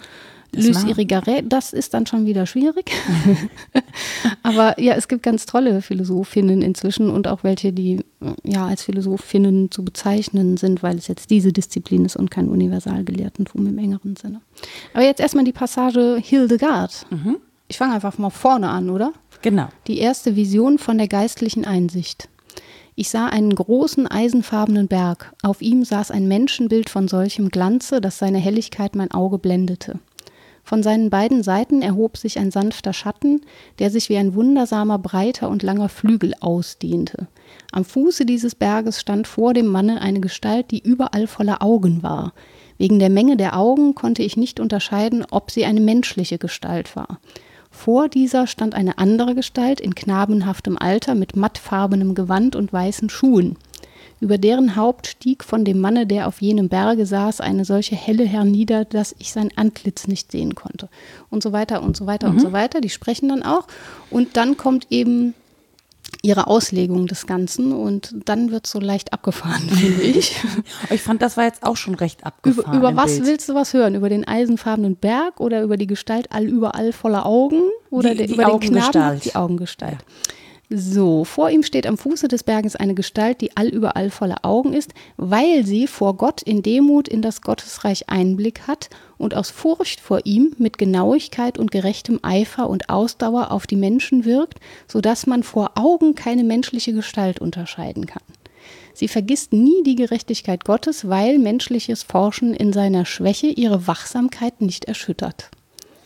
Luce 0.56 0.86
Irigaray, 0.86 1.44
das 1.48 1.74
ist 1.74 1.94
dann 1.94 2.06
schon 2.06 2.26
wieder 2.26 2.46
schwierig. 2.46 2.92
Aber 4.44 4.80
ja, 4.80 4.94
es 4.94 5.08
gibt 5.08 5.24
ganz 5.24 5.46
tolle 5.46 5.82
Philosophinnen 5.82 6.62
inzwischen 6.62 7.10
und 7.10 7.28
auch 7.28 7.44
welche, 7.44 7.74
die 7.74 8.04
ja 8.44 8.66
als 8.66 8.84
Philosophinnen 8.84 9.72
zu 9.72 9.84
bezeichnen 9.84 10.58
sind, 10.58 10.84
weil 10.84 10.98
es 10.98 11.08
jetzt 11.08 11.30
diese 11.30 11.54
Disziplin 11.54 12.06
ist 12.06 12.16
und 12.16 12.32
kein 12.32 12.50
Universalgelehrtentum 12.50 13.68
im 13.68 13.78
engeren 13.78 14.16
Sinne. 14.16 14.42
Aber 14.94 15.04
jetzt 15.04 15.20
erstmal 15.20 15.46
die 15.46 15.54
Passage 15.54 16.18
Hildegard. 16.22 17.06
Mhm. 17.10 17.38
Ich 17.68 17.78
fange 17.78 17.96
einfach 17.96 18.18
mal 18.18 18.30
vorne 18.30 18.70
an, 18.70 18.90
oder? 18.90 19.14
Genau. 19.42 19.68
Die 19.88 20.00
erste 20.00 20.36
Vision 20.36 20.78
von 20.78 20.98
der 20.98 21.08
geistlichen 21.08 21.66
Einsicht. 21.66 22.30
Ich 23.00 23.10
sah 23.10 23.28
einen 23.28 23.54
großen 23.54 24.08
eisenfarbenen 24.08 24.88
Berg. 24.88 25.32
Auf 25.44 25.62
ihm 25.62 25.86
saß 25.86 26.10
ein 26.10 26.28
Menschenbild 26.28 26.90
von 26.90 27.08
solchem 27.08 27.50
Glanze, 27.50 28.02
dass 28.02 28.18
seine 28.18 28.40
Helligkeit 28.40 28.96
mein 28.96 29.12
Auge 29.12 29.38
blendete. 29.38 30.00
Von 30.68 30.84
seinen 30.84 31.10
beiden 31.10 31.44
Seiten 31.44 31.82
erhob 31.82 32.18
sich 32.18 32.40
ein 32.40 32.52
sanfter 32.52 32.92
Schatten, 32.92 33.40
der 33.80 33.90
sich 33.90 34.10
wie 34.10 34.18
ein 34.18 34.36
wundersamer 34.36 35.00
breiter 35.00 35.48
und 35.48 35.64
langer 35.64 35.88
Flügel 35.88 36.34
ausdehnte. 36.42 37.30
Am 37.72 37.86
Fuße 37.86 38.26
dieses 38.26 38.54
Berges 38.54 39.00
stand 39.00 39.28
vor 39.28 39.54
dem 39.54 39.68
Manne 39.68 40.02
eine 40.02 40.20
Gestalt, 40.20 40.72
die 40.72 40.84
überall 40.84 41.28
voller 41.28 41.62
Augen 41.62 42.04
war. 42.04 42.34
Wegen 42.78 43.00
der 43.00 43.10
Menge 43.10 43.38
der 43.38 43.58
Augen 43.58 43.96
konnte 43.96 44.24
ich 44.24 44.36
nicht 44.36 44.60
unterscheiden, 44.60 45.26
ob 45.32 45.52
sie 45.52 45.64
eine 45.64 45.80
menschliche 45.80 46.38
Gestalt 46.38 46.98
war. 46.98 47.22
Vor 47.72 48.10
dieser 48.10 48.46
stand 48.46 48.76
eine 48.76 48.98
andere 48.98 49.36
Gestalt 49.36 49.80
in 49.80 49.96
knabenhaftem 49.96 50.78
Alter 50.78 51.16
mit 51.16 51.38
mattfarbenem 51.38 52.14
Gewand 52.14 52.58
und 52.58 52.74
weißen 52.74 53.10
Schuhen. 53.10 53.56
Über 54.20 54.38
deren 54.38 54.76
Haupt 54.76 55.08
stieg 55.08 55.44
von 55.44 55.64
dem 55.64 55.80
Manne, 55.80 56.08
der 56.08 56.28
auf 56.28 56.42
jenem 56.42 56.70
Berge 56.70 57.06
saß, 57.06 57.42
eine 57.42 57.66
solche 57.66 57.96
helle 57.96 58.26
hernieder, 58.26 58.86
dass 58.86 59.16
ich 59.20 59.32
sein 59.32 59.50
Antlitz 59.56 60.08
nicht 60.08 60.32
sehen 60.32 60.56
konnte. 60.56 60.90
Und 61.30 61.44
so 61.44 61.52
weiter 61.52 61.84
und 61.84 61.96
so 61.96 62.08
weiter 62.08 62.30
mhm. 62.30 62.36
und 62.36 62.40
so 62.42 62.52
weiter. 62.52 62.82
Die 62.82 62.90
sprechen 62.90 63.30
dann 63.30 63.44
auch. 63.44 63.68
Und 64.10 64.36
dann 64.38 64.58
kommt 64.58 64.88
eben 64.90 65.34
ihre 66.22 66.48
Auslegung 66.48 67.08
des 67.08 67.28
Ganzen 67.28 67.72
und 67.74 68.16
dann 68.26 68.52
wird 68.52 68.66
es 68.66 68.72
so 68.72 68.80
leicht 68.80 69.14
abgefahren, 69.14 69.70
finde 69.70 70.02
ich. 70.02 70.36
ich 70.90 71.02
fand, 71.02 71.22
das 71.22 71.38
war 71.38 71.46
jetzt 71.46 71.64
auch 71.64 71.78
schon 71.78 71.96
recht 71.96 72.26
abgefahren. 72.26 72.78
Über, 72.78 72.90
über 72.90 73.02
was 73.02 73.16
Bild. 73.16 73.28
willst 73.28 73.50
du 73.50 73.56
was 73.56 73.74
hören? 73.74 73.96
Über 73.96 74.10
den 74.10 74.28
eisenfarbenen 74.28 74.96
Berg 74.96 75.40
oder 75.40 75.62
über 75.62 75.78
die 75.78 75.88
Gestalt 75.88 76.32
all 76.32 76.46
überall 76.46 76.92
voller 76.92 77.26
Augen? 77.26 77.62
Oder 77.90 78.16
die, 78.16 78.28
die 78.28 78.34
über 78.34 78.48
Augengestalt. 78.48 78.96
den 78.96 79.02
Knaben? 79.02 79.20
Die 79.22 79.36
Augengestalt. 79.36 79.98
Ja. 80.00 80.34
So, 80.70 81.24
vor 81.24 81.50
ihm 81.50 81.64
steht 81.64 81.88
am 81.88 81.98
Fuße 81.98 82.28
des 82.28 82.44
Berges 82.44 82.76
eine 82.76 82.94
Gestalt, 82.94 83.40
die 83.40 83.56
allüberall 83.56 84.10
voller 84.10 84.44
Augen 84.44 84.74
ist, 84.74 84.94
weil 85.16 85.66
sie 85.66 85.88
vor 85.88 86.18
Gott 86.18 86.42
in 86.42 86.62
Demut 86.62 87.08
in 87.08 87.22
das 87.22 87.42
Gottesreich 87.42 88.10
Einblick 88.10 88.68
hat 88.68 88.90
und 89.18 89.34
aus 89.34 89.50
Furcht 89.50 90.02
vor 90.02 90.26
ihm 90.26 90.54
mit 90.58 90.78
Genauigkeit 90.78 91.58
und 91.58 91.72
gerechtem 91.72 92.20
Eifer 92.22 92.70
und 92.70 92.90
Ausdauer 92.90 93.52
auf 93.52 93.66
die 93.66 93.78
Menschen 93.78 94.26
wirkt, 94.26 94.60
so 94.90 95.00
dass 95.00 95.26
man 95.26 95.44
vor 95.44 95.72
Augen 95.76 96.16
keine 96.16 96.44
menschliche 96.44 96.92
Gestalt 96.92 97.40
unterscheiden 97.40 98.06
kann. 98.06 98.24
Sie 98.94 99.08
vergisst 99.08 99.54
nie 99.54 99.84
die 99.84 99.96
Gerechtigkeit 99.96 100.66
Gottes, 100.66 101.08
weil 101.08 101.40
menschliches 101.40 102.04
Forschen 102.04 102.54
in 102.54 102.74
seiner 102.74 103.06
Schwäche 103.06 103.48
ihre 103.48 103.88
Wachsamkeit 103.88 104.60
nicht 104.60 104.84
erschüttert. 104.84 105.50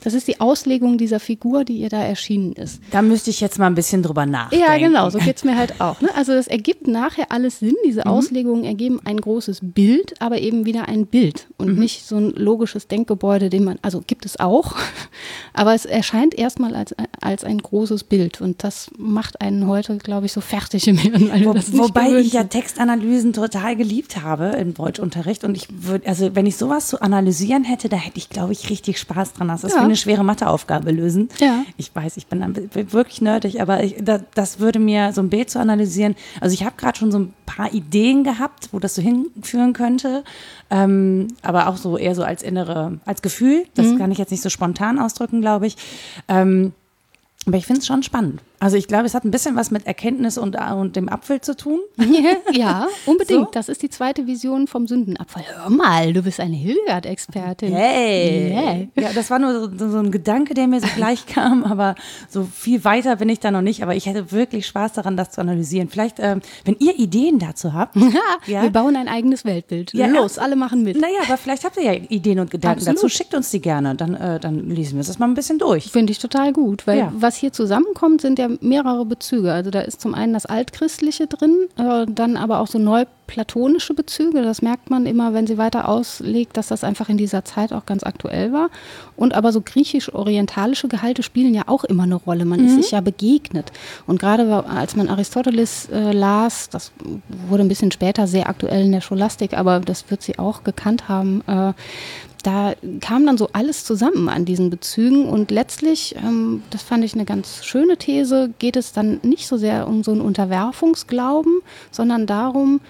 Das 0.04 0.16
ist 0.16 0.28
die 0.28 0.40
Auslegung 0.40 0.98
dieser 0.98 1.20
Figur, 1.20 1.64
die 1.64 1.78
ihr 1.78 1.90
da 1.90 2.02
erschienen 2.02 2.54
ist. 2.54 2.82
Da 2.90 3.02
müsste 3.02 3.30
ich 3.30 3.40
jetzt 3.40 3.60
mal 3.60 3.68
ein 3.68 3.76
bisschen 3.76 4.02
drüber 4.02 4.26
nachdenken. 4.26 4.66
Ja, 4.66 4.78
genau, 4.78 5.10
so 5.10 5.20
geht 5.20 5.38
es 5.38 5.44
mir 5.44 5.56
halt 5.56 5.80
auch. 5.80 6.02
Ne? 6.02 6.10
Also 6.16 6.34
das 6.34 6.48
ergibt 6.48 6.88
nachher 6.88 7.32
alles 7.32 7.60
Sinn. 7.60 7.76
Diese 7.86 8.02
mhm. 8.02 8.12
Auslegungen 8.12 8.64
ergeben 8.64 9.00
ein 9.06 9.22
großes 9.22 9.60
Bild, 9.62 10.20
aber 10.20 10.40
eben 10.40 10.66
wieder 10.66 10.88
ein 10.88 11.06
Bild 11.06 11.48
und 11.58 11.74
mhm. 11.74 11.80
nicht 11.80 12.08
so 12.08 12.18
ein 12.18 12.32
logisches 12.32 12.88
Denkgebäude, 12.88 13.52
den 13.52 13.64
man, 13.64 13.78
also 13.84 14.02
gibt 14.06 14.26
es 14.26 14.40
auch, 14.40 14.76
aber 15.54 15.76
es 15.76 15.86
erscheint 15.86 16.34
erstmal 16.34 16.76
als, 16.76 16.96
als 17.22 17.44
ein 17.44 17.60
großes 17.60 18.04
Bild 18.04 18.42
und 18.42 18.64
das 18.64 18.90
macht 18.98 19.40
einen 19.40 19.68
heute, 19.68 19.98
glaube 19.98 20.26
ich, 20.26 20.32
so 20.32 20.42
fertig 20.42 20.88
im 20.88 20.98
Hirn. 20.98 21.30
Wo, 21.46 21.54
wobei 21.84 22.16
ich 22.16 22.34
ja 22.34 22.44
Textanalysen 22.44 23.34
total 23.34 23.76
geliebt 23.76 24.22
habe 24.24 24.48
im 24.60 24.74
Deutschunterricht 24.74 25.44
und 25.44 25.56
ich 25.56 25.68
würde, 25.70 26.08
also 26.08 26.36
wenn 26.36 26.48
ich 26.48 26.58
sowas 26.58 26.88
zu 26.88 27.02
analysieren 27.02 27.64
hätte, 27.64 27.88
da 27.88 27.98
hätte 27.98 28.18
ich, 28.18 28.30
glaube 28.30 28.54
ich, 28.54 28.70
richtig 28.72 28.98
Spaß 28.98 29.34
dran. 29.34 29.48
Das 29.48 29.64
ist 29.64 29.76
ja 29.76 29.91
eine 29.92 29.98
schwere 29.98 30.24
Matheaufgabe 30.24 30.92
lösen. 30.92 31.30
Ja. 31.40 31.64
Ich 31.78 31.94
weiß, 31.94 32.18
ich 32.18 32.28
bin 32.28 32.40
dann 32.40 32.56
wirklich 32.74 33.22
nerdig, 33.22 33.62
aber 33.62 33.84
ich, 33.84 33.96
da, 34.02 34.22
das 34.34 34.60
würde 34.60 34.80
mir 34.80 35.12
so 35.14 35.22
ein 35.22 35.30
Bild 35.30 35.50
zu 35.50 35.60
analysieren. 35.60 36.16
Also 36.40 36.54
ich 36.54 36.64
habe 36.64 36.76
gerade 36.78 36.98
schon 36.98 37.12
so 37.12 37.20
ein 37.20 37.34
paar 37.46 37.74
Ideen 37.74 38.24
gehabt, 38.24 38.70
wo 38.72 38.80
das 38.80 38.96
so 38.96 39.02
hinführen 39.02 39.74
könnte, 39.74 40.24
ähm, 40.70 41.28
aber 41.42 41.68
auch 41.68 41.78
so 41.78 41.98
eher 41.98 42.16
so 42.16 42.24
als 42.24 42.42
innere, 42.44 43.00
als 43.06 43.22
Gefühl. 43.22 43.66
Das 43.76 43.88
mhm. 43.88 43.98
kann 43.98 44.12
ich 44.12 44.18
jetzt 44.18 44.32
nicht 44.32 44.44
so 44.44 44.50
spontan 44.50 45.00
ausdrücken, 45.00 45.42
glaube 45.42 45.68
ich. 45.68 45.76
Ähm, 46.28 46.74
aber 47.46 47.58
ich 47.58 47.66
finde 47.66 47.82
es 47.82 47.88
schon 47.88 48.04
spannend. 48.04 48.42
Also 48.62 48.78
ich 48.78 48.88
glaube, 48.88 49.06
es 49.08 49.16
hat 49.16 49.26
ein 49.26 49.32
bisschen 49.32 49.56
was 49.56 49.72
mit 49.72 49.88
Erkenntnis 49.88 50.38
und, 50.38 50.56
äh, 50.56 50.72
und 50.72 50.96
dem 50.96 51.10
Apfel 51.10 51.42
zu 51.42 51.56
tun. 51.56 51.80
ja, 52.52 52.88
unbedingt. 53.08 53.46
So? 53.46 53.50
Das 53.52 53.70
ist 53.70 53.82
die 53.82 53.90
zweite 53.90 54.28
Vision 54.28 54.68
vom 54.68 54.86
Sündenabfall. 54.86 55.44
Hör 55.56 55.72
mal, 55.72 56.14
du 56.14 56.22
bist 56.22 56.40
eine 56.40 56.56
Hildegard-Expertin. 56.56 57.74
Hey. 57.74 58.52
Yeah. 58.52 59.04
Ja, 59.04 59.14
das 59.16 59.32
war 59.32 59.40
nur 59.40 59.72
so, 59.76 59.90
so, 59.90 59.98
ein 59.98 60.12
Gedanke, 60.12 60.54
der 60.54 60.68
mir 60.68 60.80
so 60.80 60.86
gleich 60.96 61.26
kam, 61.26 61.64
aber 61.64 61.96
so 62.30 62.44
viel 62.44 62.84
weiter 62.84 63.16
bin 63.16 63.30
ich 63.30 63.40
da 63.40 63.50
noch 63.50 63.64
nicht. 63.64 63.82
Aber 63.82 63.96
ich 63.96 64.06
hätte 64.06 64.32
wirklich 64.32 64.68
Spaß 64.68 64.94
daran, 64.94 65.18
das 65.18 65.32
zu 65.32 65.42
analysieren. 65.42 65.90
Vielleicht, 65.90 66.18
ähm, 66.20 66.42
wenn 66.64 66.76
ihr 66.78 67.00
Ideen 67.00 67.40
dazu 67.40 67.74
habt. 67.74 67.96
ja. 68.46 68.62
Wir 68.62 68.70
bauen 68.70 68.96
ein 68.96 69.08
eigenes 69.08 69.44
Weltbild. 69.44 69.92
Ja, 69.96 70.06
Los, 70.06 70.38
alle 70.38 70.56
machen 70.56 70.84
mit. 70.84 71.02
Naja, 71.02 71.22
aber 71.26 71.38
vielleicht 71.38 71.64
habt 71.64 71.78
ihr 71.78 71.84
ja 71.84 71.94
Ideen 71.94 72.40
und 72.40 72.52
Gedanken 72.52 72.82
Absolut. 72.82 72.98
dazu. 73.00 73.10
Schickt 73.10 73.34
uns 73.34 73.50
die 73.50 73.60
gerne. 73.60 73.96
Dann, 73.96 74.14
äh, 74.14 74.40
dann 74.40 74.70
lesen 74.70 74.98
wir 74.98 75.04
das 75.04 75.18
mal 75.18 75.26
ein 75.26 75.34
bisschen 75.34 75.58
durch. 75.58 75.92
Finde 75.92 76.12
ich 76.12 76.20
total 76.20 76.54
gut, 76.54 76.86
weil 76.86 77.00
ja. 77.00 77.12
was 77.16 77.38
hier 77.38 77.52
zusammenkommt, 77.52 78.22
sind 78.22 78.38
ja 78.38 78.51
mehrere 78.62 79.06
Bezüge. 79.06 79.52
Also 79.54 79.72
da 79.72 79.82
ist 79.82 80.02
zum 80.02 80.14
einen 80.14 80.34
das 80.34 80.46
Altchristliche 80.46 81.28
drin, 81.28 81.68
äh, 81.78 82.06
dann 82.10 82.38
aber 82.38 82.60
auch 82.60 82.68
so 82.68 82.80
neuplatonische 82.80 83.94
Bezüge. 83.94 84.42
Das 84.42 84.62
merkt 84.62 84.90
man 84.90 85.06
immer, 85.06 85.34
wenn 85.34 85.48
sie 85.48 85.58
weiter 85.58 85.88
auslegt, 85.88 86.58
dass 86.58 86.68
das 86.68 86.84
einfach 86.84 87.10
in 87.10 87.18
dieser 87.18 87.46
Zeit 87.46 87.74
auch 87.74 87.86
ganz 87.86 88.04
aktuell 88.04 88.52
war. 88.52 88.70
Und 89.16 89.34
aber 89.34 89.52
so 89.52 89.62
griechisch-orientalische 89.62 90.88
Gehalte 90.88 91.24
spielen 91.24 91.54
ja 91.54 91.64
auch 91.68 91.84
immer 91.84 92.04
eine 92.04 92.16
Rolle. 92.16 92.46
Man 92.46 92.62
mhm. 92.62 92.68
ist 92.68 92.76
sich 92.76 92.92
ja 92.92 93.02
begegnet. 93.02 93.72
Und 94.08 94.20
gerade 94.20 94.66
als 94.66 94.96
man 94.96 95.10
Aristoteles 95.10 95.90
äh, 95.90 96.12
las, 96.12 96.70
das 96.70 96.92
wurde 97.48 97.64
ein 97.64 97.70
bisschen 97.70 97.92
später 97.92 98.28
sehr 98.28 98.50
aktuell 98.50 98.86
in 98.86 98.92
der 98.92 99.02
Scholastik, 99.02 99.54
aber 99.54 99.80
das 99.80 100.10
wird 100.10 100.22
sie 100.22 100.40
auch 100.40 100.64
gekannt 100.64 101.08
haben, 101.08 101.42
äh, 101.48 101.74
da 102.44 102.74
kam 103.00 103.26
dann 103.26 103.38
so 103.38 103.50
alles 103.54 103.86
zusammen 103.86 104.30
an 104.30 104.46
diesen 104.46 104.70
Bezügen 104.70 105.28
und 105.28 105.52
letztlich, 105.52 106.16
ähm, 106.16 106.64
das 106.70 106.84
fand 106.84 107.04
ich 107.04 107.14
eine 107.14 107.26
ganz 107.26 107.66
schöne 107.66 107.98
These, 107.98 108.54
geht 108.60 108.76
es 108.76 108.94
dann 108.94 109.20
nicht 109.24 109.48
so 109.48 109.58
sehr 109.58 109.88
um 109.88 110.04
so 110.04 110.12
einen 110.12 110.22
Unterwerfungsglauben, 110.22 111.60
sondern 111.92 112.28
darum, 112.28 112.82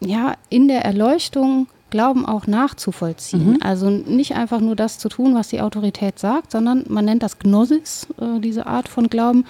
ja, 0.00 0.34
in 0.48 0.68
der 0.68 0.84
Erleuchtung 0.84 1.66
Glauben 1.90 2.24
auch 2.24 2.46
nachzuvollziehen. 2.46 3.52
Mhm. 3.52 3.58
Also 3.60 3.90
nicht 3.90 4.34
einfach 4.34 4.60
nur 4.60 4.76
das 4.76 4.98
zu 4.98 5.08
tun, 5.08 5.34
was 5.34 5.48
die 5.48 5.60
Autorität 5.60 6.18
sagt, 6.18 6.52
sondern 6.52 6.84
man 6.88 7.04
nennt 7.04 7.22
das 7.22 7.38
Gnosis, 7.38 8.06
äh, 8.20 8.40
diese 8.40 8.66
Art 8.66 8.88
von 8.88 9.08
Glauben, 9.08 9.44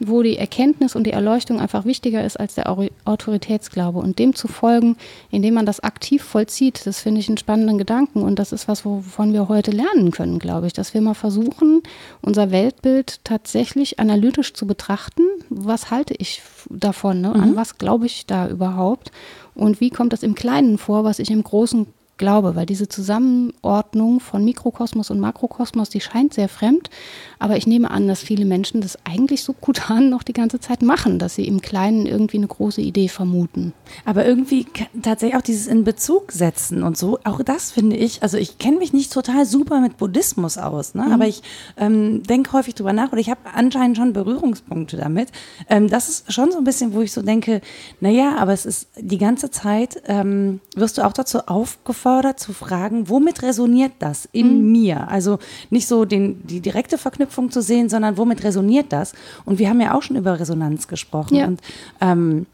wo 0.00 0.22
die 0.22 0.36
Erkenntnis 0.36 0.96
und 0.96 1.04
die 1.04 1.12
Erleuchtung 1.12 1.60
einfach 1.60 1.84
wichtiger 1.84 2.24
ist 2.24 2.38
als 2.38 2.54
der 2.54 2.68
Autoritätsglaube. 3.04 3.98
Und 3.98 4.18
dem 4.18 4.34
zu 4.34 4.48
folgen, 4.48 4.96
indem 5.30 5.54
man 5.54 5.66
das 5.66 5.80
aktiv 5.80 6.22
vollzieht, 6.22 6.86
das 6.86 7.00
finde 7.00 7.20
ich 7.20 7.28
einen 7.28 7.38
spannenden 7.38 7.78
Gedanken. 7.78 8.22
Und 8.22 8.38
das 8.38 8.52
ist 8.52 8.68
was, 8.68 8.84
wovon 8.84 9.32
wir 9.32 9.48
heute 9.48 9.70
lernen 9.70 10.10
können, 10.10 10.38
glaube 10.38 10.66
ich, 10.66 10.72
dass 10.72 10.94
wir 10.94 11.00
mal 11.00 11.14
versuchen, 11.14 11.82
unser 12.22 12.50
Weltbild 12.50 13.20
tatsächlich 13.24 13.98
analytisch 14.00 14.54
zu 14.54 14.66
betrachten. 14.66 15.22
Was 15.48 15.90
halte 15.90 16.14
ich 16.14 16.42
davon? 16.68 17.20
Ne? 17.20 17.28
Mhm. 17.28 17.40
An 17.40 17.56
was 17.56 17.78
glaube 17.78 18.06
ich 18.06 18.26
da 18.26 18.48
überhaupt? 18.48 19.10
Und 19.54 19.80
wie 19.80 19.90
kommt 19.90 20.12
das 20.12 20.22
im 20.22 20.34
Kleinen 20.34 20.78
vor, 20.78 21.04
was 21.04 21.18
ich 21.18 21.30
im 21.30 21.42
Großen 21.42 21.86
glaube, 22.16 22.54
weil 22.54 22.66
diese 22.66 22.88
Zusammenordnung 22.88 24.20
von 24.20 24.44
Mikrokosmos 24.44 25.10
und 25.10 25.20
Makrokosmos, 25.20 25.88
die 25.88 26.00
scheint 26.00 26.34
sehr 26.34 26.48
fremd, 26.48 26.90
aber 27.38 27.56
ich 27.56 27.66
nehme 27.66 27.90
an, 27.90 28.08
dass 28.08 28.22
viele 28.22 28.44
Menschen 28.44 28.80
das 28.80 28.98
eigentlich 29.04 29.42
so 29.42 29.52
gut 29.52 29.90
an 29.90 30.10
noch 30.10 30.22
die 30.22 30.32
ganze 30.32 30.60
Zeit 30.60 30.82
machen, 30.82 31.18
dass 31.18 31.34
sie 31.34 31.46
im 31.46 31.60
Kleinen 31.60 32.06
irgendwie 32.06 32.38
eine 32.38 32.46
große 32.46 32.80
Idee 32.80 33.08
vermuten. 33.08 33.72
Aber 34.04 34.24
irgendwie 34.24 34.66
tatsächlich 35.02 35.36
auch 35.36 35.42
dieses 35.42 35.66
in 35.66 35.84
Bezug 35.84 36.32
setzen 36.32 36.82
und 36.82 36.96
so, 36.96 37.18
auch 37.24 37.42
das 37.42 37.70
finde 37.70 37.96
ich, 37.96 38.22
also 38.22 38.36
ich 38.36 38.58
kenne 38.58 38.78
mich 38.78 38.92
nicht 38.92 39.12
total 39.12 39.46
super 39.46 39.80
mit 39.80 39.96
Buddhismus 39.96 40.58
aus, 40.58 40.94
ne? 40.94 41.04
Mhm. 41.04 41.12
aber 41.12 41.26
ich 41.26 41.42
ähm, 41.76 42.22
denke 42.22 42.52
häufig 42.52 42.74
drüber 42.74 42.92
nach 42.92 43.12
oder 43.12 43.20
ich 43.20 43.30
habe 43.30 43.40
anscheinend 43.54 43.96
schon 43.96 44.12
Berührungspunkte 44.12 44.96
damit. 44.96 45.28
Ähm, 45.68 45.88
das 45.88 46.08
ist 46.08 46.32
schon 46.32 46.50
so 46.50 46.58
ein 46.58 46.64
bisschen, 46.64 46.92
wo 46.94 47.00
ich 47.00 47.12
so 47.12 47.22
denke, 47.22 47.60
naja, 48.00 48.36
aber 48.38 48.52
es 48.52 48.66
ist 48.66 48.88
die 48.98 49.18
ganze 49.18 49.50
Zeit, 49.50 50.02
ähm, 50.06 50.60
wirst 50.74 50.98
du 50.98 51.02
auch 51.02 51.12
dazu 51.12 51.38
aufgefordert, 51.40 52.04
aufgefordert 52.04 52.40
zu 52.40 52.52
fragen, 52.52 53.08
womit 53.08 53.42
resoniert 53.42 53.92
das 53.98 54.28
in 54.32 54.58
mhm. 54.58 54.72
mir? 54.72 55.08
Also 55.08 55.38
nicht 55.70 55.86
so 55.86 56.04
den, 56.04 56.46
die 56.46 56.60
direkte 56.60 56.98
Verknüpfung 56.98 57.33
zu 57.50 57.62
sehen, 57.62 57.88
sondern 57.88 58.16
womit 58.16 58.44
resoniert 58.44 58.92
das? 58.92 59.12
Und 59.44 59.58
wir 59.58 59.68
haben 59.68 59.80
ja 59.80 59.94
auch 59.94 60.02
schon 60.02 60.16
über 60.16 60.38
Resonanz 60.38 60.88
gesprochen. 60.88 61.36
Ja. 61.36 61.46
Und 61.46 61.60
ähm, 62.00 62.46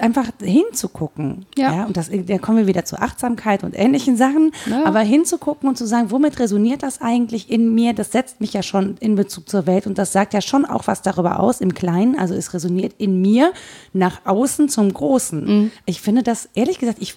einfach 0.00 0.26
hinzugucken. 0.42 1.46
Ja. 1.56 1.74
ja. 1.74 1.84
und 1.86 1.96
das, 1.96 2.10
da 2.10 2.38
kommen 2.38 2.58
wir 2.58 2.66
wieder 2.66 2.84
zur 2.84 3.02
Achtsamkeit 3.02 3.64
und 3.64 3.78
ähnlichen 3.78 4.16
Sachen. 4.16 4.52
Ja. 4.68 4.84
Aber 4.84 5.00
hinzugucken 5.00 5.68
und 5.68 5.76
zu 5.76 5.86
sagen, 5.86 6.10
womit 6.10 6.38
resoniert 6.38 6.82
das 6.82 7.00
eigentlich 7.00 7.50
in 7.50 7.74
mir? 7.74 7.94
Das 7.94 8.12
setzt 8.12 8.40
mich 8.40 8.52
ja 8.52 8.62
schon 8.62 8.96
in 9.00 9.14
Bezug 9.14 9.48
zur 9.48 9.66
Welt 9.66 9.86
und 9.86 9.98
das 9.98 10.12
sagt 10.12 10.34
ja 10.34 10.40
schon 10.40 10.64
auch 10.64 10.86
was 10.86 11.02
darüber 11.02 11.40
aus 11.40 11.60
im 11.60 11.74
Kleinen. 11.74 12.18
Also 12.18 12.34
es 12.34 12.52
resoniert 12.54 12.94
in 12.98 13.20
mir 13.20 13.52
nach 13.92 14.20
außen 14.24 14.68
zum 14.68 14.92
Großen. 14.92 15.44
Mhm. 15.44 15.72
Ich 15.84 16.00
finde 16.00 16.22
das, 16.22 16.48
ehrlich 16.54 16.78
gesagt, 16.78 16.98
ich 17.00 17.16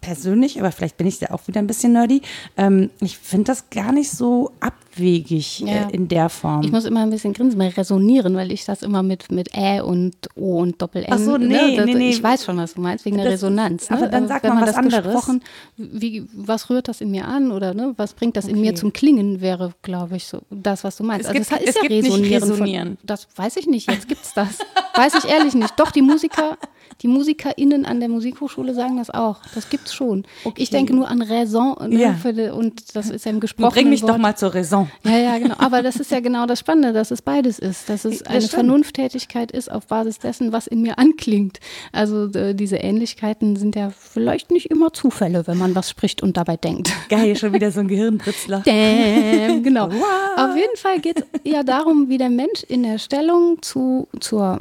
persönlich, 0.00 0.58
aber 0.58 0.72
vielleicht 0.72 0.96
bin 0.96 1.06
ich 1.06 1.18
da 1.18 1.26
auch 1.30 1.46
wieder 1.46 1.60
ein 1.60 1.66
bisschen 1.66 1.92
nerdy, 1.92 2.22
ähm, 2.56 2.90
ich 3.00 3.18
finde 3.18 3.44
das 3.44 3.70
gar 3.70 3.92
nicht 3.92 4.10
so 4.10 4.52
abwegig 4.60 5.62
äh, 5.62 5.66
ja. 5.66 5.88
äh, 5.88 5.92
in 5.92 6.08
der 6.08 6.28
Form. 6.28 6.62
Ich 6.62 6.72
muss 6.72 6.84
immer 6.84 7.02
ein 7.02 7.10
bisschen 7.10 7.32
grinsen, 7.32 7.58
weil 7.58 7.70
resonieren, 7.70 8.34
weil 8.34 8.50
ich 8.50 8.64
das 8.64 8.82
immer 8.82 9.02
mit, 9.02 9.30
mit 9.30 9.54
Ä 9.54 9.80
und 9.80 10.14
O 10.36 10.60
und 10.60 10.80
Doppel-N. 10.80 11.12
Ach 11.12 11.18
so, 11.18 11.36
nee, 11.36 11.46
ne? 11.46 11.76
das, 11.76 11.86
nee, 11.86 11.94
nee. 11.94 12.10
Ich 12.10 12.22
weiß 12.22 12.44
schon, 12.44 12.56
was 12.56 12.74
du 12.74 12.80
meinst, 12.80 13.04
wegen 13.04 13.16
das, 13.16 13.24
der 13.24 13.32
Resonanz. 13.32 13.90
Ne? 13.90 13.96
Aber 13.96 14.08
dann 14.08 14.26
sagt 14.26 14.44
Wenn 14.44 14.54
man, 14.54 14.60
man 14.60 14.68
was 14.68 14.76
anderes. 14.76 15.40
Wie, 15.76 16.26
was 16.32 16.70
rührt 16.70 16.88
das 16.88 17.00
in 17.00 17.10
mir 17.10 17.26
an 17.26 17.52
oder 17.52 17.74
ne, 17.74 17.94
was 17.96 18.14
bringt 18.14 18.36
das 18.36 18.46
okay. 18.46 18.54
in 18.54 18.60
mir 18.60 18.74
zum 18.74 18.92
Klingen, 18.92 19.40
wäre, 19.40 19.72
glaube 19.82 20.16
ich, 20.16 20.24
so 20.26 20.40
das, 20.50 20.84
was 20.84 20.96
du 20.96 21.04
meinst. 21.04 21.28
Es 21.28 21.36
also 21.36 21.56
gibt, 21.56 21.68
es 21.68 21.76
ist 21.76 21.76
es 21.76 21.82
ja 21.82 21.96
resonieren. 21.96 22.42
resonieren. 22.42 22.88
Von, 22.96 23.06
das 23.06 23.28
weiß 23.36 23.56
ich 23.56 23.66
nicht, 23.66 23.90
jetzt 23.90 24.08
gibt 24.08 24.24
es 24.24 24.32
das. 24.34 24.58
weiß 24.94 25.14
ich 25.22 25.30
ehrlich 25.30 25.54
nicht. 25.54 25.78
Doch, 25.78 25.90
die 25.90 26.02
Musiker 26.02 26.56
die 27.02 27.08
MusikerInnen 27.08 27.84
an 27.86 28.00
der 28.00 28.08
Musikhochschule 28.08 28.74
sagen 28.74 28.96
das 28.98 29.10
auch. 29.10 29.38
Das 29.54 29.68
gibt's 29.68 29.94
schon. 29.94 30.24
Okay. 30.44 30.62
Ich 30.62 30.70
denke 30.70 30.94
nur 30.94 31.08
an 31.08 31.22
Raison 31.22 31.76
ne, 31.88 31.98
ja. 31.98 32.32
die, 32.32 32.50
und 32.50 32.96
das 32.96 33.10
ist 33.10 33.24
ja 33.24 33.30
im 33.30 33.40
Gesprochenen 33.40 33.72
Bring 33.72 33.90
mich 33.90 34.02
Wort. 34.02 34.12
doch 34.12 34.18
mal 34.18 34.36
zur 34.36 34.54
Raison. 34.54 34.90
Ja, 35.04 35.18
ja, 35.18 35.38
genau. 35.38 35.56
Aber 35.58 35.82
das 35.82 35.96
ist 35.96 36.10
ja 36.10 36.20
genau 36.20 36.46
das 36.46 36.60
Spannende, 36.60 36.92
dass 36.92 37.10
es 37.10 37.22
beides 37.22 37.58
ist. 37.58 37.88
Dass 37.88 38.04
es 38.04 38.18
das 38.18 38.28
eine 38.28 38.40
stimmt. 38.40 38.52
Vernunfttätigkeit 38.52 39.52
ist 39.52 39.70
auf 39.70 39.86
Basis 39.86 40.18
dessen, 40.18 40.52
was 40.52 40.66
in 40.66 40.82
mir 40.82 40.98
anklingt. 40.98 41.60
Also 41.92 42.26
äh, 42.26 42.54
diese 42.54 42.76
Ähnlichkeiten 42.76 43.56
sind 43.56 43.76
ja 43.76 43.90
vielleicht 43.90 44.50
nicht 44.50 44.70
immer 44.70 44.92
Zufälle, 44.92 45.46
wenn 45.46 45.58
man 45.58 45.74
was 45.74 45.90
spricht 45.90 46.22
und 46.22 46.36
dabei 46.36 46.56
denkt. 46.56 46.92
Geil, 47.08 47.36
schon 47.36 47.52
wieder 47.52 47.70
so 47.70 47.80
ein 47.80 47.88
Gehirnbritzler. 47.88 48.60
Damn, 48.64 49.62
genau. 49.62 49.88
Wow. 50.00 50.50
Auf 50.50 50.56
jeden 50.56 50.76
Fall 50.76 51.00
geht 51.00 51.18
es 51.20 51.24
ja 51.44 51.62
darum, 51.62 52.08
wie 52.08 52.16
der 52.16 52.30
Mensch 52.30 52.62
in 52.68 52.82
der 52.82 52.98
Stellung 52.98 53.60
zu, 53.60 54.08
zur, 54.20 54.58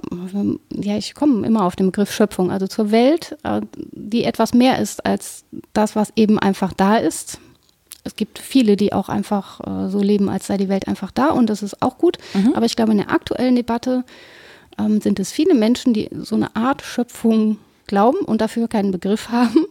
ja, 0.74 0.98
ich 0.98 1.14
komme 1.14 1.46
immer 1.48 1.66
auf 1.66 1.76
den 1.76 1.88
Begriff 1.88 2.12
Schöpfung 2.20 2.52
also 2.52 2.68
zur 2.68 2.92
Welt, 2.92 3.38
äh, 3.44 3.62
die 3.78 4.26
etwas 4.26 4.54
mehr 4.54 4.80
ist 4.80 5.06
als 5.06 5.46
das, 5.72 5.96
was 5.96 6.12
eben 6.18 6.38
einfach 6.38 6.74
da 6.74 6.98
ist. 6.98 7.40
Es 8.04 8.18
gibt 8.18 8.40
viele, 8.40 8.76
die 8.76 8.92
auch 8.92 9.08
einfach 9.08 9.62
äh, 9.62 9.90
so 9.90 10.02
leben, 10.02 10.28
als 10.28 10.48
sei 10.48 10.58
die 10.58 10.68
Welt 10.68 10.90
einfach 10.90 11.12
da 11.12 11.30
und 11.30 11.50
das 11.50 11.64
ist 11.64 11.82
auch 11.82 11.98
gut. 11.98 12.18
Mhm. 12.34 12.54
Aber 12.56 12.66
ich 12.66 12.76
glaube, 12.76 12.92
in 12.92 12.98
der 12.98 13.12
aktuellen 13.12 13.56
Debatte 13.56 14.04
ähm, 14.78 15.00
sind 15.00 15.18
es 15.18 15.32
viele 15.32 15.54
Menschen, 15.54 15.94
die 15.94 16.10
so 16.12 16.36
eine 16.36 16.54
Art 16.58 16.82
Schöpfung 16.82 17.58
glauben 17.88 18.20
und 18.20 18.42
dafür 18.42 18.68
keinen 18.68 18.92
Begriff 18.92 19.30
haben 19.32 19.66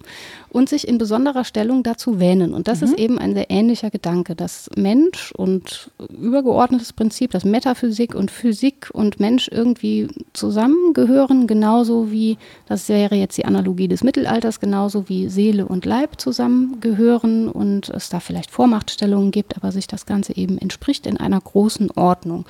und 0.50 0.68
sich 0.68 0.88
in 0.88 0.98
besonderer 0.98 1.44
Stellung 1.44 1.82
dazu 1.82 2.20
wähnen. 2.20 2.54
Und 2.54 2.68
das 2.68 2.80
mhm. 2.80 2.86
ist 2.86 2.98
eben 2.98 3.18
ein 3.18 3.34
sehr 3.34 3.50
ähnlicher 3.50 3.90
Gedanke, 3.90 4.34
dass 4.34 4.70
Mensch 4.76 5.32
und 5.32 5.90
übergeordnetes 6.08 6.92
Prinzip, 6.92 7.30
dass 7.32 7.44
Metaphysik 7.44 8.14
und 8.14 8.30
Physik 8.30 8.90
und 8.92 9.20
Mensch 9.20 9.48
irgendwie 9.48 10.08
zusammengehören, 10.32 11.46
genauso 11.46 12.10
wie, 12.10 12.38
das 12.66 12.88
wäre 12.88 13.14
jetzt 13.14 13.36
die 13.36 13.44
Analogie 13.44 13.88
des 13.88 14.02
Mittelalters, 14.04 14.60
genauso 14.60 15.08
wie 15.08 15.28
Seele 15.28 15.66
und 15.66 15.84
Leib 15.84 16.20
zusammengehören 16.20 17.48
und 17.48 17.88
es 17.90 18.08
da 18.08 18.20
vielleicht 18.20 18.50
Vormachtstellungen 18.50 19.30
gibt, 19.30 19.56
aber 19.56 19.72
sich 19.72 19.86
das 19.86 20.06
Ganze 20.06 20.36
eben 20.36 20.58
entspricht 20.58 21.06
in 21.06 21.16
einer 21.16 21.40
großen 21.40 21.90
Ordnung. 21.92 22.46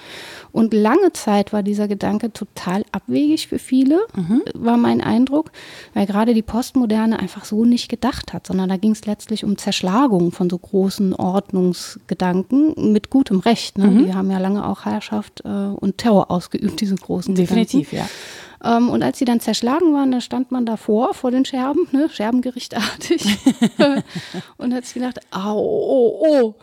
Und 0.52 0.72
lange 0.74 1.12
Zeit 1.12 1.52
war 1.52 1.62
dieser 1.62 1.88
Gedanke 1.88 2.32
total 2.32 2.84
abwegig 2.92 3.48
für 3.48 3.58
viele, 3.58 4.00
mhm. 4.14 4.42
war 4.54 4.76
mein 4.76 5.00
Eindruck, 5.00 5.50
weil 5.94 6.06
gerade 6.06 6.34
die 6.34 6.42
Postmoderne 6.42 7.18
einfach 7.18 7.44
so 7.44 7.64
nicht 7.64 7.87
gedacht 7.88 8.32
hat, 8.32 8.46
sondern 8.46 8.68
da 8.68 8.76
ging 8.76 8.92
es 8.92 9.06
letztlich 9.06 9.44
um 9.44 9.58
Zerschlagung 9.58 10.32
von 10.32 10.48
so 10.48 10.58
großen 10.58 11.14
Ordnungsgedanken 11.14 12.92
mit 12.92 13.10
gutem 13.10 13.40
Recht. 13.40 13.78
Ne? 13.78 13.86
Mhm. 13.86 14.04
Die 14.06 14.14
haben 14.14 14.30
ja 14.30 14.38
lange 14.38 14.66
auch 14.66 14.84
Herrschaft 14.84 15.42
äh, 15.44 15.48
und 15.48 15.98
Terror 15.98 16.30
ausgeübt, 16.30 16.80
diese 16.80 16.94
großen 16.94 17.34
Definitiv, 17.34 17.90
Gedanken. 17.90 18.10
ja. 18.12 18.47
Ähm, 18.64 18.90
und 18.90 19.02
als 19.02 19.18
sie 19.18 19.24
dann 19.24 19.40
zerschlagen 19.40 19.92
waren, 19.94 20.10
da 20.10 20.20
stand 20.20 20.50
man 20.50 20.66
davor, 20.66 21.14
vor 21.14 21.30
den 21.30 21.44
Scherben, 21.44 21.86
ne, 21.92 22.08
Scherbengerichtartig. 22.10 23.24
und 24.56 24.74
hat 24.74 24.84
sich 24.84 24.94
gedacht, 24.94 25.20
au, 25.30 25.58
oh, 25.58 26.26
oh, 26.28 26.54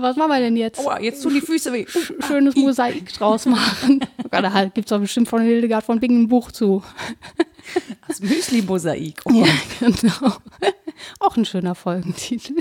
was 0.00 0.16
machen 0.16 0.30
wir 0.30 0.40
denn 0.40 0.56
jetzt? 0.56 0.80
Oh, 0.84 0.92
jetzt 1.00 1.22
tun 1.22 1.34
die 1.34 1.40
Füße 1.40 1.72
weh. 1.72 1.86
Schönes 2.26 2.56
Mosaik 2.56 3.12
draus 3.12 3.46
machen. 3.46 4.00
da 4.30 4.64
gibt 4.64 4.86
es 4.86 4.90
doch 4.90 5.00
bestimmt 5.00 5.28
von 5.28 5.42
Hildegard 5.42 5.84
von 5.84 6.00
Bingen 6.00 6.22
ein 6.22 6.28
Buch 6.28 6.50
zu. 6.52 6.82
Das 8.06 8.20
Müsli-Mosaik. 8.20 9.22
Oh 9.24 9.32
ja, 9.32 9.46
genau. 9.80 10.36
Auch 11.18 11.36
ein 11.36 11.44
schöner 11.44 11.74
Folgentitel. 11.74 12.54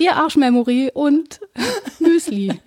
Dir 0.00 0.16
Arschmemory 0.16 0.90
und 0.92 1.38
Müsli. 2.00 2.60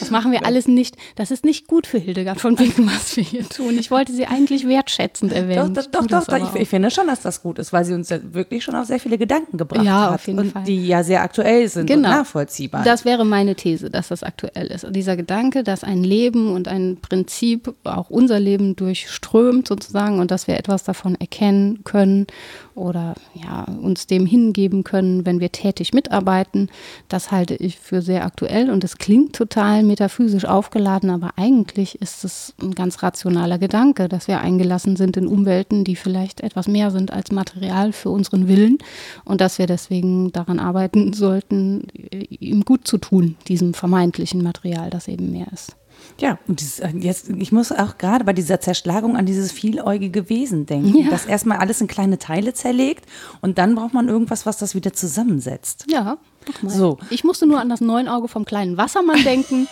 Das 0.00 0.10
machen 0.10 0.32
wir 0.32 0.46
alles 0.46 0.68
nicht. 0.68 0.96
Das 1.16 1.30
ist 1.30 1.44
nicht 1.44 1.66
gut 1.66 1.86
für 1.86 1.98
Hildegard 1.98 2.40
von 2.40 2.56
Bingen, 2.56 2.86
was 2.86 3.16
wir 3.16 3.24
hier 3.24 3.48
tun. 3.48 3.78
Ich 3.78 3.90
wollte 3.90 4.12
sie 4.12 4.26
eigentlich 4.26 4.66
wertschätzend 4.66 5.32
erwähnen. 5.32 5.74
Doch, 5.74 5.86
doch, 5.86 6.06
doch, 6.06 6.26
doch 6.26 6.54
ich, 6.54 6.62
ich, 6.62 6.68
finde 6.68 6.90
schon, 6.90 7.06
dass 7.06 7.20
das 7.20 7.42
gut 7.42 7.58
ist, 7.58 7.72
weil 7.72 7.84
sie 7.84 7.94
uns 7.94 8.08
ja 8.08 8.18
wirklich 8.22 8.64
schon 8.64 8.74
auf 8.74 8.86
sehr 8.86 9.00
viele 9.00 9.18
Gedanken 9.18 9.56
gebracht 9.56 9.84
ja, 9.84 10.06
hat. 10.06 10.14
Auf 10.14 10.26
jeden 10.26 10.38
und 10.38 10.52
Fall. 10.52 10.64
die 10.64 10.86
ja 10.86 11.02
sehr 11.02 11.22
aktuell 11.22 11.68
sind 11.68 11.86
genau. 11.86 12.08
und 12.08 12.16
nachvollziehbar. 12.16 12.84
Das 12.84 13.04
wäre 13.04 13.24
meine 13.24 13.54
These, 13.54 13.90
dass 13.90 14.08
das 14.08 14.22
aktuell 14.22 14.66
ist. 14.68 14.84
Und 14.84 14.94
dieser 14.94 15.16
Gedanke, 15.16 15.62
dass 15.62 15.84
ein 15.84 16.04
Leben 16.04 16.52
und 16.52 16.68
ein 16.68 16.98
Prinzip 17.00 17.74
auch 17.84 18.10
unser 18.10 18.40
Leben 18.40 18.76
durchströmt 18.76 19.68
sozusagen 19.68 20.20
und 20.20 20.30
dass 20.30 20.46
wir 20.46 20.58
etwas 20.58 20.84
davon 20.84 21.14
erkennen 21.16 21.84
können 21.84 22.26
oder 22.74 23.14
ja, 23.34 23.64
uns 23.64 24.06
dem 24.06 24.26
hingeben 24.26 24.84
können, 24.84 25.26
wenn 25.26 25.40
wir 25.40 25.52
tätig 25.52 25.92
mitarbeiten, 25.92 26.70
das 27.08 27.30
halte 27.30 27.54
ich 27.54 27.78
für 27.78 28.02
sehr 28.02 28.24
aktuell 28.24 28.70
und 28.70 28.84
es 28.84 28.98
klingt 28.98 29.34
total 29.34 29.71
mit 29.78 29.92
metaphysisch 29.92 30.44
aufgeladen, 30.44 31.10
aber 31.10 31.30
eigentlich 31.36 32.00
ist 32.00 32.24
es 32.24 32.54
ein 32.60 32.74
ganz 32.74 33.02
rationaler 33.02 33.58
Gedanke, 33.58 34.08
dass 34.08 34.28
wir 34.28 34.40
eingelassen 34.40 34.96
sind 34.96 35.16
in 35.16 35.26
Umwelten, 35.26 35.84
die 35.84 35.96
vielleicht 35.96 36.40
etwas 36.40 36.68
mehr 36.68 36.90
sind 36.90 37.12
als 37.12 37.30
Material 37.30 37.92
für 37.92 38.10
unseren 38.10 38.48
Willen 38.48 38.78
und 39.24 39.40
dass 39.40 39.58
wir 39.58 39.66
deswegen 39.66 40.32
daran 40.32 40.58
arbeiten 40.58 41.12
sollten, 41.12 41.86
ihm 42.10 42.64
gut 42.64 42.86
zu 42.86 42.98
tun, 42.98 43.36
diesem 43.48 43.74
vermeintlichen 43.74 44.42
Material, 44.42 44.90
das 44.90 45.08
eben 45.08 45.30
mehr 45.30 45.46
ist. 45.52 45.76
Ja, 46.18 46.38
und 46.46 46.60
dieses, 46.60 46.80
äh, 46.80 46.92
jetzt, 46.98 47.28
ich 47.30 47.52
muss 47.52 47.72
auch 47.72 47.98
gerade 47.98 48.24
bei 48.24 48.32
dieser 48.32 48.60
Zerschlagung 48.60 49.16
an 49.16 49.26
dieses 49.26 49.52
vieläugige 49.52 50.28
Wesen 50.28 50.66
denken, 50.66 50.96
ja. 50.96 51.10
das 51.10 51.26
erstmal 51.26 51.58
alles 51.58 51.80
in 51.80 51.86
kleine 51.86 52.18
Teile 52.18 52.54
zerlegt 52.54 53.06
und 53.40 53.58
dann 53.58 53.74
braucht 53.74 53.94
man 53.94 54.08
irgendwas, 54.08 54.46
was 54.46 54.56
das 54.56 54.74
wieder 54.74 54.92
zusammensetzt. 54.92 55.86
Ja, 55.90 56.18
so. 56.66 56.98
Ich 57.10 57.24
musste 57.24 57.46
nur 57.46 57.60
an 57.60 57.68
das 57.68 57.80
Neunauge 57.80 58.28
vom 58.28 58.44
kleinen 58.44 58.76
Wassermann 58.76 59.22
denken. 59.24 59.68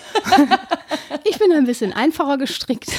ich 1.24 1.38
bin 1.38 1.52
ein 1.52 1.64
bisschen 1.64 1.92
einfacher 1.92 2.38
gestrickt. 2.38 2.90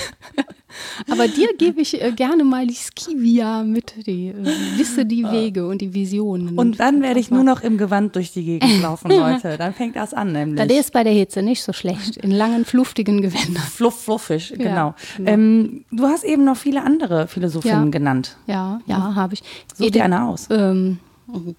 Aber 1.10 1.28
dir 1.28 1.50
gebe 1.58 1.82
ich 1.82 2.02
äh, 2.02 2.12
gerne 2.12 2.44
mal 2.44 2.66
die 2.66 2.76
Skivia 2.76 3.64
mit, 3.64 4.06
die 4.06 4.30
äh, 4.30 4.78
wisse 4.78 5.06
die 5.06 5.24
Wege 5.24 5.68
und 5.68 5.82
die 5.82 5.94
Visionen. 5.94 6.58
Und 6.58 6.80
dann 6.80 7.02
werde 7.02 7.20
ich 7.20 7.32
nur 7.32 7.44
noch 7.44 7.62
im 7.62 7.78
Gewand 7.78 8.16
durch 8.16 8.32
die 8.32 8.44
Gegend 8.44 8.82
laufen, 8.82 9.12
Leute. 9.12 9.58
Dann 9.58 9.74
fängt 9.74 9.96
das 9.96 10.14
an, 10.14 10.32
nämlich. 10.32 10.66
Das 10.66 10.78
ist 10.78 10.94
bei 10.94 11.04
der 11.04 11.14
Hitze 11.14 11.42
nicht 11.42 11.64
so 11.64 11.74
schlecht, 11.74 12.18
in 12.18 12.32
langen, 12.32 12.66
fluftigen 12.66 13.22
Gewändern. 13.22 13.64
Fluff, 13.64 14.04
fluffig, 14.04 14.54
genau. 14.58 14.70
Ja, 14.70 14.96
genau. 15.18 15.32
Ähm, 15.32 15.86
du 15.92 16.06
hast 16.08 16.24
eben 16.24 16.44
noch 16.44 16.58
viele 16.58 16.84
andere 16.84 17.28
Philosophinnen 17.28 17.86
ja. 17.86 17.92
genannt. 17.92 18.38
Ja, 18.48 18.82
ja, 18.86 19.16
habe 19.16 19.34
ich. 19.34 19.44
Such 19.76 19.92
dir 19.92 20.06
eine 20.06 20.26
aus. 20.26 20.48
Ähm, 20.50 21.00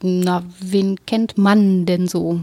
na, 0.03 0.43
wen 0.61 0.97
kennt 1.07 1.39
man 1.39 1.87
denn 1.87 2.09
so? 2.09 2.41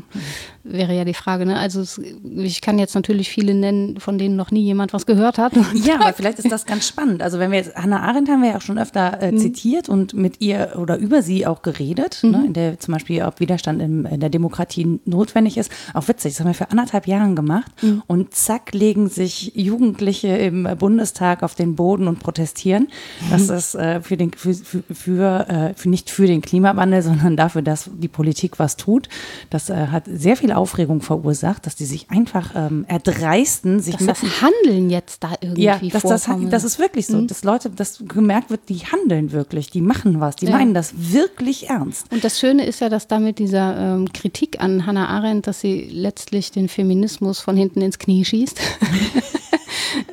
Wäre 0.64 0.95
ja 0.95 1.05
die 1.05 1.14
Frage. 1.14 1.45
Ne? 1.45 1.57
Also 1.57 1.82
es, 1.82 1.99
ich 2.38 2.62
kann 2.62 2.80
jetzt 2.80 2.95
natürlich 2.95 3.30
viele 3.30 3.53
nennen, 3.53 3.99
von 3.99 4.18
denen 4.18 4.36
noch 4.36 4.51
nie 4.51 4.64
jemand 4.64 4.93
was 4.93 5.05
gehört 5.05 5.38
hat. 5.38 5.53
Ja, 5.74 5.95
aber 5.95 6.14
vielleicht 6.14 6.39
ist 6.39 6.51
das 6.51 6.66
ganz 6.66 6.88
spannend. 6.88 7.22
Also 7.22 7.39
wenn 7.39 7.51
wir 7.51 7.60
jetzt, 7.60 7.76
Hannah 7.76 8.01
Arendt 8.01 8.30
haben 8.30 8.41
wir 8.41 8.49
ja 8.49 8.57
auch 8.57 8.62
schon 8.62 8.78
öfter 8.78 9.22
äh, 9.22 9.32
mhm. 9.32 9.38
zitiert 9.38 9.89
und 9.89 10.14
mit 10.14 10.41
ihr 10.41 10.76
oder 10.78 10.97
über 10.97 11.22
sie 11.22 11.45
auch 11.47 11.62
geredet, 11.62 12.20
ne? 12.24 12.30
mhm. 12.30 12.38
ne? 12.38 12.45
in 12.47 12.53
der 12.53 12.80
zum 12.80 12.93
Beispiel, 12.93 13.24
ob 13.24 13.39
Widerstand 13.39 13.82
in, 13.82 14.05
in, 14.05 14.20
der 14.20 14.30
Demokratie 14.30 14.99
notwendig 15.05 15.57
ist. 15.57 15.72
Auch 15.93 16.07
witzig, 16.07 16.34
das 16.34 16.39
haben 16.39 16.47
wir 16.47 16.53
für 16.53 16.72
anderthalb 16.72 17.07
Jahren 17.07 17.36
gemacht 17.36 17.72
mhm. 17.82 18.03
und 18.07 18.34
zack 18.34 18.74
legen 18.74 19.10
sich 19.10 19.53
Jugendliche 19.55 20.28
im 20.28 20.68
Bundestag 20.78 21.43
auf 21.43 21.55
den 21.55 21.76
Boden 21.76 22.07
und 22.07 22.20
protestieren. 22.20 22.88
Das 23.30 23.47
mhm. 23.47 23.55
ist 23.55 23.76
äh, 23.76 24.01
für 24.01 24.18
den, 24.18 24.32
für, 24.34 24.53
für, 24.53 24.84
für, 24.91 25.49
äh, 25.49 25.74
für, 25.76 25.89
nicht 25.89 26.10
für 26.10 26.28
den 26.28 26.41
Klimawandel, 26.41 27.01
sondern 27.01 27.38
dafür, 27.38 27.62
dass 27.62 27.89
die 27.93 28.07
Politik 28.07 28.60
was 28.60 28.78
tut. 28.78 29.10
Das 29.49 29.70
äh, 29.70 29.88
hat 29.88 30.05
sehr 30.12 30.36
viel 30.36 30.49
Aufregung 30.58 31.02
verursacht, 31.02 31.66
dass 31.66 31.76
die 31.76 31.86
sich 31.86 32.10
einfach 32.10 32.52
ähm, 32.56 32.86
erdreisten, 32.88 33.80
sich 33.80 33.95
dass 33.95 34.02
mit 34.02 34.10
das 34.12 34.41
Handeln 34.41 34.89
jetzt 34.89 35.24
da 35.24 35.34
irgendwie 35.41 35.64
ja, 35.64 35.80
dass 35.91 36.04
das, 36.04 36.30
das 36.50 36.64
ist 36.64 36.80
wirklich 36.80 37.08
so, 37.08 37.18
mhm. 37.18 37.28
dass 37.28 37.43
Leute, 37.43 37.70
dass 37.70 38.04
gemerkt 38.08 38.50
wird, 38.50 38.70
die 38.70 38.80
handeln 38.80 39.32
wirklich, 39.32 39.70
die 39.70 39.82
machen 39.82 40.20
was, 40.20 40.36
die 40.36 40.45
ja. 40.45 40.52
meinen 40.52 40.74
das 40.74 40.93
wirklich 40.95 41.70
ernst. 41.70 42.12
Und 42.12 42.24
das 42.24 42.39
Schöne 42.39 42.66
ist 42.66 42.82
ja, 42.82 42.89
dass 42.89 43.08
damit 43.08 43.39
dieser 43.39 43.95
ähm, 43.95 44.12
Kritik 44.14 44.62
an 44.62 44.86
Hannah 44.86 45.08
Arendt, 45.08 45.47
dass 45.47 45.62
sie 45.62 45.88
letztlich 45.91 46.52
den 46.52 46.70
Feminismus 46.70 47.39
von 47.39 47.56
hinten 47.56 47.82
ins 47.82 48.00
Knie 48.00 48.26
schießt. 48.26 48.60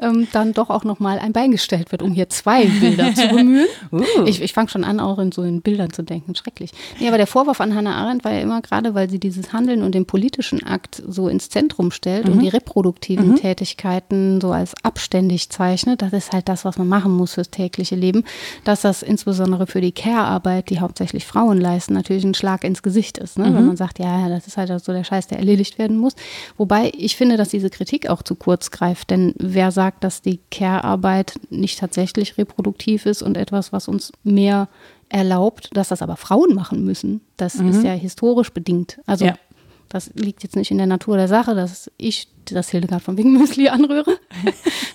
ähm, 0.01 0.27
dann 0.33 0.53
doch 0.53 0.71
auch 0.71 0.85
nochmal 0.85 1.19
ein 1.19 1.33
Bein 1.33 1.51
gestellt 1.51 1.93
wird, 1.93 2.03
um 2.03 2.13
hier 2.13 2.29
zwei 2.29 2.65
Bilder 2.67 3.15
zu 3.15 3.29
bemühen. 3.29 3.67
Uh. 3.93 4.03
Ich, 4.27 4.43
ich 4.43 4.53
fange 4.53 4.69
schon 4.69 4.85
an, 4.85 5.01
auch 5.01 5.19
in 5.19 5.33
so 5.33 5.43
in 5.43 5.63
Bildern 5.63 5.93
zu 5.93 6.03
denken. 6.03 6.35
Schrecklich. 6.35 6.73
Nee, 6.99 7.09
aber 7.09 7.19
der 7.19 7.27
Vorwurf 7.27 7.61
an 7.61 7.75
Hannah 7.75 7.95
Arendt 7.95 8.25
war 8.25 8.33
ja 8.33 8.41
immer 8.41 8.61
gerade, 8.61 8.95
weil 8.95 9.09
sie 9.09 9.21
dieses 9.21 9.53
Handeln 9.53 9.83
und 9.83 9.95
den 9.95 10.07
politischen 10.07 10.63
Akt 10.65 11.03
so 11.07 11.29
ins 11.29 11.49
Zentrum 11.49 11.91
stellt 11.91 12.27
mhm. 12.27 12.33
und 12.33 12.39
die 12.41 12.49
reproduktiven 12.49 13.31
mhm. 13.31 13.37
Tätigkeiten 13.37 14.41
so 14.41 14.51
als 14.51 14.75
abständig 14.83 15.51
zeichnet. 15.51 16.03
Das 16.03 16.13
ist 16.13 16.33
halt 16.33 16.49
das, 16.49 16.65
was 16.65 16.79
man 16.79 16.89
machen 16.89 17.13
muss 17.13 17.35
fürs 17.35 17.51
tägliche 17.51 17.95
Leben. 17.95 18.25
Dass 18.65 18.81
das 18.81 19.03
insbesondere 19.03 19.67
für 19.67 19.81
die 19.81 19.93
Care-Arbeit, 19.93 20.71
die 20.71 20.81
hauptsächlich 20.81 21.27
Frauen 21.27 21.61
leisten, 21.61 21.95
natürlich 21.95 22.25
ein 22.25 22.35
Schlag 22.35 22.65
ins 22.65 22.83
Gesicht 22.83 23.19
ist. 23.19 23.39
Ne? 23.39 23.51
Mhm. 23.51 23.55
Wenn 23.55 23.67
man 23.69 23.77
sagt, 23.77 23.99
ja, 23.99 24.29
das 24.29 24.47
ist 24.47 24.57
halt 24.57 24.69
so 24.83 24.93
der 24.93 25.05
Scheiß, 25.05 25.29
der 25.29 25.39
erledigt 25.39 25.79
werden 25.79 25.97
muss. 25.97 26.15
Wobei 26.57 26.93
ich 26.97 27.17
finde, 27.17 27.37
dass 27.37 27.49
diese 27.49 27.71
Kritik 27.71 28.09
auch 28.09 28.23
zu 28.23 28.35
kurz 28.35 28.71
greift. 28.71 29.11
Denn 29.11 29.35
wer 29.39 29.66
sagt, 29.71 30.05
dass 30.05 30.23
die 30.23 30.41
Care-Arbeit 30.51 31.39
nicht 31.51 31.79
tatsächlich 31.79 32.39
reproduktiv 32.39 33.07
ist 33.07 33.23
und 33.23 33.37
etwas, 33.37 33.73
was 33.73 33.89
uns 33.89 34.13
mehr 34.23 34.69
erlaubt, 35.09 35.71
dass 35.73 35.89
das 35.89 36.03
aber 36.03 36.17
Frauen 36.17 36.55
machen 36.55 36.85
müssen. 36.85 37.21
Das 37.37 37.57
mhm. 37.57 37.71
ist 37.71 37.83
ja 37.85 37.93
historisch 37.93 38.51
bedingt. 38.51 39.01
Also 39.07 39.27
ja. 39.27 39.35
das 39.89 40.11
liegt 40.15 40.43
jetzt 40.43 40.57
nicht 40.57 40.71
in 40.71 40.79
der 40.79 40.87
Natur 40.87 41.17
der 41.17 41.29
Sache, 41.29 41.55
dass 41.55 41.91
ich 41.97 42.29
das 42.45 42.71
Hildegard 42.71 43.03
von 43.03 43.17
Wingmüsli 43.17 43.69
anrühre. 43.71 44.19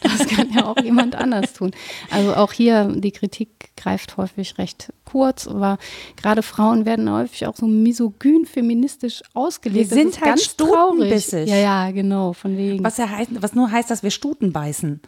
Das 0.02 0.28
kann 0.28 0.52
ja 0.54 0.66
auch 0.66 0.82
jemand 0.82 1.16
anders 1.16 1.54
tun. 1.54 1.72
Also 2.10 2.36
auch 2.36 2.54
hier, 2.54 2.86
die 2.86 3.12
Kritik 3.12 3.71
greift 3.82 4.18
häufig 4.18 4.58
recht 4.58 4.94
kurz, 5.06 5.48
aber 5.48 5.78
gerade 6.16 6.44
Frauen 6.44 6.86
werden 6.86 7.12
häufig 7.12 7.48
auch 7.48 7.56
so 7.56 7.68
misogyn 7.68 8.46
feministisch 8.46 9.22
ausgelegt. 9.34 9.92
Wir 9.92 10.04
sind 10.04 10.22
halt 10.22 10.40
stutenbissig. 10.40 11.50
Ja, 11.50 11.56
ja, 11.56 11.92
genau, 11.92 12.34
von 12.34 12.58
wegen. 12.58 12.84
Was 12.84 12.98
ja 12.98 13.10
heißt, 13.10 13.32
was 13.42 13.54
nur 13.54 13.72
heißt, 13.72 13.90
dass 13.90 14.04
wir 14.04 14.12
Stuten 14.12 14.52
beißen. 14.52 15.02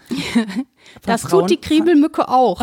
das 1.05 1.21
Frauen, 1.21 1.41
tut 1.41 1.49
die 1.51 1.61
Kriebelmücke 1.61 2.27
auch. 2.27 2.61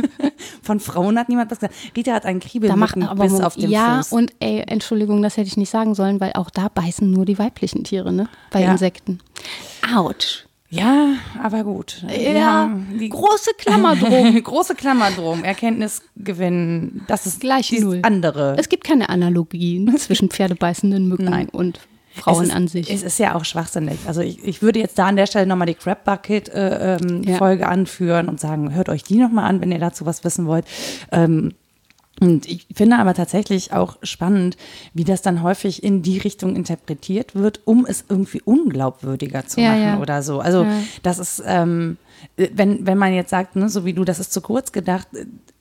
von 0.62 0.80
Frauen 0.80 1.18
hat 1.18 1.28
niemand 1.28 1.50
was 1.50 1.60
gesagt. 1.60 1.74
Rita 1.96 2.12
hat 2.12 2.26
einen 2.26 2.40
Kriebelmückenbiss 2.40 3.40
auf 3.40 3.54
dem 3.54 3.70
ja, 3.70 3.98
Fuß. 3.98 4.10
Ja, 4.10 4.16
und 4.16 4.32
ey, 4.40 4.64
Entschuldigung, 4.66 5.22
das 5.22 5.36
hätte 5.36 5.48
ich 5.48 5.56
nicht 5.56 5.70
sagen 5.70 5.94
sollen, 5.94 6.20
weil 6.20 6.32
auch 6.34 6.50
da 6.50 6.68
beißen 6.68 7.10
nur 7.10 7.24
die 7.24 7.38
weiblichen 7.38 7.84
Tiere, 7.84 8.12
ne? 8.12 8.28
Bei 8.50 8.62
ja. 8.62 8.72
Insekten. 8.72 9.20
Autsch. 9.94 10.47
Ja, 10.70 11.14
aber 11.42 11.64
gut. 11.64 12.04
Ja, 12.08 12.70
die 13.00 13.08
große 13.08 13.52
Klammer 13.56 13.96
drum. 13.96 14.34
große 14.42 14.74
Klammer 14.74 15.10
drum. 15.10 15.42
Erkenntnisgewinn, 15.42 17.02
das 17.06 17.24
ist 17.24 17.40
gleich 17.40 17.72
null. 17.72 18.00
andere. 18.02 18.54
Es 18.58 18.68
gibt 18.68 18.84
keine 18.84 19.08
Analogien 19.08 19.96
zwischen 19.98 20.28
pferdebeißenden 20.28 21.08
Mücken 21.08 21.24
Nein. 21.24 21.48
und 21.48 21.80
Frauen 22.12 22.44
ist, 22.44 22.54
an 22.54 22.68
sich. 22.68 22.90
Es 22.90 23.02
ist 23.02 23.18
ja 23.18 23.34
auch 23.34 23.44
schwachsinnig. 23.44 23.98
Also 24.06 24.20
ich, 24.20 24.44
ich 24.44 24.60
würde 24.60 24.80
jetzt 24.80 24.98
da 24.98 25.06
an 25.06 25.16
der 25.16 25.26
Stelle 25.26 25.46
nochmal 25.46 25.66
die 25.68 25.74
Crab 25.74 26.04
Bucket 26.04 26.48
äh, 26.50 26.96
ähm, 26.96 27.22
ja. 27.22 27.36
Folge 27.36 27.66
anführen 27.68 28.28
und 28.28 28.40
sagen, 28.40 28.74
hört 28.74 28.88
euch 28.88 29.04
die 29.04 29.16
nochmal 29.16 29.48
an, 29.48 29.60
wenn 29.60 29.72
ihr 29.72 29.78
dazu 29.78 30.04
was 30.04 30.24
wissen 30.24 30.46
wollt. 30.46 30.66
Ähm, 31.12 31.52
und 32.20 32.46
ich 32.46 32.66
finde 32.74 32.98
aber 32.98 33.14
tatsächlich 33.14 33.72
auch 33.72 33.96
spannend, 34.02 34.56
wie 34.94 35.04
das 35.04 35.22
dann 35.22 35.42
häufig 35.42 35.82
in 35.82 36.02
die 36.02 36.18
Richtung 36.18 36.56
interpretiert 36.56 37.34
wird, 37.34 37.60
um 37.64 37.86
es 37.86 38.04
irgendwie 38.08 38.42
unglaubwürdiger 38.42 39.46
zu 39.46 39.60
ja, 39.60 39.70
machen 39.70 39.82
ja. 39.82 39.98
oder 40.00 40.22
so. 40.22 40.40
Also 40.40 40.64
ja. 40.64 40.82
das 41.02 41.18
ist, 41.18 41.42
ähm, 41.46 41.96
wenn, 42.36 42.86
wenn 42.86 42.98
man 42.98 43.12
jetzt 43.12 43.30
sagt, 43.30 43.56
ne, 43.56 43.68
so 43.68 43.84
wie 43.84 43.92
du, 43.92 44.04
das 44.04 44.18
ist 44.18 44.32
zu 44.32 44.40
kurz 44.40 44.72
gedacht, 44.72 45.08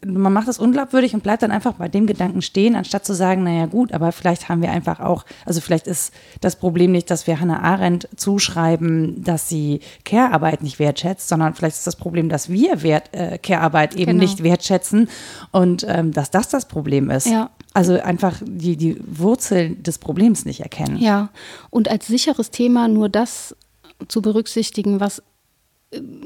man 0.06 0.32
macht 0.32 0.48
es 0.48 0.60
unglaubwürdig 0.60 1.14
und 1.16 1.24
bleibt 1.24 1.42
dann 1.42 1.52
einfach 1.52 1.74
bei 1.74 1.88
dem 1.88 2.06
Gedanken 2.06 2.42
stehen, 2.42 2.76
anstatt 2.76 3.06
zu 3.06 3.14
sagen, 3.14 3.44
naja 3.44 3.66
gut, 3.66 3.94
aber 3.94 4.12
vielleicht 4.12 4.48
haben 4.48 4.62
wir 4.62 4.72
einfach 4.72 5.00
auch, 5.00 5.26
also 5.46 5.60
vielleicht 5.60 5.88
ist 5.88 6.14
das 6.40 6.56
Problem 6.56 6.92
nicht, 6.92 7.10
dass 7.10 7.26
wir 7.26 7.40
Hannah 7.40 7.62
Arendt 7.62 8.08
zuschreiben, 8.16 9.24
dass 9.24 9.50
sie 9.50 9.80
Care-Arbeit 10.06 10.62
nicht 10.62 10.78
wertschätzt, 10.78 11.28
sondern 11.28 11.56
vielleicht 11.56 11.78
ist 11.78 11.88
das 11.88 11.96
Problem, 11.96 12.30
dass 12.30 12.50
wir 12.50 12.84
Wert, 12.84 13.14
äh, 13.14 13.40
Care-Arbeit 13.40 13.96
eben 13.96 14.12
genau. 14.12 14.22
nicht 14.22 14.44
wertschätzen 14.44 15.10
und 15.52 15.86
ähm, 15.88 16.12
dass 16.12 16.30
das 16.30 16.50
das 16.50 16.68
Problem 16.68 17.10
ist. 17.10 17.28
Ja. 17.28 17.50
Also 17.74 18.00
einfach 18.00 18.42
die, 18.44 18.78
die 18.78 18.98
Wurzel 19.06 19.76
des 19.76 19.98
Problems 19.98 20.46
nicht 20.46 20.62
erkennen. 20.62 20.98
Ja, 20.98 21.30
und 21.70 21.90
als 21.90 22.08
sicheres 22.08 22.52
Thema 22.52 22.88
nur 22.88 23.10
das 23.10 23.56
zu 24.08 24.22
berücksichtigen, 24.22 25.00
was 25.00 25.24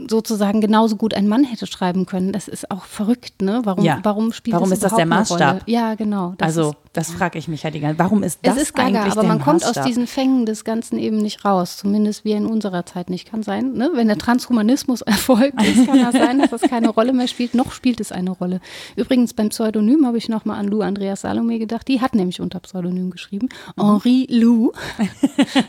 sozusagen 0.10 0.60
genauso 0.60 0.96
gut 0.96 1.14
ein 1.14 1.28
Mann 1.28 1.44
hätte 1.44 1.68
schreiben 1.68 2.08
können. 2.08 2.32
Das 2.32 2.48
ist 2.48 2.72
auch 2.72 2.86
verrückt, 2.86 3.44
ne? 3.44 3.62
Warum, 3.64 3.86
ja. 3.86 4.00
warum 4.02 4.34
spielt 4.34 4.56
warum 4.56 4.70
das 4.72 4.80
ist 4.80 4.84
das 4.84 4.96
der 4.96 5.06
Maßstab? 5.06 5.64
Ja, 5.68 5.94
genau. 5.94 6.34
Das 6.40 6.48
also, 6.48 6.70
ist, 6.72 6.78
das 6.94 7.12
frage 7.12 7.38
ich 7.38 7.48
mich 7.48 7.62
ja 7.62 7.70
die 7.70 7.80
ganze. 7.80 8.00
Warum 8.00 8.24
ist 8.24 8.40
das 8.42 8.56
es 8.56 8.64
ist 8.64 8.74
gaga, 8.74 9.04
eigentlich 9.04 9.12
aber 9.12 9.22
man 9.22 9.38
Maßstab? 9.38 9.62
kommt 9.62 9.78
aus 9.78 9.86
diesen 9.86 10.08
Fängen 10.08 10.48
des 10.48 10.64
Ganzen 10.64 10.98
eben 10.98 11.18
nicht 11.18 11.46
raus. 11.46 11.78
Zumindest 11.78 12.26
wie 12.26 12.32
in 12.32 12.48
unserer 12.48 12.88
Zeit 12.88 13.12
nicht. 13.12 13.30
Kann 13.30 13.44
sein, 13.44 13.74
ne? 13.74 13.92
Wenn 13.94 14.08
der 14.08 14.18
Transhumanismus 14.18 15.02
erfolgt 15.02 15.62
ist, 15.62 15.86
kann 15.86 16.02
das 16.02 16.14
sein, 16.14 16.40
dass 16.40 16.50
das 16.50 16.62
keine 16.62 16.90
Rolle 16.90 17.14
mehr 17.14 17.28
spielt. 17.28 17.54
Noch 17.54 17.72
spielt 17.72 18.00
es 18.00 18.12
eine 18.12 18.32
Rolle. 18.32 18.62
Übrigens 18.96 19.34
beim 19.34 19.50
Pseudonym 19.50 20.08
habe 20.08 20.18
ich 20.18 20.28
nochmal 20.28 20.60
an 20.60 20.68
Lou 20.68 20.82
Andreas 20.82 21.22
Salome 21.22 21.60
gedacht. 21.60 21.88
Die 21.88 22.02
hat 22.02 22.16
nämlich 22.16 22.42
unter 22.42 22.60
Pseudonym 22.62 23.12
geschrieben. 23.12 23.50
Mhm. 23.76 23.82
Henri 23.84 24.28
Lou. 24.30 24.72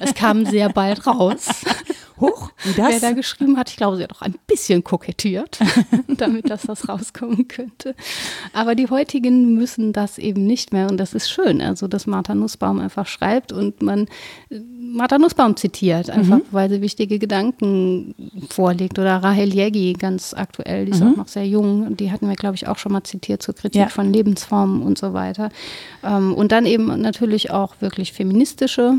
Es 0.00 0.14
kam 0.14 0.46
sehr 0.46 0.68
bald 0.68 1.06
raus. 1.06 1.46
Huch, 2.22 2.50
wie 2.62 2.74
das? 2.74 2.88
Wer 2.90 3.00
da 3.00 3.12
geschrieben 3.12 3.56
hat, 3.56 3.68
ich 3.68 3.76
glaube, 3.82 3.96
sie 3.96 4.04
hat 4.04 4.12
auch 4.12 4.22
ein 4.22 4.36
bisschen 4.46 4.84
kokettiert, 4.84 5.58
damit 6.06 6.48
das, 6.48 6.62
das 6.62 6.88
rauskommen 6.88 7.48
könnte. 7.48 7.96
Aber 8.52 8.76
die 8.76 8.88
heutigen 8.88 9.54
müssen 9.54 9.92
das 9.92 10.18
eben 10.18 10.46
nicht 10.46 10.72
mehr 10.72 10.88
und 10.88 10.98
das 10.98 11.14
ist 11.14 11.28
schön. 11.28 11.60
Also, 11.60 11.88
dass 11.88 12.06
Martha 12.06 12.32
Nussbaum 12.36 12.78
einfach 12.78 13.08
schreibt 13.08 13.50
und 13.50 13.82
man 13.82 14.06
äh, 14.50 14.60
Martha 14.60 15.18
Nussbaum 15.18 15.56
zitiert, 15.56 16.10
einfach 16.10 16.38
mhm. 16.38 16.42
weil 16.52 16.70
sie 16.70 16.80
wichtige 16.80 17.18
Gedanken 17.18 18.14
vorlegt. 18.50 19.00
Oder 19.00 19.16
Rahel 19.16 19.52
Jägi, 19.52 19.94
ganz 19.94 20.32
aktuell, 20.32 20.84
die 20.84 20.92
ist 20.92 21.02
mhm. 21.02 21.14
auch 21.14 21.16
noch 21.16 21.28
sehr 21.28 21.46
jung. 21.46 21.96
Die 21.96 22.12
hatten 22.12 22.28
wir, 22.28 22.36
glaube 22.36 22.54
ich, 22.54 22.68
auch 22.68 22.78
schon 22.78 22.92
mal 22.92 23.02
zitiert 23.02 23.42
zur 23.42 23.54
Kritik 23.54 23.80
ja. 23.80 23.88
von 23.88 24.12
Lebensformen 24.12 24.82
und 24.82 24.96
so 24.96 25.12
weiter. 25.12 25.48
Ähm, 26.04 26.34
und 26.34 26.52
dann 26.52 26.66
eben 26.66 27.00
natürlich 27.00 27.50
auch 27.50 27.80
wirklich 27.80 28.12
feministische 28.12 28.98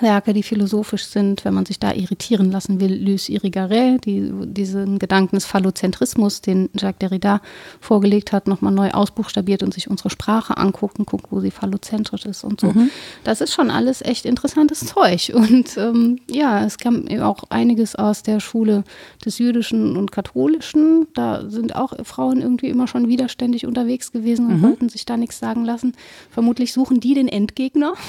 Werke, 0.00 0.32
die 0.32 0.42
philosophisch 0.42 1.04
sind, 1.04 1.44
wenn 1.44 1.52
man 1.52 1.66
sich 1.66 1.78
da 1.78 1.92
irritieren 1.92 2.50
lassen 2.50 2.80
will, 2.80 2.94
Luce 2.94 3.28
Irigaray, 3.28 3.98
die 3.98 4.32
diesen 4.46 4.98
Gedanken 4.98 5.36
des 5.36 5.44
Phallozentrismus, 5.44 6.40
den 6.40 6.70
Jacques 6.74 6.98
Derrida 7.00 7.42
vorgelegt 7.80 8.32
hat, 8.32 8.48
nochmal 8.48 8.72
neu 8.72 8.90
ausbuchstabiert 8.90 9.62
und 9.62 9.74
sich 9.74 9.90
unsere 9.90 10.08
Sprache 10.08 10.56
anguckt 10.56 10.98
und 10.98 11.06
guckt, 11.06 11.26
wo 11.30 11.40
sie 11.40 11.50
phallozentrisch 11.50 12.24
ist 12.24 12.42
und 12.42 12.60
so. 12.60 12.68
Mhm. 12.68 12.90
Das 13.22 13.42
ist 13.42 13.52
schon 13.52 13.70
alles 13.70 14.00
echt 14.00 14.24
interessantes 14.24 14.80
Zeug. 14.80 15.30
Und 15.34 15.76
ähm, 15.76 16.18
ja, 16.30 16.64
es 16.64 16.78
kam 16.78 17.06
auch 17.20 17.44
einiges 17.50 17.94
aus 17.94 18.22
der 18.22 18.40
Schule 18.40 18.84
des 19.24 19.38
Jüdischen 19.38 19.96
und 19.98 20.10
Katholischen. 20.10 21.06
Da 21.14 21.48
sind 21.50 21.76
auch 21.76 21.92
Frauen 22.04 22.40
irgendwie 22.40 22.68
immer 22.68 22.88
schon 22.88 23.08
widerständig 23.08 23.66
unterwegs 23.66 24.10
gewesen 24.10 24.46
und 24.46 24.56
mhm. 24.58 24.62
wollten 24.62 24.88
sich 24.88 25.04
da 25.04 25.18
nichts 25.18 25.38
sagen 25.38 25.64
lassen. 25.64 25.92
Vermutlich 26.30 26.72
suchen 26.72 26.98
die 27.00 27.12
den 27.12 27.28
Endgegner. 27.28 27.92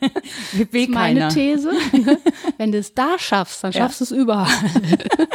ist 0.82 0.90
meine 0.90 1.20
keiner. 1.20 1.34
These. 1.34 1.70
Wenn 2.58 2.72
du 2.72 2.78
es 2.78 2.94
da 2.94 3.18
schaffst, 3.18 3.64
dann 3.64 3.72
schaffst 3.72 4.00
du 4.00 4.04
es 4.04 4.10
überall. 4.10 4.48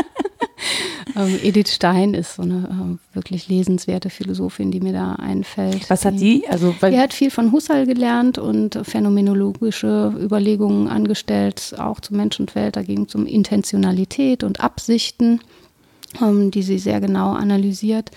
ähm, 1.16 1.40
Edith 1.44 1.74
Stein 1.74 2.14
ist 2.14 2.36
so 2.36 2.42
eine 2.42 3.00
äh, 3.12 3.16
wirklich 3.16 3.48
lesenswerte 3.48 4.10
Philosophin, 4.10 4.72
die 4.72 4.80
mir 4.80 4.94
da 4.94 5.14
einfällt. 5.14 5.90
Was 5.90 6.06
hat 6.06 6.20
die? 6.20 6.44
Also, 6.50 6.76
die 6.82 6.98
hat 6.98 7.14
viel 7.14 7.32
von 7.32 7.52
Husserl 7.52 7.86
gelernt 7.86 8.38
und 8.38 8.80
phänomenologische 8.84 10.14
Überlegungen 10.20 10.88
angestellt, 10.88 11.76
auch 11.78 12.00
zu 12.00 12.16
Mensch 12.16 12.40
und 12.40 12.56
Welt. 12.56 12.76
Da 12.76 12.84
ging 12.84 13.06
es 13.06 13.16
um 13.16 13.26
Intentionalität 13.26 14.44
und 14.44 14.62
Absichten, 14.62 15.42
ähm, 16.22 16.52
die 16.52 16.64
sie 16.64 16.80
sehr 16.80 17.02
genau 17.02 17.34
analysiert. 17.34 18.12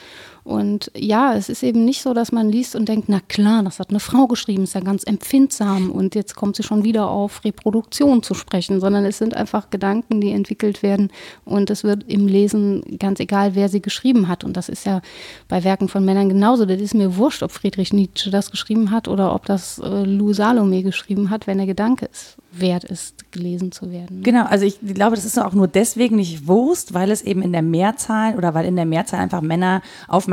Und 0.49 0.90
ja, 0.96 1.34
es 1.34 1.51
ist 1.51 1.62
eben 1.62 1.84
nicht 1.84 2.01
so, 2.01 2.14
dass 2.14 2.32
man 2.32 2.49
liest 2.49 2.74
und 2.74 2.88
denkt, 2.88 3.11
na 3.11 3.20
klar, 3.28 3.62
das 3.62 3.78
hat 3.80 3.90
eine 3.90 4.01
Frau 4.01 4.26
geschrieben, 4.26 4.62
ist 4.62 4.74
ja 4.74 4.80
ganz 4.80 5.05
empfindsam 5.05 5.90
und 5.90 6.14
jetzt 6.14 6.36
kommt 6.36 6.57
sie 6.57 6.62
schon 6.62 6.84
wieder 6.84 7.11
auf 7.11 7.44
Reproduktion 7.44 8.22
zu 8.22 8.32
sprechen, 8.32 8.80
sondern 8.80 9.05
es 9.05 9.18
sind 9.18 9.34
einfach 9.34 9.68
Gedanken, 9.68 10.22
die 10.22 10.32
entwickelt 10.32 10.82
werden 10.82 11.11
und 11.44 11.68
es 11.68 11.84
wird 11.84 12.05
im 12.11 12.26
Lesen 12.26 12.82
ganz 12.99 13.20
egal, 13.20 13.57
wer 13.57 13.68
sie 13.68 13.82
geschrieben 13.82 14.26
hat. 14.26 14.42
Und 14.42 14.57
das 14.57 14.70
ist 14.70 14.86
ja 14.86 15.03
bei 15.49 15.64
Werken 15.64 15.88
von 15.88 16.03
Männern 16.03 16.30
genauso. 16.30 16.64
Das 16.64 16.80
ist 16.80 16.94
mir 16.94 17.18
wurscht, 17.18 17.42
ob 17.42 17.51
Friedrich 17.51 17.92
Nietzsche 17.92 18.30
das 18.30 18.51
geschrieben 18.51 18.90
hat 18.90 19.07
oder 19.07 19.34
ob 19.34 19.44
das 19.44 19.78
äh, 19.78 20.05
Lou 20.05 20.32
Salome 20.32 20.82
geschrieben 20.82 21.28
hat, 21.28 21.46
wenn 21.46 21.59
der 21.59 21.66
Gedanke 21.66 22.07
ist 22.07 22.38
wert 22.53 22.84
ist, 22.84 23.30
gelesen 23.32 23.72
zu 23.72 23.90
werden. 23.90 24.22
Genau, 24.22 24.44
also 24.44 24.64
ich 24.64 24.78
glaube, 24.80 25.16
das 25.16 25.24
ist 25.24 25.38
auch 25.38 25.53
nur 25.53 25.68
deswegen 25.68 26.16
nicht 26.16 26.46
Wurst, 26.46 26.94
weil 26.94 27.11
es 27.11 27.22
eben 27.22 27.42
in 27.42 27.53
der 27.53 27.62
Mehrzahl 27.62 28.36
oder 28.36 28.55
weil 28.55 28.66
in 28.66 28.76
der 28.76 28.86
Mehrzahl 28.86 29.20
einfach 29.20 29.42
Männer 29.42 29.82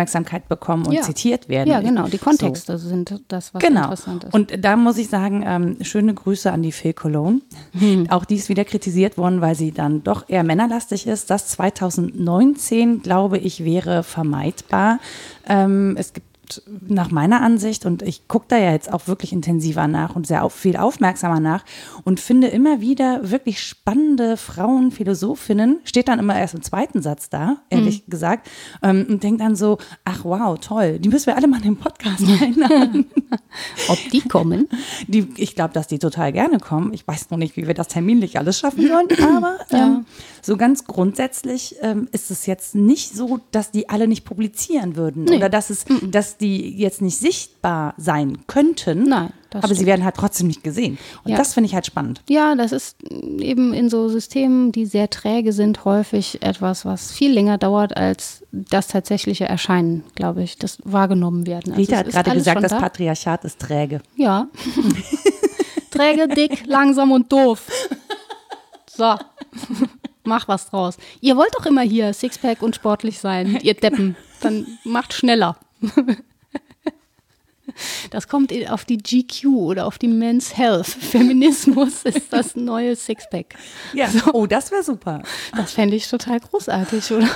Aufmerksamkeit 0.06 0.48
bekommen 0.48 0.86
und 0.86 0.94
ja. 0.94 1.02
zitiert 1.02 1.50
werden. 1.50 1.70
Ja, 1.70 1.82
genau, 1.82 2.08
die 2.08 2.18
Kontexte 2.18 2.78
so. 2.78 2.88
sind 2.88 3.24
das, 3.28 3.54
was 3.54 3.62
genau. 3.62 3.84
interessant 3.84 4.26
ist. 4.26 4.34
Und 4.34 4.64
da 4.64 4.76
muss 4.76 4.98
ich 4.98 5.10
sagen, 5.10 5.44
ähm, 5.46 5.78
schöne 5.82 6.14
Grüße 6.14 6.52
an 6.52 6.62
die 6.62 6.72
Phil 6.72 6.94
Cologne. 6.94 7.42
Hm. 7.78 8.10
Auch 8.10 8.26
die 8.26 8.36
ist 8.36 8.50
wieder 8.50 8.66
kritisiert 8.66 9.18
worden, 9.18 9.42
weil 9.42 9.56
sie 9.56 9.72
dann 9.72 10.04
doch 10.04 10.30
eher 10.30 10.44
männerlastig 10.44 11.08
ist. 11.08 11.30
Das 11.30 11.48
2019, 11.48 13.02
glaube 13.02 13.38
ich, 13.38 13.64
wäre 13.66 14.04
vermeidbar. 14.04 15.00
Ähm, 15.48 15.96
es 15.98 16.14
gibt 16.14 16.28
nach 16.88 17.12
meiner 17.12 17.42
Ansicht, 17.42 17.86
und 17.86 18.02
ich 18.02 18.28
gucke 18.28 18.46
da 18.50 18.58
ja 18.58 18.72
jetzt 18.72 18.92
auch 18.92 19.08
wirklich 19.08 19.34
intensiver 19.34 19.88
nach 19.88 20.16
und 20.16 20.28
sehr 20.28 20.50
viel 20.50 20.78
aufmerksamer 20.78 21.40
nach 21.40 21.64
und 22.04 22.20
finde 22.20 22.48
immer 22.48 22.82
wieder 22.82 23.32
wirklich 23.32 23.62
spannende 23.62 24.38
Frauen, 24.38 24.92
Philosophinnen, 24.92 25.80
steht 25.84 26.08
dann 26.08 26.20
immer 26.20 26.38
erst 26.38 26.54
im 26.54 26.62
zweiten 26.62 27.02
Satz 27.02 27.30
da, 27.30 27.58
ehrlich 27.70 28.04
mhm. 28.06 28.10
gesagt, 28.10 28.50
ähm, 28.84 29.06
und 29.10 29.24
denkt 29.24 29.42
dann 29.42 29.56
so, 29.56 29.78
ach 30.04 30.24
wow, 30.24 30.58
toll, 30.60 31.00
die 31.00 31.10
müssen 31.10 31.28
wir 31.28 31.38
alle 31.38 31.48
mal 31.48 31.58
in 31.58 31.64
den 31.64 31.78
Podcast 31.78 32.24
einladen. 32.42 33.06
Ob 33.88 34.00
die 34.12 34.22
kommen? 34.22 34.68
Die, 35.08 35.28
ich 35.38 35.56
glaube, 35.56 35.74
dass 35.74 35.88
die 35.88 36.00
total 36.00 36.32
gerne 36.32 36.60
kommen. 36.60 36.94
Ich 36.94 37.08
weiß 37.08 37.30
noch 37.30 37.38
nicht, 37.38 37.56
wie 37.58 37.68
wir 37.68 37.74
das 37.74 37.88
terminlich 37.88 38.38
alles 38.38 38.60
schaffen 38.60 38.88
sollen, 38.88 39.08
aber 39.24 39.58
ähm, 39.72 39.78
ja. 39.78 40.04
so 40.42 40.58
ganz 40.58 40.86
grundsätzlich 40.86 41.76
ähm, 41.82 42.08
ist 42.12 42.32
es 42.32 42.46
jetzt 42.46 42.76
nicht 42.76 43.16
so, 43.16 43.40
dass 43.52 43.72
die 43.72 43.90
alle 43.90 44.08
nicht 44.08 44.26
publizieren 44.26 44.96
würden 44.96 45.26
nee. 45.26 45.38
oder 45.38 45.50
dass 45.50 45.70
es, 45.70 45.88
mhm. 45.88 46.12
Dass 46.36 46.38
die 46.38 46.78
jetzt 46.78 47.02
nicht 47.02 47.18
sichtbar 47.18 47.94
sein 47.98 48.40
könnten. 48.48 49.04
Nein. 49.04 49.32
aber 49.52 49.68
stimmt. 49.68 49.80
sie 49.80 49.86
werden 49.86 50.04
halt 50.04 50.16
trotzdem 50.16 50.48
nicht 50.48 50.64
gesehen. 50.64 50.98
Und 51.24 51.32
ja. 51.32 51.38
das 51.38 51.54
finde 51.54 51.68
ich 51.68 51.76
halt 51.76 51.86
spannend. 51.86 52.22
Ja, 52.30 52.56
das 52.56 52.72
ist 52.72 53.02
eben 53.12 53.74
in 53.74 53.90
so 53.90 54.10
Systemen, 54.10 54.72
die 54.72 54.86
sehr 54.86 55.10
träge 55.10 55.54
sind, 55.54 55.86
häufig 55.86 56.42
etwas, 56.42 56.86
was 56.86 57.12
viel 57.12 57.32
länger 57.32 57.58
dauert 57.58 57.96
als 57.96 58.44
das 58.52 58.88
tatsächliche 58.88 59.46
Erscheinen, 59.46 60.04
glaube 60.16 60.44
ich, 60.44 60.58
das 60.58 60.78
wahrgenommen 60.84 61.48
werden. 61.48 61.74
Also 61.74 61.82
Rita 61.82 61.98
hat 61.98 62.12
gerade 62.12 62.34
gesagt, 62.34 62.64
das 62.64 62.72
Patriarchat 62.72 63.46
ist 63.46 63.60
träge. 63.60 64.02
Ja. 64.16 64.48
träge, 65.92 66.28
dick, 66.28 66.66
langsam 66.66 67.12
und 67.12 67.32
doof. 67.32 67.68
So. 68.88 69.16
Mach 70.28 70.48
was 70.48 70.72
draus. 70.72 70.98
Ihr 71.22 71.38
wollt 71.38 71.54
doch 71.54 71.68
immer 71.68 71.82
hier 71.82 72.12
Sixpack 72.12 72.64
und 72.64 72.76
sportlich 72.76 73.20
sein, 73.20 73.60
ihr 73.62 73.76
Deppen. 73.76 74.16
Dann 74.42 74.66
macht 74.84 75.14
schneller. 75.14 75.56
Das 78.12 78.28
kommt 78.28 78.54
auf 78.70 78.86
die 78.86 78.98
GQ 78.98 79.46
oder 79.48 79.86
auf 79.86 79.98
die 79.98 80.08
Men's 80.08 80.56
Health. 80.58 80.88
Feminismus 80.88 82.04
ist 82.04 82.32
das 82.32 82.56
neue 82.56 82.96
Sixpack. 82.96 83.56
Ja, 83.94 84.08
so. 84.10 84.32
oh, 84.34 84.46
das 84.46 84.72
wäre 84.72 84.84
super. 84.84 85.22
Das 85.56 85.74
fände 85.74 85.96
ich 85.96 86.08
total 86.08 86.40
großartig, 86.40 87.12
oder? 87.12 87.30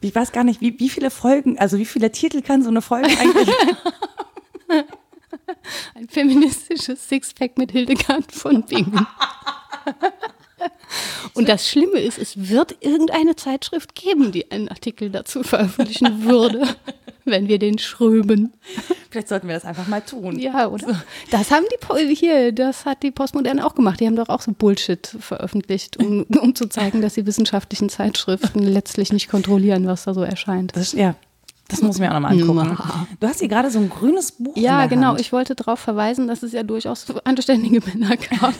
Ich 0.00 0.14
weiß 0.14 0.32
gar 0.32 0.44
nicht, 0.44 0.60
wie, 0.60 0.78
wie 0.78 0.88
viele 0.88 1.10
Folgen, 1.10 1.58
also 1.58 1.78
wie 1.78 1.86
viele 1.86 2.10
Titel 2.10 2.42
kann 2.42 2.62
so 2.62 2.68
eine 2.68 2.82
Folge 2.82 3.08
eigentlich 3.08 3.48
Ein 5.94 6.08
feministisches 6.08 7.08
Sixpack 7.08 7.56
mit 7.56 7.72
Hildegard 7.72 8.32
von 8.32 8.64
Bingen. 8.64 9.06
Und 11.34 11.48
das 11.48 11.68
Schlimme 11.68 12.00
ist, 12.00 12.18
es 12.18 12.48
wird 12.50 12.76
irgendeine 12.80 13.36
Zeitschrift 13.36 13.94
geben, 13.94 14.32
die 14.32 14.50
einen 14.50 14.68
Artikel 14.68 15.10
dazu 15.10 15.42
veröffentlichen 15.42 16.24
würde 16.24 16.66
wenn 17.26 17.48
wir 17.48 17.58
den 17.58 17.78
schröben. 17.78 18.52
Vielleicht 19.10 19.28
sollten 19.28 19.48
wir 19.48 19.54
das 19.54 19.64
einfach 19.64 19.86
mal 19.86 20.00
tun. 20.00 20.38
Ja, 20.38 20.68
oder? 20.68 21.02
Das 21.30 21.50
haben 21.50 21.64
die 21.70 22.14
hier, 22.14 22.52
das 22.52 22.84
hat 22.84 23.02
die 23.02 23.10
Postmoderne 23.10 23.64
auch 23.66 23.74
gemacht. 23.74 24.00
Die 24.00 24.06
haben 24.06 24.16
doch 24.16 24.28
auch 24.28 24.40
so 24.40 24.52
Bullshit 24.52 25.16
veröffentlicht, 25.20 25.96
um, 25.96 26.24
um 26.40 26.54
zu 26.54 26.68
zeigen, 26.68 27.02
dass 27.02 27.14
die 27.14 27.26
wissenschaftlichen 27.26 27.88
Zeitschriften 27.88 28.62
letztlich 28.62 29.12
nicht 29.12 29.28
kontrollieren, 29.28 29.86
was 29.86 30.04
da 30.04 30.14
so 30.14 30.22
erscheint. 30.22 30.76
Das, 30.76 30.92
ja, 30.92 31.14
das 31.68 31.82
muss 31.82 31.96
ich 31.96 32.00
mir 32.00 32.10
auch 32.10 32.14
nochmal 32.14 32.32
angucken. 32.32 32.78
Du 33.20 33.26
hast 33.26 33.40
hier 33.40 33.48
gerade 33.48 33.70
so 33.70 33.78
ein 33.78 33.90
grünes 33.90 34.32
Buch. 34.32 34.56
Ja, 34.56 34.86
genau. 34.86 35.08
Hand. 35.08 35.20
Ich 35.20 35.32
wollte 35.32 35.54
darauf 35.54 35.80
verweisen, 35.80 36.28
dass 36.28 36.42
es 36.42 36.52
ja 36.52 36.62
durchaus 36.62 37.06
anständige 37.24 37.80
Männer 37.86 38.16
gab. 38.16 38.54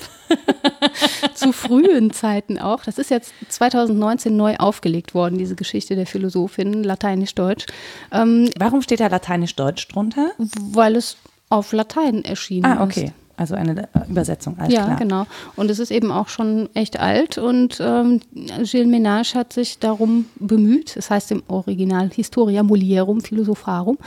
Zu 1.35 1.53
frühen 1.53 2.11
Zeiten 2.11 2.59
auch. 2.59 2.85
Das 2.85 2.99
ist 2.99 3.11
jetzt 3.11 3.33
2019 3.49 4.37
neu 4.37 4.57
aufgelegt 4.57 5.15
worden, 5.15 5.39
diese 5.39 5.55
Geschichte 5.55 5.95
der 5.95 6.07
Philosophin, 6.07 6.83
Lateinisch-Deutsch. 6.83 7.67
Ähm, 8.13 8.51
Warum 8.59 8.83
steht 8.83 9.01
da 9.01 9.07
Lateinisch-Deutsch 9.07 9.89
drunter? 9.89 10.33
Weil 10.39 10.97
es 10.97 11.17
auf 11.49 11.73
Latein 11.73 12.25
erschienen 12.25 12.67
ah, 12.67 12.83
okay. 12.83 13.07
ist. 13.07 13.26
Also 13.37 13.55
eine 13.55 13.89
Übersetzung, 14.09 14.57
alles 14.59 14.73
ja, 14.73 14.85
klar. 14.85 14.97
genau. 14.97 15.27
Und 15.57 15.71
es 15.71 15.79
ist 15.79 15.91
eben 15.91 16.11
auch 16.11 16.29
schon 16.29 16.71
echt 16.75 16.99
alt 16.99 17.37
und 17.37 17.79
ähm, 17.81 18.21
Gilles 18.33 18.89
Ménage 18.89 19.35
hat 19.35 19.53
sich 19.53 19.79
darum 19.79 20.27
bemüht, 20.37 20.97
es 20.97 21.11
heißt 21.11 21.33
im 21.33 21.43
Original 21.49 22.11
Historia 22.11 22.63
Mulierum 22.63 23.21
Philosopharum, 23.21 23.99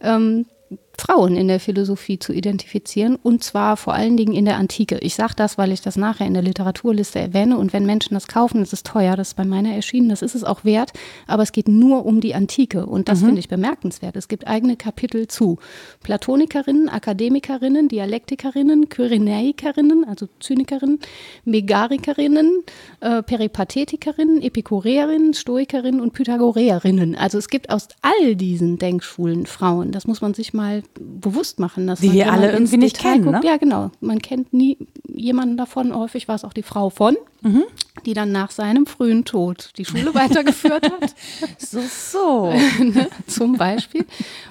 ähm, 0.00 0.46
Frauen 0.98 1.36
in 1.36 1.48
der 1.48 1.60
Philosophie 1.60 2.18
zu 2.18 2.32
identifizieren 2.32 3.16
und 3.16 3.44
zwar 3.44 3.76
vor 3.76 3.94
allen 3.94 4.16
Dingen 4.16 4.34
in 4.34 4.44
der 4.44 4.56
Antike. 4.56 4.98
Ich 4.98 5.14
sage 5.14 5.34
das, 5.36 5.56
weil 5.56 5.72
ich 5.72 5.80
das 5.80 5.96
nachher 5.96 6.26
in 6.26 6.34
der 6.34 6.42
Literaturliste 6.42 7.18
erwähne 7.18 7.56
und 7.56 7.72
wenn 7.72 7.86
Menschen 7.86 8.14
das 8.14 8.26
kaufen, 8.26 8.60
das 8.60 8.72
ist 8.72 8.86
teuer, 8.86 9.16
das 9.16 9.28
ist 9.28 9.34
bei 9.34 9.44
meiner 9.44 9.74
erschienen, 9.74 10.08
das 10.08 10.22
ist 10.22 10.34
es 10.34 10.44
auch 10.44 10.64
wert, 10.64 10.92
aber 11.26 11.42
es 11.42 11.52
geht 11.52 11.68
nur 11.68 12.04
um 12.04 12.20
die 12.20 12.34
Antike 12.34 12.86
und 12.86 13.08
das 13.08 13.20
mhm. 13.20 13.26
finde 13.26 13.40
ich 13.40 13.48
bemerkenswert. 13.48 14.16
Es 14.16 14.28
gibt 14.28 14.46
eigene 14.46 14.76
Kapitel 14.76 15.28
zu 15.28 15.58
Platonikerinnen, 16.02 16.88
Akademikerinnen, 16.88 17.88
Dialektikerinnen, 17.88 18.88
Kyrenäikerinnen, 18.88 20.04
also 20.04 20.28
Zynikerinnen, 20.40 20.98
Megarikerinnen, 21.44 22.64
äh, 23.00 23.22
Peripathetikerinnen, 23.22 24.42
Epikureerinnen, 24.42 25.34
Stoikerinnen 25.34 26.00
und 26.00 26.12
Pythagoreerinnen. 26.12 27.14
Also 27.14 27.38
es 27.38 27.48
gibt 27.48 27.70
aus 27.70 27.88
all 28.02 28.36
diesen 28.36 28.78
Denkschulen 28.78 29.46
Frauen. 29.46 29.92
Das 29.92 30.06
muss 30.06 30.20
man 30.20 30.34
sich 30.34 30.52
mal 30.52 30.82
bewusst 30.94 31.58
machen. 31.58 31.86
Dass 31.86 32.00
die 32.00 32.12
wir 32.12 32.32
alle 32.32 32.52
irgendwie 32.52 32.76
nicht 32.76 32.96
Detail 32.96 33.12
kennen. 33.12 33.24
Guckt, 33.24 33.44
ne? 33.44 33.50
Ja, 33.50 33.56
genau. 33.56 33.90
Man 34.00 34.20
kennt 34.20 34.52
nie 34.52 34.78
jemanden 35.06 35.56
davon. 35.56 35.94
Häufig 35.94 36.28
war 36.28 36.34
es 36.34 36.44
auch 36.44 36.52
die 36.52 36.62
Frau 36.62 36.90
von, 36.90 37.16
mhm. 37.42 37.64
die 38.06 38.14
dann 38.14 38.32
nach 38.32 38.50
seinem 38.50 38.86
frühen 38.86 39.24
Tod 39.24 39.70
die 39.76 39.84
Schule 39.84 40.14
weitergeführt 40.14 40.84
hat. 40.84 41.14
So, 41.58 41.80
so. 41.80 42.52
ne? 42.82 43.08
Zum 43.26 43.56
Beispiel. 43.56 44.06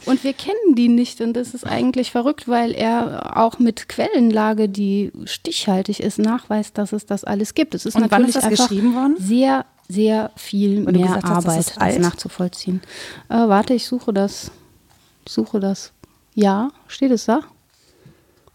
Und 0.06 0.24
wir 0.24 0.34
kennen 0.34 0.76
die 0.76 0.88
nicht. 0.88 1.22
Und 1.22 1.34
das 1.34 1.54
ist 1.54 1.66
eigentlich 1.66 2.12
verrückt, 2.12 2.48
weil 2.48 2.74
er 2.74 3.38
auch 3.38 3.60
mit 3.60 3.90
Quellenlage, 3.90 4.70
die 4.70 5.12
stichhaltig 5.26 6.00
ist, 6.02 6.20
nachweist, 6.20 6.78
dass 6.78 6.94
es 6.94 7.06
das 7.06 7.24
alles 7.24 7.56
gibt. 7.56 7.76
Es 7.76 7.86
ist 7.86 7.96
Und 7.96 8.02
natürlich 8.02 8.36
ist 8.36 8.44
das 8.44 8.50
geschrieben 8.50 8.94
worden? 8.94 9.16
sehr 9.18 9.66
sehr 9.90 10.32
viel 10.36 10.82
mehr 10.82 11.16
hast, 11.16 11.24
Arbeit, 11.26 11.74
das 11.80 12.00
nachzuvollziehen. 12.00 12.82
Äh, 13.30 13.36
warte, 13.36 13.74
ich 13.74 13.88
suche 13.88 14.14
das. 14.14 14.52
Ich 15.26 15.32
suche 15.32 15.60
das. 15.60 15.94
Ja, 16.40 16.70
steht 16.88 17.10
es 17.12 17.26
da? 17.26 17.40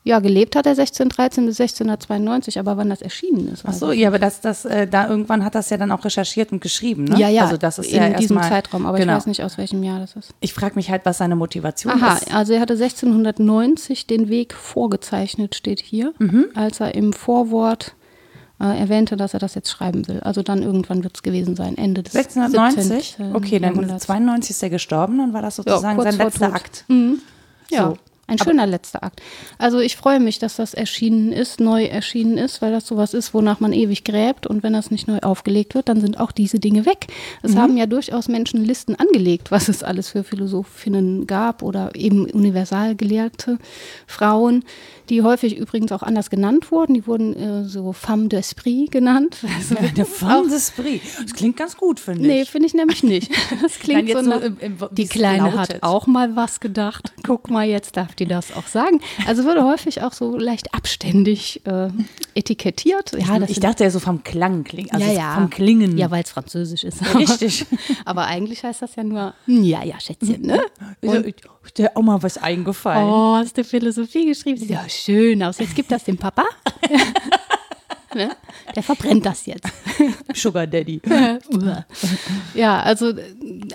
Ja, 0.05 0.21
gelebt 0.21 0.55
hat 0.57 0.67
er 0.67 0.71
1613 0.73 1.47
bis 1.47 1.61
1692, 1.61 2.59
aber 2.61 2.77
wann 2.77 2.91
das 2.91 3.03
erschienen 3.03 3.49
ist. 3.49 3.65
Ach 3.67 3.73
so, 3.73 3.91
ja, 3.93 4.07
aber 4.09 4.19
das, 4.21 4.41
das, 4.41 4.65
äh, 4.65 4.87
da 4.87 5.09
irgendwann 5.09 5.45
hat 5.45 5.55
das 5.57 5.71
ja 5.71 5.77
dann 5.77 5.91
auch 5.91 6.05
recherchiert 6.05 6.53
und 6.53 6.61
geschrieben, 6.61 7.05
ne? 7.05 7.19
Ja, 7.19 7.29
ja, 7.29 7.43
also 7.45 7.57
das 7.57 7.79
ist 7.81 7.91
in 7.93 7.97
ja 8.03 8.09
diesem 8.11 8.37
erstmal- 8.37 8.49
Zeitraum, 8.49 8.87
aber 8.87 8.99
genau. 8.99 9.13
ich 9.13 9.17
weiß 9.19 9.27
nicht, 9.27 9.43
aus 9.43 9.59
welchem 9.59 9.83
Jahr 9.83 9.99
das 10.01 10.15
ist. 10.17 10.31
Ich 10.41 10.55
frage 10.55 10.77
mich 10.77 10.91
halt, 10.91 11.03
was 11.05 11.19
seine 11.19 11.35
Motivation 11.37 11.93
Aha, 11.93 12.15
ist. 12.19 12.33
also 12.35 12.53
er 12.53 12.61
hatte 12.61 12.77
1690 12.77 14.07
den 14.07 14.29
Weg 14.29 14.55
vorgezeichnet, 14.55 15.55
steht 15.57 15.81
hier, 15.81 16.15
Mhm. 16.19 16.47
als 16.55 16.79
er 16.81 16.95
im 16.95 17.13
Vorwort 17.13 17.95
äh, 18.61 18.79
erwähnte, 18.79 19.17
dass 19.17 19.35
er 19.35 19.41
das 19.41 19.55
jetzt 19.57 19.71
schreiben 19.71 20.07
will. 20.07 20.21
Also 20.21 20.43
dann 20.43 20.63
irgendwann 20.63 21.03
wird 21.03 21.17
es 21.17 21.23
gewesen 21.25 21.57
sein, 21.57 21.77
Ende 21.77 22.03
des 22.05 22.15
1690? 22.15 23.17
17. 23.19 23.35
Okay, 23.37 23.59
dann 23.59 23.75
Jahrhunderts. 23.75 24.05
92 24.07 24.51
ist 24.51 24.63
er 24.63 24.71
gestorben, 24.71 25.19
dann 25.19 25.33
war 25.33 25.43
das 25.43 25.57
sozusagen 25.57 25.97
kurz 25.97 26.15
sein 26.17 26.27
letzter. 26.27 26.55
Akt. 26.55 26.85
Mhm. 26.89 27.19
Ja. 27.71 27.95
Ein 28.33 28.39
schöner 28.39 28.67
letzter 28.67 29.03
Akt. 29.05 29.21
Also 29.59 29.79
ich 29.79 29.97
freue 29.97 30.21
mich, 30.21 30.39
dass 30.39 30.57
das 30.57 30.75
erschienen 30.75 31.33
ist, 31.33 31.61
neu 31.61 31.85
erschienen 31.85 32.39
ist, 32.39 32.61
weil 32.63 32.73
das 32.73 32.87
sowas 32.87 33.15
ist, 33.15 33.35
wonach 33.35 33.61
man 33.61 33.73
ewig 33.73 34.05
gräbt 34.05 34.47
und 34.47 34.63
wenn 34.63 34.73
das 34.73 34.91
nicht 34.91 35.07
neu 35.09 35.19
aufgelegt 35.21 35.75
wird, 35.75 35.89
dann 35.89 36.01
sind 36.01 36.19
auch 36.19 36.33
diese 36.33 36.59
Dinge 36.59 36.87
weg. 36.87 37.07
Mhm. 37.43 37.49
Es 37.51 37.57
haben 37.57 37.77
ja 37.77 37.87
durchaus 37.87 38.29
Menschen 38.29 38.65
Listen 38.65 38.97
angelegt, 38.97 39.51
was 39.51 39.69
es 39.69 39.83
alles 39.83 40.09
für 40.11 40.25
Philosophinnen 40.25 41.27
gab 41.27 41.63
oder 41.63 41.95
eben 41.95 42.27
universalgelehrte 42.31 43.59
Frauen, 44.07 44.65
die 45.09 45.23
häufig 45.23 45.57
übrigens 45.59 45.93
auch 45.93 46.03
anders 46.03 46.31
genannt 46.31 46.71
wurden. 46.71 46.95
Die 46.95 47.07
wurden 47.07 47.35
äh, 47.37 47.65
so 47.65 47.93
femme 47.93 48.29
d'esprit 48.29 48.91
genannt. 48.91 49.39
Also 49.63 49.77
Eine 49.77 50.05
Femme 50.07 50.49
d'Esprit. 50.49 51.01
Das 51.23 51.35
klingt 51.35 51.57
ganz 51.57 51.77
gut, 51.77 52.01
finde 52.01 52.23
Nee, 52.27 52.43
ich. 52.43 52.51
finde 52.51 52.67
ich 52.67 52.75
nämlich 52.75 53.03
nicht. 53.03 53.31
Das 53.63 53.79
klingt 53.79 54.01
Nein, 54.01 54.07
jetzt 54.09 54.25
so 54.25 54.31
nach, 54.31 54.41
im- 54.41 54.57
im- 54.61 54.77
die 54.91 55.07
Kleine 55.07 55.51
lautet. 55.51 55.59
hat 55.77 55.83
auch 55.83 56.07
mal 56.07 56.35
was 56.37 56.59
gedacht. 56.61 57.13
Guck 57.23 57.51
mal, 57.51 57.67
jetzt 57.67 57.97
darf 57.97 58.15
die 58.15 58.22
das 58.27 58.55
auch 58.55 58.67
sagen. 58.67 59.01
Also 59.27 59.45
wurde 59.45 59.65
häufig 59.65 60.03
auch 60.03 60.13
so 60.13 60.37
leicht 60.39 60.75
abständig 60.75 61.65
äh, 61.67 61.89
etikettiert. 62.35 63.13
Ja, 63.13 63.41
ich 63.43 63.55
sind- 63.55 63.65
dachte 63.65 63.85
ja 63.85 63.91
so 63.91 64.01
vom 64.01 64.23
Klang 64.25 64.65
klingt, 64.65 64.93
also 64.93 65.07
ja, 65.07 65.13
ja. 65.13 65.35
vom 65.35 65.51
Klingen. 65.51 65.99
Ja, 65.99 66.11
weil 66.11 66.23
es 66.23 66.31
französisch 66.31 66.85
ist. 66.85 67.03
Richtig. 67.15 67.67
Aber 68.05 68.27
eigentlich 68.27 68.63
heißt 68.65 68.83
das 68.83 68.97
ja 68.97 69.05
nur, 69.05 69.35
ja, 69.47 69.85
ja, 69.85 69.99
Schätzchen, 70.01 70.43
ne? 70.43 70.61
Ist 71.65 71.79
dir 71.79 71.93
auch 71.95 72.03
mal 72.03 72.23
was 72.23 72.39
eingefallen. 72.39 73.09
Oh, 73.09 73.35
hast 73.37 73.57
du 73.57 73.65
Philosophie 73.65 74.27
geschrieben? 74.27 74.59
Sieht 74.59 74.71
ja 74.71 74.85
schön 74.89 75.43
aus. 75.43 75.59
Jetzt 75.59 75.75
gibt 75.75 75.91
das 75.93 76.05
dem 76.05 76.17
Papa. 76.17 76.45
ne? 78.15 78.31
Der 78.75 78.83
verbrennt 78.83 79.27
das 79.27 79.47
jetzt. 79.47 79.69
Sugar 80.35 80.67
Daddy. 80.67 81.01
Ja, 82.55 82.81
also 82.81 83.13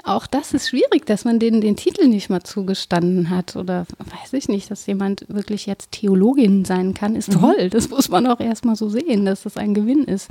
auch 0.04 0.28
das 0.28 0.54
ist 0.54 0.70
schwierig, 0.70 1.06
dass 1.06 1.26
man 1.26 1.40
denen 1.40 1.62
den 1.62 1.76
Titel 1.76 2.08
nicht 2.08 2.30
mal 2.30 2.44
zugestanden 2.44 3.30
hat 3.30 3.56
oder 3.56 3.86
weiß 4.00 4.34
ich 4.34 4.48
nicht, 4.48 4.70
dass 4.70 4.86
jemand 4.86 5.26
wirklich 5.30 5.66
jetzt 5.66 5.92
Theologin 5.92 6.66
sein 6.66 6.94
kann, 6.94 7.16
ist 7.16 7.32
toll. 7.34 7.70
Das 7.70 7.90
muss 7.90 8.10
man 8.10 8.28
auch 8.28 8.40
erstmal 8.40 8.76
so 8.76 8.90
sehen, 8.90 9.26
dass 9.26 9.44
das 9.44 9.58
ein 9.58 9.74
Gewinn 9.74 10.04
ist. 10.04 10.30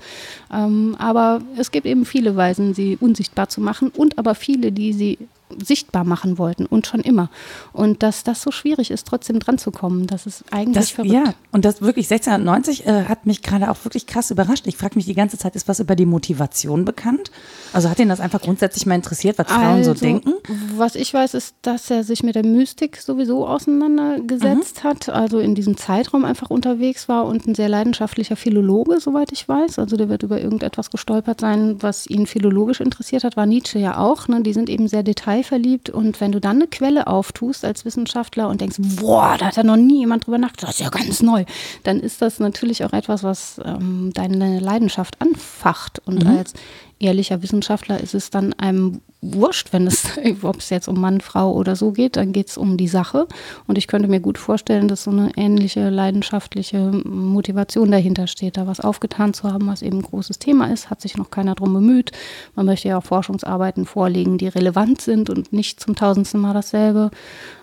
Ähm, 0.53 0.97
aber 0.99 1.41
es 1.57 1.71
gibt 1.71 1.87
eben 1.87 2.05
viele 2.05 2.37
Weisen, 2.37 2.75
sie 2.75 2.97
unsichtbar 3.01 3.49
zu 3.49 3.61
machen 3.61 3.91
und 3.91 4.19
aber 4.19 4.35
viele, 4.35 4.73
die 4.73 4.93
sie 4.93 5.19
sichtbar 5.65 6.05
machen 6.05 6.39
wollten 6.39 6.67
und 6.67 6.87
schon 6.87 7.01
immer. 7.01 7.31
Und 7.73 8.03
dass 8.03 8.25
das 8.25 8.43
so 8.43 8.51
schwierig 8.51 8.91
ist, 8.91 9.07
trotzdem 9.07 9.39
dran 9.39 9.59
zu 9.59 9.71
kommen, 9.71 10.07
das 10.07 10.27
ist 10.27 10.45
eigentlich 10.51 10.75
Das, 10.77 10.91
verrückt. 10.91 11.13
ja, 11.15 11.35
und 11.53 11.65
das 11.65 11.81
wirklich 11.81 12.07
1690 12.11 12.87
äh, 12.87 13.05
hat 13.05 13.27
mich 13.27 13.43
gerade 13.43 13.71
auch 13.71 13.77
wirklich 13.85 14.07
krass 14.07 14.31
überrascht. 14.31 14.67
Ich 14.67 14.77
frage 14.77 14.97
mich 14.97 15.05
die 15.07 15.15
ganze 15.15 15.39
Zeit, 15.39 15.55
ist 15.57 15.69
was 15.69 15.81
über 15.81 15.95
die 15.97 16.07
Motivation 16.07 16.85
bekannt? 16.85 17.31
Also 17.73 17.89
hat 17.91 17.99
ihn 17.99 18.09
das 18.09 18.21
einfach 18.21 18.41
grundsätzlich 18.43 18.87
mal 18.87 18.95
interessiert, 18.97 19.39
was 19.39 19.47
Frauen 19.47 19.85
so 19.85 19.91
Also, 19.91 20.05
denken? 20.05 20.33
Was 20.77 20.95
ich 20.95 21.13
weiß, 21.15 21.35
ist, 21.35 21.55
dass 21.63 21.91
er 21.91 22.03
sich 22.05 22.23
mit 22.23 22.35
der 22.35 22.45
Mystik 22.45 22.97
sowieso 22.99 23.47
auseinandergesetzt 23.47 24.83
Mhm. 24.85 24.89
hat, 24.89 25.09
also 25.09 25.39
in 25.39 25.55
diesem 25.55 25.77
Zeitraum 25.77 26.25
einfach 26.25 26.51
unterwegs 26.51 27.09
war 27.09 27.27
und 27.27 27.47
ein 27.47 27.55
sehr 27.55 27.69
leidenschaftlicher 27.69 28.37
Philologe, 28.37 29.01
soweit 29.01 29.33
ich 29.33 29.49
weiß. 29.49 29.79
Also 29.79 29.97
der 29.97 30.09
wird 30.09 30.23
über 30.23 30.41
irgendetwas 30.41 30.91
gestolpert 30.91 31.41
sein, 31.41 31.77
was 31.83 32.07
ihn 32.07 32.27
philologisch 32.27 32.81
interessiert 32.81 33.25
hat, 33.25 33.37
war 33.37 33.47
Nietzsche 33.47 33.79
ja 33.79 33.99
auch. 33.99 34.29
Ne? 34.29 34.43
Die 34.43 34.53
sind 34.53 34.69
eben 34.69 34.89
sehr 34.89 35.03
detailverliebt 35.37 35.91
und 35.91 36.20
wenn 36.20 36.32
du 36.32 36.41
dann 36.41 36.57
eine 36.57 36.66
Quelle 36.66 37.07
auftust 37.07 37.64
als 37.64 37.84
Wissenschaftler 37.84 38.49
und 38.49 38.61
denkst, 38.61 38.76
boah, 38.78 39.37
da 39.39 39.47
hat 39.47 39.57
ja 39.57 39.62
noch 39.62 39.76
nie 39.76 40.01
jemand 40.01 40.26
drüber 40.26 40.39
nachgedacht, 40.39 40.68
das 40.68 40.80
ist 40.80 40.80
ja 40.80 40.89
ganz 40.91 41.22
neu, 41.22 41.45
dann 41.82 42.01
ist 42.01 42.22
das 42.22 42.39
natürlich 42.39 42.84
auch 42.84 42.93
etwas, 42.93 43.22
was 43.22 43.61
ähm, 43.64 44.11
deine 44.14 44.59
Leidenschaft 44.61 45.20
anfacht 45.20 46.01
und 46.05 46.24
Mhm. 46.24 46.39
als 46.39 46.55
ehrlicher 46.99 47.43
Wissenschaftler 47.43 48.01
ist 48.01 48.14
es 48.14 48.30
dann 48.30 48.55
einem 48.55 49.01
wurscht, 49.35 49.72
wenn 49.72 49.87
es, 49.87 50.05
ob 50.43 50.59
es 50.59 50.70
jetzt 50.70 50.89
um 50.89 51.01
Mann, 51.01 51.20
Frau 51.20 51.53
oder 51.53 51.77
so 51.77 51.93
geht, 51.93 52.16
dann 52.16 52.33
geht 52.33 52.49
es 52.49 52.59
um 52.59 52.77
die 52.77 52.89
Sache. 52.89 53.27
Und 53.66 53.79
ich 53.79 53.87
könnte 53.87 54.09
mir 54.09 54.20
gut 54.20 54.39
vorstellen, 54.39 54.89
dass 54.89 55.05
so 55.05 55.11
eine 55.11 55.31
ähnliche 55.37 55.89
leidenschaftliche 55.89 56.79
Motivation 57.05 57.91
dahinter 57.91 58.27
steht, 58.27 58.57
da 58.57 58.66
was 58.66 58.81
aufgetan 58.81 59.35
zu 59.35 59.53
haben, 59.53 59.66
was 59.66 59.83
eben 59.83 59.99
ein 59.99 60.03
großes 60.03 60.39
Thema 60.39 60.72
ist, 60.72 60.91
hat 60.91 61.01
sich 61.01 61.16
noch 61.16 61.31
keiner 61.31 61.55
drum 61.55 61.72
bemüht. 61.72 62.12
Man 62.55 62.66
möchte 62.66 62.89
ja 62.89 62.99
auch 62.99 63.05
Forschungsarbeiten 63.05 63.87
vorlegen, 63.87 64.39
die 64.39 64.49
relevant 64.49 65.01
sind 65.01 65.31
und 65.31 65.53
nicht 65.53 65.81
zum 65.81 65.95
tausendsten 65.95 66.41
Mal 66.41 66.55
dasselbe. 66.55 67.11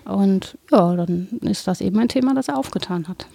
Und 0.06 0.58
ja, 0.72 0.96
dann 0.96 1.28
ist 1.42 1.68
das 1.68 1.82
eben 1.82 1.98
ein 2.00 2.10
Thema, 2.10 2.34
das 2.34 2.48
er 2.48 2.58
aufgetan 2.58 3.08
hat. 3.08 3.28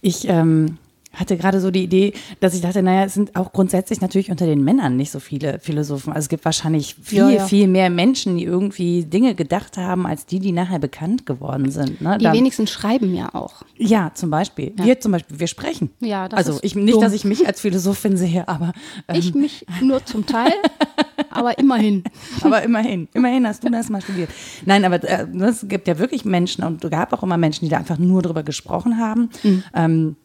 Ich 0.00 0.28
ähm, 0.28 0.78
hatte 1.12 1.36
gerade 1.36 1.60
so 1.60 1.70
die 1.70 1.82
Idee, 1.84 2.12
dass 2.40 2.54
ich 2.54 2.60
dachte, 2.62 2.82
naja, 2.82 3.04
es 3.04 3.14
sind 3.14 3.36
auch 3.36 3.52
grundsätzlich 3.52 4.00
natürlich 4.00 4.30
unter 4.30 4.46
den 4.46 4.64
Männern 4.64 4.96
nicht 4.96 5.10
so 5.10 5.20
viele 5.20 5.58
Philosophen. 5.60 6.10
Also 6.12 6.24
es 6.26 6.28
gibt 6.28 6.44
wahrscheinlich 6.44 6.94
viel, 7.02 7.18
Ja, 7.18 7.28
ja. 7.30 7.46
viel 7.46 7.68
mehr 7.68 7.90
Menschen, 7.90 8.36
die 8.38 8.44
irgendwie 8.44 9.04
Dinge 9.04 9.34
gedacht 9.34 9.76
haben, 9.76 10.06
als 10.06 10.26
die, 10.26 10.38
die 10.40 10.52
nachher 10.52 10.78
bekannt 10.78 11.26
geworden 11.26 11.70
sind. 11.70 12.00
Ne? 12.00 12.16
Die 12.18 12.24
Dann- 12.24 12.34
wenigsten 12.34 12.66
schreiben 12.66 13.14
ja 13.14 13.34
auch. 13.34 13.62
ja, 13.76 14.10
zum 14.14 14.30
Beispiel. 14.30 14.72
Wir 14.76 15.00
zum 15.00 15.12
Beispiel, 15.12 15.38
wir 15.38 15.46
sprechen. 15.46 15.90
Ja, 16.00 16.28
das 16.28 16.38
also 16.46 16.58
ich, 16.62 16.74
nicht, 16.74 16.94
dumm. 16.94 17.02
dass 17.02 17.12
ich 17.12 17.24
mich 17.24 17.46
als 17.46 17.60
Philosophin 17.60 18.16
sehe, 18.16 18.48
aber, 18.48 18.72
ähm, 19.08 19.16
Ich 19.18 19.34
mich 19.34 19.66
nur 19.82 20.04
zum 20.04 20.24
Teil, 20.26 20.52
aber 21.30 21.58
immerhin. 21.58 22.04
aber 22.42 22.62
immerhin, 22.62 23.08
immerhin 23.14 23.46
hast 23.46 23.64
du 23.64 23.70
das 23.70 23.88
mal 23.90 24.00
studiert. 24.00 24.30
Nein, 24.64 24.84
aber 24.84 25.02
äh, 25.04 25.26
es 25.42 25.66
gibt 25.68 25.88
ja 25.88 25.98
wirklich 25.98 26.24
Menschen 26.24 26.64
und 26.64 26.82
es 26.84 26.90
gab 26.90 27.12
auch 27.12 27.22
immer 27.22 27.36
Menschen, 27.36 27.64
die 27.66 27.70
da 27.70 27.76
einfach 27.78 27.98
nur 27.98 28.22
drüber 28.22 28.42
gesprochen 28.42 28.98
haben. 28.98 29.28
Mhm. 29.42 29.62
Ähm, 29.74 30.16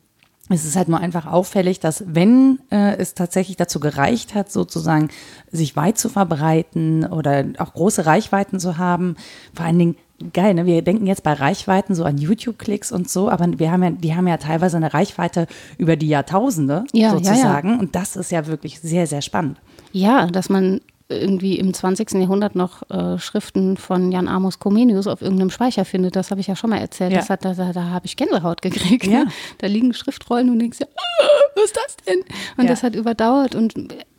es 0.49 0.65
ist 0.65 0.75
halt 0.75 0.87
nur 0.87 0.99
einfach 0.99 1.25
auffällig, 1.25 1.79
dass 1.79 2.03
wenn 2.07 2.59
äh, 2.71 2.95
es 2.97 3.13
tatsächlich 3.13 3.57
dazu 3.57 3.79
gereicht 3.79 4.33
hat, 4.33 4.51
sozusagen 4.51 5.09
sich 5.51 5.75
weit 5.75 5.97
zu 5.97 6.09
verbreiten 6.09 7.05
oder 7.05 7.45
auch 7.57 7.73
große 7.73 8.05
Reichweiten 8.05 8.59
zu 8.59 8.77
haben, 8.77 9.15
vor 9.53 9.65
allen 9.65 9.79
Dingen 9.79 9.95
geil, 10.33 10.53
ne? 10.53 10.65
Wir 10.65 10.81
denken 10.81 11.05
jetzt 11.05 11.23
bei 11.23 11.33
Reichweiten 11.33 11.95
so 11.95 12.03
an 12.03 12.17
YouTube-Klicks 12.17 12.91
und 12.91 13.09
so, 13.09 13.29
aber 13.29 13.59
wir 13.59 13.71
haben 13.71 13.83
ja, 13.83 13.89
die 13.91 14.15
haben 14.15 14.27
ja 14.27 14.37
teilweise 14.37 14.77
eine 14.77 14.93
Reichweite 14.93 15.47
über 15.77 15.95
die 15.95 16.07
Jahrtausende 16.07 16.85
Ja, 16.93 16.99
ja, 16.99 17.07
ja. 17.07 17.11
sozusagen. 17.11 17.79
Und 17.79 17.95
das 17.95 18.15
ist 18.15 18.31
ja 18.31 18.47
wirklich 18.47 18.79
sehr, 18.79 19.05
sehr 19.05 19.21
spannend. 19.21 19.57
Ja, 19.91 20.27
dass 20.27 20.49
man 20.49 20.81
irgendwie 21.09 21.57
im 21.57 21.73
20. 21.73 22.11
Jahrhundert 22.13 22.55
noch 22.55 22.89
äh, 22.89 23.17
Schriften 23.17 23.77
von 23.77 24.11
Jan 24.11 24.27
Amos 24.27 24.59
Comenius 24.59 25.07
auf 25.07 25.21
irgendeinem 25.21 25.49
Speicher 25.49 25.85
findet, 25.85 26.15
das 26.15 26.31
habe 26.31 26.41
ich 26.41 26.47
ja 26.47 26.55
schon 26.55 26.69
mal 26.69 26.79
erzählt. 26.79 27.11
Ja. 27.13 27.19
Das 27.19 27.29
hat, 27.29 27.45
da 27.45 27.53
da, 27.53 27.71
da 27.71 27.83
habe 27.85 28.05
ich 28.05 28.15
Gänsehaut 28.17 28.61
gekriegt. 28.61 29.05
Ja. 29.07 29.23
Ne? 29.23 29.27
Da 29.59 29.67
liegen 29.67 29.93
Schriftrollen 29.93 30.49
und 30.49 30.59
denkst 30.59 30.79
ja, 30.81 30.87
ah, 30.95 31.27
was 31.55 31.63
ist 31.65 31.77
das 31.77 31.97
denn? 32.05 32.19
Und 32.57 32.63
Ja. 32.65 32.69
das 32.69 32.83
hat 32.83 32.95
überdauert 32.95 33.55
und 33.55 33.73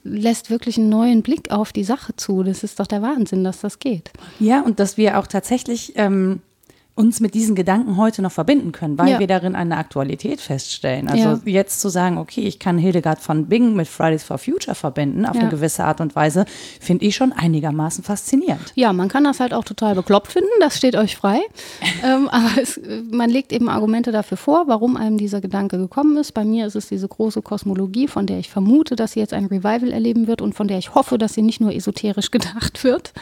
lässt 0.05 0.49
wirklich 0.51 0.79
einen 0.79 0.89
neuen 0.89 1.23
Blick 1.23 1.51
auf 1.51 1.73
die 1.73 1.85
Sache 1.85 2.17
zu. 2.17 2.43
Das 2.43 2.65
ist 2.65 2.81
doch 2.81 2.87
der 2.87 3.03
Wahnsinn, 3.03 3.45
dass 3.45 3.61
das 3.61 3.79
geht. 3.79 4.11
Ja, 4.41 4.63
und 4.63 4.81
dass 4.81 4.97
wir 4.97 5.19
auch 5.19 5.27
tatsächlich 5.27 5.93
ähm, 5.97 6.41
uns 6.99 7.21
mit 7.21 7.35
diesen 7.35 7.55
Gedanken 7.55 7.97
heute 7.97 8.23
noch 8.23 8.33
verbinden 8.33 8.73
können, 8.73 8.99
weil 8.99 9.09
Ja. 9.13 9.19
wir 9.21 9.29
darin 9.29 9.55
eine 9.55 9.77
Aktualität 9.77 10.41
feststellen. 10.41 11.09
Also 11.09 11.29
Ja. 11.29 11.41
jetzt 11.45 11.81
zu 11.81 11.89
sagen, 11.91 12.19
okay, 12.19 12.41
ich 12.41 12.59
kann 12.59 12.77
Hildegard 12.77 13.21
von 13.21 13.47
Bingen 13.47 13.77
mit 13.77 13.87
Fridays 13.87 14.25
for 14.25 14.37
Future 14.39 14.75
verbinden, 14.75 15.25
auf 15.25 15.37
Ja. 15.37 15.43
eine 15.43 15.51
gewisse 15.51 15.85
Art 15.85 16.01
und 16.01 16.17
Weise, 16.17 16.45
finde 16.81 17.05
ich 17.05 17.15
schon 17.15 17.33
einigermaßen 17.33 18.03
faszinierend. 18.03 18.73
Ja, 18.75 18.93
man 18.93 19.09
kann 19.09 19.23
das 19.23 19.39
halt 19.39 19.55
auch 19.55 19.65
total 19.65 19.95
bekloppt 19.95 20.33
finden, 20.33 20.49
das 20.59 20.77
steht 20.77 20.97
euch 20.97 21.15
frei. 21.17 21.39
ähm, 22.05 22.29
aber 22.29 22.61
es, 22.61 22.81
man 23.13 23.31
legt 23.31 23.53
eben 23.53 23.69
Argumente 23.69 24.11
dafür 24.11 24.37
vor, 24.37 24.65
warum 24.67 24.97
einem 24.97 25.19
dieser 25.19 25.41
Gedanke 25.41 25.79
gekommen 25.79 26.17
ist. 26.17 26.33
Bei 26.35 26.45
mir 26.45 26.67
ist 26.67 26.75
es 26.75 26.89
diese 26.89 27.07
große 27.07 27.43
Kosmologie, 27.43 28.09
von 28.09 28.27
der 28.27 28.41
ich 28.41 28.51
vermute, 28.51 28.97
dass 28.97 29.13
sie 29.13 29.21
jetzt 29.21 29.35
ein 29.35 29.45
Revival 29.45 29.93
erleben 29.93 30.27
wird 30.27 30.43
und 30.43 30.57
von 30.57 30.67
der 30.67 30.79
ich 30.79 30.97
hoffe, 30.97 31.17
dass 31.17 31.35
sie 31.35 31.43
nicht 31.43 31.61
nur 31.61 31.73
esoterisch 31.73 32.31
gedacht 32.33 32.83
wird. 32.83 33.13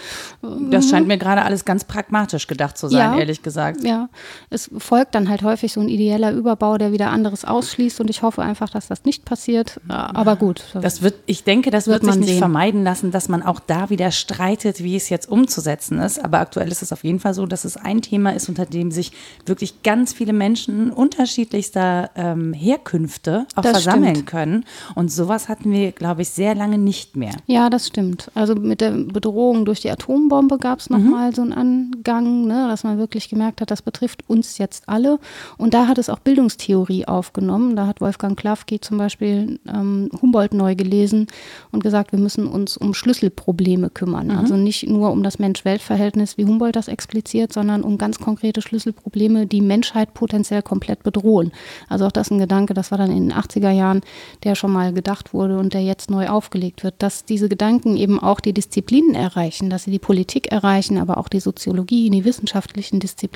Das 0.71 0.89
scheint 0.89 1.07
mir 1.07 1.19
gerade 1.19 1.43
alles 1.43 1.67
ganz 1.67 1.85
pragmatisch 1.85 2.47
gedacht 2.47 2.79
zu 2.79 2.89
sein, 2.89 3.19
ehrlich 3.19 3.43
gesagt. 3.43 3.66
Ja, 3.83 4.09
es 4.51 4.71
folgt 4.79 5.15
dann 5.15 5.29
halt 5.29 5.43
häufig 5.43 5.73
so 5.73 5.81
ein 5.81 5.89
ideeller 5.89 6.33
Überbau, 6.33 6.79
der 6.79 6.93
wieder 6.93 7.11
anderes 7.11 7.45
ausschließt 7.45 8.01
und 8.01 8.11
ich 8.11 8.23
hoffe 8.23 8.43
einfach, 8.43 8.71
dass 8.71 8.89
das 8.89 9.05
nicht 9.05 9.25
passiert. 9.25 9.81
Aber 9.89 10.37
gut. 10.37 10.65
Das 10.75 11.03
wird, 11.03 11.15
ich 11.27 11.45
denke, 11.45 11.71
das 11.71 11.87
Wird 11.87 12.03
wird, 12.03 12.13
sich 12.13 12.21
nicht 12.21 12.31
sehen. 12.31 12.39
vermeiden 12.39 12.85
lassen, 12.85 13.11
dass 13.11 13.29
man 13.29 13.43
auch 13.43 13.61
da 13.61 13.91
wieder 13.91 14.11
streitet, 14.11 14.83
wie 14.83 14.97
es 14.97 15.09
jetzt 15.09 15.29
umzusetzen 15.29 15.99
ist. 15.99 16.23
Aber 16.25 16.41
aktuell 16.41 16.69
ist 16.71 16.83
es 16.83 16.93
auf 16.93 17.05
jeden 17.05 17.21
Fall 17.21 17.35
so, 17.35 17.47
dass 17.47 17.65
es 17.65 17.77
ein 17.77 18.03
Thema 18.03 18.31
ist, 18.35 18.49
unter 18.49 18.67
dem 18.67 18.91
sich 18.91 19.13
wirklich 19.45 19.83
ganz 19.83 20.13
viele 20.13 20.33
Menschen 20.33 20.91
unterschiedlichster 20.91 22.11
ähm, 22.17 22.53
Herkünfte 22.53 23.47
auch 23.57 23.63
Das 23.63 23.83
versammeln 23.83 24.15
stimmt. 24.15 24.27
können. 24.31 24.65
Und 24.95 25.11
sowas 25.13 25.49
hatten 25.49 25.71
wir, 25.73 25.93
glaube 25.93 26.23
ich, 26.23 26.31
sehr 26.31 26.55
lange 26.55 26.79
nicht 26.79 27.17
mehr. 27.17 27.35
Ja, 27.47 27.71
das 27.71 27.87
stimmt. 27.89 28.31
Also 28.35 28.55
mit 28.55 28.81
der 28.81 28.91
Bedrohung 28.93 29.65
durch 29.65 29.81
die 29.81 29.91
Atombombe 29.91 30.59
gab 30.59 30.79
es 30.81 30.91
nochmal 30.91 31.35
so 31.35 31.43
einen 31.43 31.53
Angang, 31.53 32.47
ne, 32.47 32.67
dass 32.69 32.85
man 32.85 32.99
wirklich 32.99 33.29
gemerkt 33.29 33.56
gemerkt 33.57 33.61
hat, 33.61 33.71
das 33.71 33.83
betrifft 33.83 34.29
uns 34.29 34.59
jetzt 34.59 34.89
alle. 34.89 35.19
Und 35.57 35.75
da 35.75 35.89
hat 35.89 35.99
es 35.99 36.09
auch 36.09 36.19
Bildungstheorie 36.19 37.07
aufgenommen. 37.07 37.77
Da 37.77 37.87
hat 37.87 38.01
Wolfgang 38.01 38.39
Klafki 38.39 38.81
zum 38.81 38.99
Beispiel 38.99 39.59
ähm, 39.67 40.11
Humboldt 40.21 40.55
neu 40.55 40.75
gelesen 40.75 41.27
und 41.73 41.83
gesagt, 41.83 42.13
wir 42.13 42.19
müssen 42.19 42.47
uns 42.47 42.77
um 42.77 42.95
Schlüsselprobleme 42.95 43.91
kümmern. 43.91 44.29
Mhm. 44.29 44.39
Also 44.39 44.57
nicht 44.57 44.89
nur 44.89 45.11
um 45.11 45.23
das 45.23 45.39
Mensch-Welt-Verhältnis, 45.39 46.37
wie 46.37 46.45
Humboldt 46.45 46.77
das 46.77 46.89
expliziert, 46.89 47.53
sondern 47.53 47.83
um 47.83 47.99
ganz 47.99 48.19
konkrete 48.19 48.61
Schlüsselprobleme, 48.63 49.47
die 49.47 49.61
Menschheit 49.61 50.15
potenziell 50.15 50.63
komplett 50.63 51.03
bedrohen. 51.03 51.53
Also 51.89 52.07
auch 52.07 52.13
das 52.13 52.27
ist 52.27 52.33
ein 52.33 52.39
Gedanke, 52.39 52.75
das 52.75 52.91
war 52.91 52.99
dann 52.99 53.11
in 53.11 53.29
den 53.29 53.33
80er 53.33 53.71
Jahren, 53.71 54.01
der 54.45 54.55
schon 54.55 54.73
mal 54.73 54.93
gedacht 54.93 55.33
wurde 55.33 55.59
und 55.59 55.73
der 55.73 55.83
jetzt 55.83 56.11
neu 56.11 56.29
aufgelegt 56.29 56.83
wird, 56.83 56.95
dass 56.99 57.25
diese 57.25 57.49
Gedanken 57.49 57.97
eben 57.97 58.19
auch 58.21 58.41
die 58.41 58.53
Disziplinen 58.53 59.15
erreichen, 59.15 59.71
dass 59.71 59.85
sie 59.85 59.91
die 59.91 59.99
Politik 59.99 60.51
erreichen, 60.53 60.99
aber 60.99 61.19
auch 61.19 61.29
die 61.29 61.41
Soziologie, 61.41 62.11
die 62.11 62.25
wissenschaftlichen 62.25 63.01
Disziplinen. 63.01 63.36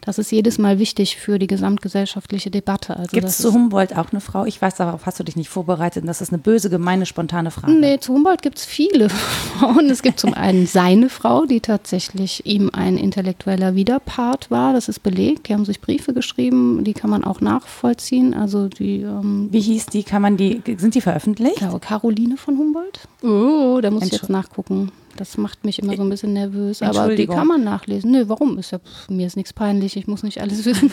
Das 0.00 0.18
ist 0.18 0.30
jedes 0.32 0.58
Mal 0.58 0.78
wichtig 0.78 1.16
für 1.16 1.38
die 1.38 1.46
gesamtgesellschaftliche 1.46 2.50
Debatte. 2.50 2.96
Also 2.96 3.10
Gibt 3.12 3.26
es 3.26 3.38
zu 3.38 3.52
Humboldt 3.52 3.96
auch 3.96 4.10
eine 4.12 4.20
Frau? 4.20 4.44
Ich 4.44 4.60
weiß, 4.60 4.76
darauf 4.76 5.06
hast 5.06 5.18
du 5.18 5.24
dich 5.24 5.36
nicht 5.36 5.48
vorbereitet. 5.48 6.04
Das 6.06 6.20
ist 6.20 6.32
eine 6.32 6.38
böse, 6.38 6.70
gemeine, 6.70 7.06
spontane 7.06 7.50
Frage. 7.50 7.72
Nee, 7.72 7.98
zu 7.98 8.14
Humboldt 8.14 8.42
gibt 8.42 8.58
es 8.58 8.64
viele 8.64 9.08
Frauen. 9.58 9.90
Es 9.90 10.02
gibt 10.02 10.20
zum 10.20 10.34
einen 10.34 10.66
seine 10.66 11.08
Frau, 11.08 11.46
die 11.46 11.60
tatsächlich 11.60 12.44
ihm 12.46 12.70
ein 12.72 12.96
intellektueller 12.96 13.74
Widerpart 13.74 14.50
war. 14.50 14.72
Das 14.72 14.88
ist 14.88 15.02
belegt. 15.02 15.48
Die 15.48 15.54
haben 15.54 15.64
sich 15.64 15.80
Briefe 15.80 16.12
geschrieben, 16.12 16.84
die 16.84 16.92
kann 16.92 17.10
man 17.10 17.24
auch 17.24 17.40
nachvollziehen. 17.40 18.34
Also 18.34 18.68
die. 18.68 19.02
Ähm, 19.02 19.48
Wie 19.50 19.60
hieß 19.60 19.86
die? 19.86 20.02
Kann 20.02 20.22
man 20.22 20.36
die? 20.36 20.62
Sind 20.76 20.94
die 20.94 21.00
veröffentlicht? 21.00 21.54
Ich 21.54 21.60
glaube, 21.60 21.80
Caroline 21.80 22.36
von 22.36 22.58
Humboldt. 22.58 23.00
Oh, 23.22 23.80
da 23.80 23.90
muss 23.90 24.04
ich 24.04 24.12
jetzt 24.12 24.30
nachgucken. 24.30 24.92
Das 25.20 25.36
macht 25.36 25.66
mich 25.66 25.78
immer 25.78 25.94
so 25.96 26.02
ein 26.02 26.08
bisschen 26.08 26.32
nervös. 26.32 26.80
Aber 26.80 27.14
die 27.14 27.26
kann 27.26 27.46
man 27.46 27.62
nachlesen. 27.62 28.10
Nö, 28.10 28.24
warum? 28.28 28.56
Ist 28.56 28.70
ja, 28.70 28.78
pff, 28.78 29.10
mir 29.10 29.26
ist 29.26 29.36
nichts 29.36 29.52
peinlich, 29.52 29.98
ich 29.98 30.06
muss 30.06 30.22
nicht 30.22 30.40
alles 30.40 30.64
wissen. 30.64 30.90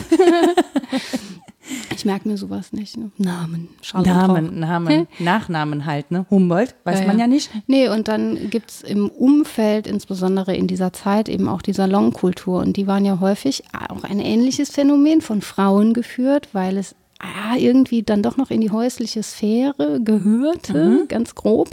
ich 1.95 2.03
merke 2.03 2.27
mir 2.27 2.35
sowas 2.35 2.73
nicht. 2.73 2.97
Ne? 2.97 3.09
Namen, 3.17 3.69
Namen, 3.93 4.59
Namen, 4.59 5.07
Nachnamen 5.19 5.85
halt, 5.85 6.11
ne? 6.11 6.25
Humboldt, 6.29 6.75
weiß 6.83 6.99
ja, 6.99 7.07
man 7.07 7.17
ja 7.17 7.27
nicht. 7.27 7.49
Nee, 7.67 7.87
und 7.87 8.09
dann 8.09 8.49
gibt 8.49 8.69
es 8.69 8.81
im 8.81 9.07
Umfeld, 9.07 9.87
insbesondere 9.87 10.53
in 10.57 10.67
dieser 10.67 10.91
Zeit, 10.91 11.29
eben 11.29 11.47
auch 11.47 11.61
die 11.61 11.71
Salonkultur. 11.71 12.59
Und 12.59 12.75
die 12.75 12.85
waren 12.85 13.05
ja 13.05 13.21
häufig 13.21 13.63
auch 13.71 14.03
ein 14.03 14.19
ähnliches 14.19 14.71
Phänomen 14.71 15.21
von 15.21 15.41
Frauen 15.41 15.93
geführt, 15.93 16.49
weil 16.51 16.75
es 16.75 16.95
ah, 17.19 17.55
irgendwie 17.57 18.03
dann 18.03 18.23
doch 18.23 18.37
noch 18.37 18.51
in 18.51 18.61
die 18.61 18.71
häusliche 18.71 19.23
Sphäre 19.23 19.99
gehörte, 20.01 20.73
mhm. 20.73 21.07
ganz 21.07 21.35
grob, 21.35 21.69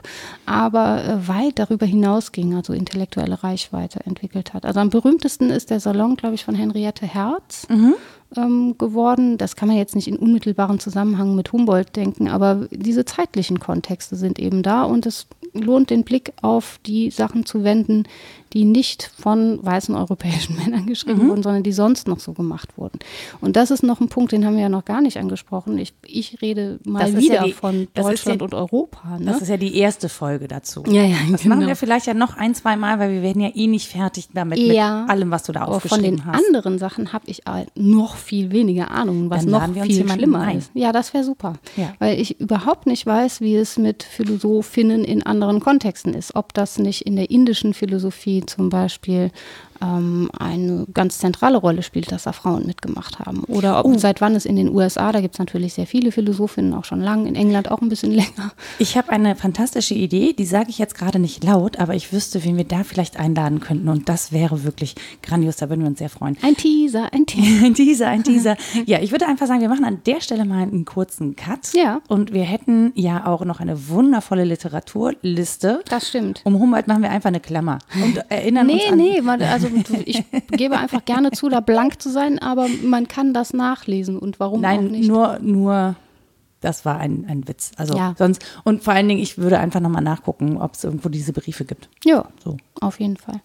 aber 0.47 1.05
äh, 1.05 1.29
weit 1.29 1.59
darüber 1.59 1.87
hinausging, 1.87 2.55
also 2.55 2.73
intellektuelle 2.73 3.43
Reichweite 3.43 4.01
entwickelt 4.05 4.55
hat. 4.55 4.65
Also 4.65 4.81
am 4.81 4.91
berühmtesten 4.91 5.51
ist 5.51 5.71
der 5.71 5.81
Salon, 5.81 6.17
glaube 6.17 6.35
ich, 6.35 6.45
von 6.45 6.55
Henriette 6.55 7.07
Herz. 7.07 7.67
Mhm. 7.69 7.95
Ähm, 8.37 8.75
geworden. 8.79 9.39
Das 9.39 9.55
kann 9.55 9.69
man 9.69 9.77
jetzt 9.77 9.95
nicht 9.95 10.09
in 10.09 10.17
unmittelbaren 10.17 10.81
Zusammenhang 10.81 11.37
mit 11.37 11.53
Humboldt 11.53 11.95
denken, 11.95 12.27
aber 12.27 12.67
diese 12.73 13.05
zeitlichen 13.05 13.61
Kontexte 13.61 14.17
sind 14.17 14.41
eben 14.41 14.65
da 14.65 14.83
und 14.83 15.07
es 15.07 15.29
lohnt 15.53 15.91
den 15.91 16.03
Blick 16.03 16.33
auf 16.43 16.81
die 16.85 17.11
Sachen 17.11 17.47
zu 17.47 17.63
wenden, 17.63 18.05
die 18.55 18.65
nicht 18.65 19.11
von 19.19 19.59
weißen 19.63 19.95
europäischen 19.95 20.57
Männern 20.65 20.87
geschrieben 20.87 21.25
mhm. 21.25 21.29
wurden, 21.29 21.43
sondern 21.43 21.63
die 21.65 21.73
sonst 21.73 22.07
noch 22.07 22.21
so 22.21 22.33
gemacht 22.33 22.79
wurden. 22.79 23.01
Und 23.41 23.57
das 23.57 23.71
ist 23.73 23.83
noch 23.83 24.01
ein 24.01 24.09
Punkt, 24.09 24.33
den 24.33 24.47
haben 24.47 24.55
wir 24.55 24.63
ja 24.63 24.69
noch 24.69 24.85
gar 24.85 25.01
nicht 25.01 25.19
angesprochen. 25.19 25.77
Ich, 25.77 25.93
ich 26.07 26.41
rede 26.41 26.79
mal 26.85 27.17
wieder 27.17 27.35
ja 27.35 27.45
die, 27.45 27.53
von 27.53 27.89
Deutschland 27.95 28.41
ja, 28.41 28.45
und 28.45 28.55
Europa. 28.55 29.19
Ne? 29.19 29.27
Das 29.27 29.43
ist 29.43 29.49
ja 29.49 29.57
die 29.57 29.77
erste 29.77 30.09
Folge 30.09 30.47
dazu. 30.47 30.85
Ja, 30.87 31.03
ja, 31.03 31.17
das 31.31 31.43
genau. 31.43 31.57
machen 31.57 31.67
wir 31.67 31.75
vielleicht 31.75 32.07
ja 32.07 32.15
noch 32.15 32.37
ein, 32.37 32.55
zwei 32.55 32.77
Mal, 32.77 33.01
weil 33.01 33.11
wir 33.11 33.23
werden 33.23 33.43
ja 33.43 33.51
eh 33.55 33.67
nicht 33.67 33.89
fertig 33.89 34.29
damit 34.33 34.59
ja, 34.59 35.03
mit 35.03 35.11
allem, 35.11 35.31
was 35.33 35.43
du 35.43 35.53
da 35.53 35.65
aufgeschrieben 35.65 36.25
hast. 36.25 36.37
Von 36.37 36.43
den 36.43 36.47
anderen 36.47 36.79
Sachen 36.79 37.13
habe 37.13 37.25
ich 37.27 37.43
noch 37.75 38.17
viel 38.17 38.53
weniger 38.53 38.93
Ahnung, 38.93 39.31
was 39.31 39.45
noch 39.45 39.69
viel 39.73 40.09
schlimmer 40.09 40.41
ein. 40.43 40.59
ist. 40.59 40.71
Ja, 40.75 40.93
das 40.93 41.13
wäre 41.13 41.25
super. 41.25 41.55
Ja. 41.77 41.93
Weil 41.99 42.21
ich 42.21 42.41
überhaupt 42.41 42.87
nicht 42.87 43.05
weiß, 43.05 43.41
wie 43.41 43.57
es 43.57 43.79
mit 43.79 44.05
Philosophinnen 44.05 45.05
in 45.05 45.25
anderen 45.25 45.59
Kontexten 45.59 46.15
ist. 46.15 46.37
Ob 46.37 46.55
das 46.55 46.79
nicht 46.79 47.03
in 47.03 47.17
der 47.17 47.31
indischen 47.31 47.75
Philosophie 47.75 48.44
zum 48.47 48.69
Beispiel 48.69 49.31
ähm, 49.83 50.31
eine 50.39 50.87
ganz 50.93 51.19
zentrale 51.19 51.59
Rolle 51.59 51.83
spielt, 51.83 52.13
dass 52.13 52.25
da 52.25 52.33
Frauen 52.33 52.67
mitgemacht 52.67 53.19
haben. 53.19 53.45
Oder 53.45 53.79
ob, 53.79 53.87
oh. 53.87 53.99
seit 53.99 54.21
wann 54.21 54.35
es 54.35 54.47
in 54.47 54.57
den 54.57 54.69
USA, 54.75 55.13
da 55.13 55.21
gibt 55.21 55.35
es 55.35 55.39
natürlich 55.39 55.75
sehr 55.75 55.87
viele 55.87 56.13
Philosophinnen, 56.13 56.75
auch 56.75 56.85
schon 56.85 57.01
lang, 57.01 57.27
in 57.27 57.35
England 57.35 57.71
auch 57.71 57.81
ein 57.81 57.89
bisschen 57.89 58.11
länger. 58.13 58.53
Ich 58.79 58.97
habe 58.97 59.11
eine 59.11 59.37
fantastische 59.37 59.95
Idee, 59.95 60.33
die 60.33 60.45
sage 60.45 60.71
ich 60.71 60.79
jetzt 60.79 60.95
gerade 60.95 61.19
nicht 61.19 61.45
laut, 61.45 61.79
aber 61.79 61.95
ich 61.95 62.13
wüsste, 62.13 62.45
wen 62.45 62.57
wir 62.57 62.65
da 62.65 62.85
vielleicht 62.85 63.19
einladen 63.19 63.61
könnten 63.61 63.89
und 63.89 64.09
das 64.09 64.33
wäre 64.33 64.65
wirklich 64.65 64.95
grandios, 65.23 65.57
da 65.57 65.69
würden 65.69 65.83
wir 65.83 65.89
uns 65.89 65.99
sehr 65.99 66.11
freuen. 66.11 66.37
Ein 66.43 66.57
Teaser, 66.57 67.13
ein 67.13 67.27
Teaser. 67.27 67.65
ein 67.67 67.75
Teaser, 67.75 68.09
ein 68.09 68.25
Teaser. 68.25 68.57
Ja, 68.87 69.01
ich 69.01 69.13
würde 69.13 69.27
einfach 69.27 69.47
sagen, 69.47 69.61
wir 69.61 69.69
machen 69.69 69.85
an 69.85 70.01
der 70.07 70.21
Stelle 70.21 70.45
mal 70.45 70.63
einen 70.63 70.85
kurzen 70.85 71.37
Cut. 71.37 71.73
Ja. 71.75 72.01
Und 72.09 72.33
wir 72.33 72.43
hätten 72.43 72.93
ja 72.95 73.27
auch 73.27 73.45
noch 73.45 73.61
eine 73.61 73.89
wundervolle 73.89 74.45
Literaturliste. 74.45 75.83
Das 75.89 76.09
stimmt. 76.09 76.41
Um 76.45 76.59
Humboldt 76.59 76.87
machen 76.87 77.03
wir 77.03 77.11
einfach 77.11 77.29
eine 77.29 77.41
Klammer 77.41 77.79
und 78.03 78.19
erinnern 78.31 78.67
nee, 78.67 78.75
uns 78.75 78.93
an... 78.93 78.99
Nee, 78.99 79.21
nee, 79.21 79.45
also 79.45 79.64
ich 80.05 80.25
gebe 80.51 80.79
einfach 80.79 81.05
gerne 81.05 81.31
zu, 81.31 81.49
da 81.49 81.61
blank 81.61 82.01
zu 82.01 82.11
sein, 82.11 82.39
aber 82.39 82.69
man 82.83 83.09
kann 83.09 83.35
das 83.35 83.53
nachlesen 83.53 84.19
und 84.19 84.41
warum 84.41 84.61
Nein, 84.61 84.79
auch 84.87 84.91
nicht. 84.91 85.09
Nur, 85.09 85.39
nur, 85.41 85.97
das 86.61 86.85
war 86.85 86.99
ein, 86.99 87.27
ein 87.29 87.47
Witz. 87.47 87.73
Also 87.77 87.97
ja. 87.97 88.15
sonst, 88.19 88.45
und 88.65 88.83
vor 88.83 88.95
allen 88.95 89.09
Dingen, 89.09 89.21
ich 89.21 89.39
würde 89.39 89.59
einfach 89.59 89.81
nochmal 89.81 90.03
nachgucken, 90.03 90.57
ob 90.57 90.75
es 90.75 90.85
irgendwo 90.85 91.09
diese 91.09 91.33
Briefe 91.33 91.65
gibt. 91.65 91.89
Ja, 92.05 92.27
so. 92.43 92.57
auf 92.81 93.01
jeden 93.01 93.17
Fall. 93.17 93.41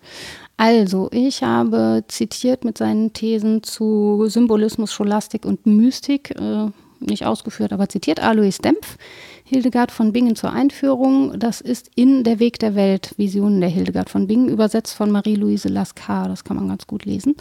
Also, 0.58 1.10
ich 1.12 1.42
habe 1.42 2.04
zitiert 2.08 2.66
mit 2.66 2.78
seinen 2.78 3.14
Thesen 3.14 3.64
zu 3.64 4.26
Symbolismus, 4.28 4.92
Scholastik 4.92 5.46
und 5.46 5.66
Mystik, 5.66 6.32
äh, 6.32 6.68
nicht 7.00 7.26
ausgeführt, 7.26 7.74
aber 7.74 7.90
zitiert 7.90 8.20
Alois 8.20 8.58
Dempf 8.64 8.98
Hildegard 9.44 9.92
von 9.92 10.14
Bingen 10.14 10.36
zur 10.36 10.52
Einführung. 10.54 11.40
Das 11.40 11.60
ist 11.60 11.90
in 11.96 12.24
Der 12.24 12.40
Weg 12.40 12.60
der 12.60 12.76
Welt, 12.76 13.16
Visionen 13.18 13.62
der 13.62 13.70
Hildegard 13.70 14.10
von 14.10 14.28
Bingen, 14.28 14.48
übersetzt 14.48 14.94
von 14.94 15.10
Marie-Louise 15.10 15.70
Lascar. 15.70 16.28
Das 16.28 16.44
kann 16.44 16.58
man 16.58 16.68
ganz 16.68 16.86
gut 16.86 17.06
lesen. 17.06 17.36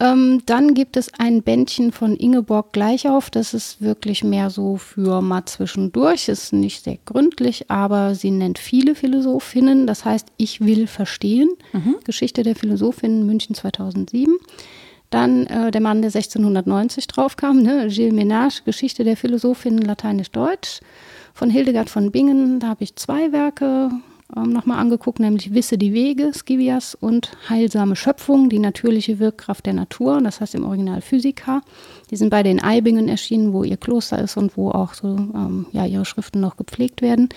Ähm, 0.00 0.42
dann 0.46 0.72
gibt 0.72 0.96
es 0.96 1.12
ein 1.18 1.42
Bändchen 1.42 1.92
von 1.92 2.16
Ingeborg 2.16 2.72
Gleichauf. 2.72 3.30
Das 3.30 3.52
ist 3.52 3.82
wirklich 3.82 4.24
mehr 4.24 4.48
so 4.48 4.78
für 4.78 5.20
mal 5.20 5.44
zwischendurch. 5.44 6.28
Ist 6.28 6.54
nicht 6.54 6.82
sehr 6.82 6.98
gründlich, 7.04 7.70
aber 7.70 8.14
sie 8.14 8.30
nennt 8.30 8.58
viele 8.58 8.94
Philosophinnen. 8.94 9.86
Das 9.86 10.06
heißt, 10.06 10.28
ich 10.38 10.62
will 10.62 10.86
verstehen. 10.86 11.50
Mhm. 11.72 11.96
Geschichte 12.02 12.42
der 12.42 12.56
Philosophinnen 12.56 13.26
München 13.26 13.54
2007. 13.54 14.36
Dann 15.10 15.46
äh, 15.46 15.70
der 15.70 15.80
Mann, 15.80 16.02
der 16.02 16.08
1690 16.08 17.06
draufkam, 17.08 17.62
ne? 17.62 17.88
Gilles 17.88 18.14
Ménage, 18.14 18.64
Geschichte 18.64 19.04
der 19.04 19.16
Philosophinnen 19.16 19.82
Lateinisch-Deutsch 19.82 20.80
von 21.34 21.50
Hildegard 21.50 21.90
von 21.90 22.12
Bingen. 22.12 22.60
Da 22.60 22.68
habe 22.68 22.84
ich 22.84 22.96
zwei 22.96 23.32
Werke 23.32 23.90
ähm, 24.36 24.52
nochmal 24.52 24.78
angeguckt, 24.78 25.18
nämlich 25.18 25.52
Wisse 25.52 25.78
die 25.78 25.92
Wege, 25.92 26.32
Scivias 26.32 26.94
und 26.94 27.32
Heilsame 27.48 27.96
Schöpfung, 27.96 28.48
die 28.48 28.58
natürliche 28.58 29.18
Wirkkraft 29.18 29.66
der 29.66 29.72
Natur, 29.72 30.20
das 30.20 30.40
heißt 30.40 30.54
im 30.54 30.64
Original 30.64 31.00
Physica. 31.00 31.62
Die 32.10 32.16
sind 32.16 32.30
beide 32.30 32.50
in 32.50 32.62
Eibingen 32.62 33.08
erschienen, 33.08 33.52
wo 33.52 33.64
ihr 33.64 33.76
Kloster 33.76 34.18
ist 34.20 34.36
und 34.36 34.56
wo 34.56 34.70
auch 34.70 34.94
so 34.94 35.08
ähm, 35.08 35.66
ja, 35.72 35.86
ihre 35.86 36.04
Schriften 36.04 36.40
noch 36.40 36.56
gepflegt 36.56 37.02
werden. 37.02 37.28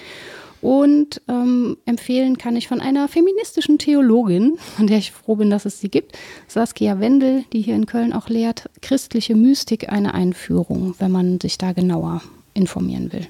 Und 0.63 1.21
ähm, 1.27 1.75
empfehlen 1.85 2.37
kann 2.37 2.55
ich 2.55 2.69
von 2.69 2.79
einer 2.79 3.09
feministischen 3.09 3.77
Theologin, 3.77 4.57
von 4.77 4.87
der 4.87 4.97
ich 4.97 5.11
froh 5.11 5.35
bin, 5.35 5.49
dass 5.49 5.65
es 5.65 5.81
sie 5.81 5.89
gibt, 5.89 6.17
Saskia 6.47 7.01
Wendel, 7.01 7.43
die 7.51 7.61
hier 7.61 7.75
in 7.75 7.85
Köln 7.85 8.13
auch 8.13 8.29
lehrt, 8.29 8.69
christliche 8.81 9.35
Mystik, 9.35 9.91
eine 9.91 10.13
Einführung, 10.13 10.95
wenn 10.99 11.11
man 11.11 11.41
sich 11.41 11.57
da 11.57 11.73
genauer 11.73 12.21
informieren 12.53 13.11
will. 13.11 13.27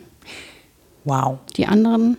Wow. 1.05 1.39
Die 1.57 1.65
anderen 1.65 2.17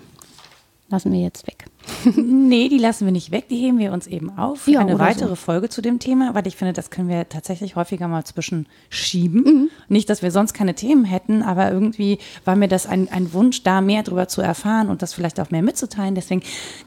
lassen 0.88 1.12
wir 1.12 1.20
jetzt 1.20 1.46
weg. 1.46 1.64
nee, 2.16 2.68
die 2.68 2.78
lassen 2.78 3.04
wir 3.04 3.12
nicht 3.12 3.30
weg, 3.30 3.48
die 3.48 3.56
heben 3.56 3.78
wir 3.78 3.92
uns 3.92 4.06
eben 4.06 4.36
auf 4.36 4.62
für 4.62 4.72
ja, 4.72 4.80
eine 4.80 4.98
weitere 4.98 5.30
so. 5.30 5.34
Folge 5.34 5.68
zu 5.68 5.82
dem 5.82 5.98
Thema, 5.98 6.34
weil 6.34 6.46
ich 6.46 6.56
finde, 6.56 6.72
das 6.72 6.90
können 6.90 7.08
wir 7.08 7.28
tatsächlich 7.28 7.76
häufiger 7.76 8.08
mal 8.08 8.24
zwischenschieben. 8.24 9.42
Mhm. 9.42 9.70
Nicht, 9.88 10.08
dass 10.10 10.22
wir 10.22 10.30
sonst 10.30 10.54
keine 10.54 10.74
Themen 10.74 11.04
hätten, 11.04 11.42
aber 11.42 11.70
irgendwie 11.70 12.18
war 12.44 12.56
mir 12.56 12.68
das 12.68 12.86
ein, 12.86 13.08
ein 13.10 13.32
Wunsch, 13.32 13.62
da 13.62 13.80
mehr 13.80 14.02
darüber 14.02 14.28
zu 14.28 14.40
erfahren 14.40 14.88
und 14.88 15.02
das 15.02 15.14
vielleicht 15.14 15.40
auch 15.40 15.50
mehr 15.50 15.62
mitzuteilen. 15.62 16.14
Deswegen 16.14 16.42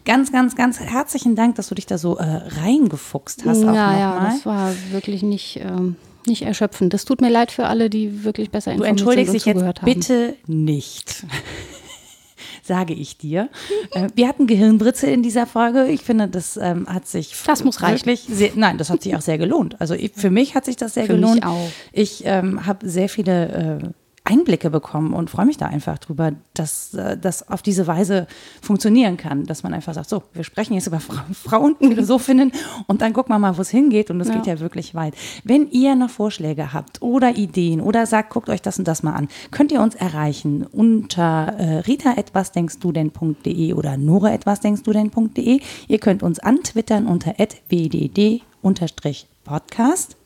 ganz, 0.06 0.32
ganz, 0.32 0.56
ganz 0.56 0.80
herzlichen 0.80 1.36
Dank, 1.36 1.56
dass 1.56 1.70
du 1.70 1.76
dich 1.76 1.86
da 1.86 1.98
so 1.98 2.18
äh, 2.18 2.24
reingefuchst 2.24 3.46
hast. 3.46 3.64
Ja, 3.64 3.98
ja, 3.98 4.30
das 4.32 4.46
war 4.46 4.74
wirklich 4.92 5.24
nicht. 5.24 5.62
Ähm 5.64 5.96
nicht 6.28 6.42
erschöpfend. 6.42 6.94
Das 6.94 7.06
tut 7.06 7.22
mir 7.22 7.30
leid 7.30 7.52
für 7.52 7.68
alle, 7.68 7.90
die 7.90 8.26
wirklich 8.26 8.52
besser 8.52 8.74
informiert 8.74 9.00
sind 9.00 9.08
und 9.08 9.40
zugehört 9.40 9.82
haben. 9.82 9.86
Du 9.86 9.92
entschuldigst 9.92 10.18
dich 10.18 10.18
jetzt 10.18 10.36
bitte 10.36 10.52
nicht 10.52 11.26
sage 12.68 12.94
ich 12.94 13.18
dir. 13.18 13.50
Äh, 13.92 14.10
wir 14.16 14.28
hatten 14.28 14.48
Gehirnbritze 14.48 15.08
in 15.08 15.24
dieser 15.24 15.46
Folge. 15.46 15.88
Ich 15.88 16.02
finde, 16.02 16.28
das 16.28 16.58
ähm, 16.58 16.88
hat 16.88 17.08
sich 17.08 17.34
das 17.46 17.64
muss 17.64 17.82
wirklich 17.82 18.28
sehr, 18.30 18.52
nein, 18.56 18.78
das 18.78 18.90
hat 18.90 19.02
sich 19.02 19.16
auch 19.16 19.22
sehr 19.22 19.38
gelohnt. 19.38 19.80
Also 19.80 19.94
ich, 19.94 20.12
für 20.14 20.30
mich 20.30 20.56
hat 20.56 20.66
sich 20.66 20.76
das 20.76 20.96
sehr 20.96 21.06
für 21.06 21.14
gelohnt. 21.14 21.36
Mich 21.36 21.46
auch. 21.46 21.70
Ich 21.94 22.24
ähm, 22.26 22.66
habe 22.66 22.88
sehr 22.90 23.08
viele 23.08 23.80
äh, 23.82 23.90
Einblicke 24.28 24.70
bekommen 24.70 25.14
und 25.14 25.30
freue 25.30 25.46
mich 25.46 25.58
da 25.58 25.68
einfach 25.68 25.98
drüber, 25.98 26.34
dass 26.54 26.94
äh, 26.94 27.18
das 27.18 27.48
auf 27.50 27.62
diese 27.62 27.88
Weise 27.88 28.28
funktionieren 28.62 29.18
kann, 29.18 29.46
dass 29.46 29.64
man 29.64 29.74
einfach 29.74 29.94
sagt, 29.94 30.10
so, 30.10 30.24
wir 30.34 30.44
sprechen 30.44 30.74
jetzt 30.74 30.88
über 30.88 31.00
Fra 31.00 31.26
Frauen, 31.34 31.76
Philosophinnen 31.80 32.52
und 32.88 33.02
dann 33.02 33.14
gucken 33.14 33.34
wir 33.34 33.40
mal, 33.40 33.58
wo 33.58 33.62
es 33.62 33.70
hingeht 33.70 34.12
und 34.12 34.20
es 34.22 34.28
ja. 34.28 34.36
geht 34.36 34.48
ja 34.48 34.60
wirklich 34.60 34.96
weit. 34.96 35.16
Wenn 35.44 35.70
ihr 35.70 35.96
noch 35.96 36.10
Vorschläge 36.10 36.74
habt 36.74 37.02
oder 37.02 37.36
Ideen 37.36 37.82
oder 37.82 38.06
sagt, 38.06 38.30
guckt 38.30 38.50
euch 38.50 38.62
das 38.62 38.78
und 38.78 38.88
das 38.88 39.04
mal 39.04 39.14
an, 39.14 39.28
könnt 39.52 39.72
ihr 39.72 39.82
uns 39.82 39.96
erreichen 39.96 40.66
unter 40.66 41.54
äh, 41.58 41.80
rita 41.80 42.14
etwas 42.14 42.52
denkst 42.52 42.80
du 42.80 42.92
denn.de 42.92 43.74
oder 43.74 43.98
nora 43.98 44.34
etwas 44.34 44.60
denkst 44.60 44.84
du 44.84 44.92
denn.de. 44.92 45.62
Ihr 45.88 46.00
könnt 46.00 46.24
uns 46.24 46.40
antwittern 46.40 47.08
unter 47.08 47.34
wdd 47.70 48.42
Podcast 49.44 50.18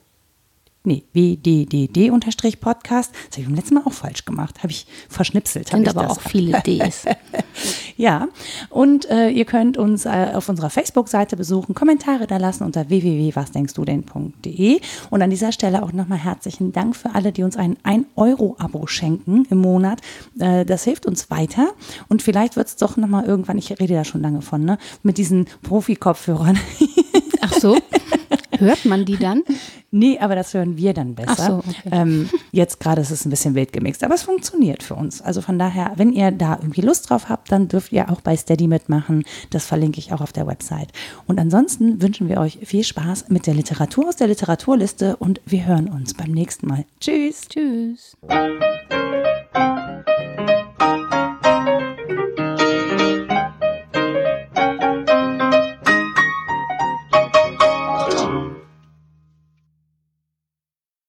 nee, 0.84 1.04
wddd-podcast. 1.14 3.12
Das 3.12 3.38
habe 3.38 3.42
ich 3.42 3.46
beim 3.46 3.56
letzten 3.56 3.76
Mal 3.76 3.84
auch 3.86 3.94
falsch 3.94 4.26
gemacht. 4.26 4.60
Habe 4.60 4.72
ich 4.72 4.88
verschnipselt. 5.10 5.70
Sind 5.70 5.88
aber 5.88 6.10
auch 6.10 6.22
viele 6.22 6.62
Ds. 6.62 7.06
ja, 7.98 8.28
und 8.70 9.10
äh, 9.10 9.30
ihr 9.30 9.46
könnt 9.46 9.78
uns 9.78 10.06
äh, 10.06 10.32
auf 10.34 10.50
unserer 10.50 10.70
Facebook-Seite 10.70 11.38
besuchen, 11.38 11.76
Kommentare 11.76 12.28
da 12.28 12.38
lassen 12.38 12.64
unter 12.64 12.90
www.wasdenkstudenn.de. 12.90 14.82
Und 15.10 15.22
an 15.22 15.30
dieser 15.30 15.52
Stelle 15.52 15.84
auch 15.84 15.94
nochmal 15.94 16.18
herzlichen 16.18 16.72
Dank 16.72 16.96
für 16.96 17.14
alle, 17.14 17.32
die 17.32 17.44
uns 17.44 17.58
ein 17.58 17.78
1-Euro-Abo 17.84 18.88
schenken 18.88 19.46
im 19.50 19.60
Monat. 19.60 20.02
Äh, 20.40 20.66
das 20.66 20.84
hilft 20.84 21.06
uns 21.06 21.30
weiter. 21.30 21.72
Und 22.10 22.22
vielleicht 22.22 22.56
wird 22.56 22.68
es 22.68 22.76
doch 22.76 22.98
nochmal 22.98 23.26
irgendwann, 23.26 23.58
ich 23.58 23.80
rede 23.80 23.94
da 23.94 24.04
schon 24.04 24.22
lange 24.22 24.42
von, 24.42 24.64
ne, 24.64 24.78
mit 25.04 25.18
diesen 25.18 25.46
Profi-Kopfhörern. 25.64 26.58
Ach 27.42 27.54
so. 27.54 27.78
Hört 28.62 28.86
man 28.86 29.06
die 29.06 29.18
dann? 29.18 29.44
Nee, 29.94 30.20
aber 30.20 30.36
das 30.36 30.54
hören 30.54 30.78
wir 30.78 30.94
dann 30.94 31.16
besser. 31.16 31.48
So, 31.48 31.56
okay. 31.58 31.90
ähm, 31.92 32.30
jetzt 32.54 32.80
gerade 32.80 33.02
ist 33.02 33.12
es 33.12 33.26
ein 33.26 33.30
bisschen 33.30 33.56
wild 33.56 33.74
gemixt, 33.74 34.06
aber 34.06 34.16
es 34.16 34.24
funktioniert 34.24 34.84
für 34.84 34.96
uns. 34.96 35.22
Also 35.22 35.42
von 35.42 35.60
daher, 35.60 35.92
wenn 35.98 36.14
ihr 36.14 36.32
da 36.32 36.54
irgendwie 36.62 36.80
Lust 36.80 37.10
drauf 37.10 37.28
habt, 37.28 37.52
dann 37.52 37.68
dürft 37.68 37.92
ihr 37.92 38.10
auch 38.10 38.22
bei 38.22 38.38
Steady 38.38 38.68
mitmachen. 38.68 39.26
Das 39.50 39.66
verlinke 39.66 40.00
ich 40.00 40.14
auch 40.14 40.22
auf 40.22 40.32
der 40.32 40.48
Website. 40.48 40.94
Und 41.28 41.42
ansonsten 41.42 42.02
wünschen 42.02 42.30
wir 42.30 42.40
euch 42.40 42.60
viel 42.64 42.86
Spaß 42.86 43.26
mit 43.28 43.48
der 43.48 43.54
Literatur 43.54 44.08
aus 44.08 44.16
der 44.16 44.28
Literaturliste 44.28 45.18
und 45.18 45.42
wir 45.46 45.66
hören 45.66 45.90
uns 45.90 46.14
beim 46.14 46.32
nächsten 46.32 46.68
Mal. 46.68 46.86
Tschüss. 47.02 47.50
Tschüss. 47.50 48.16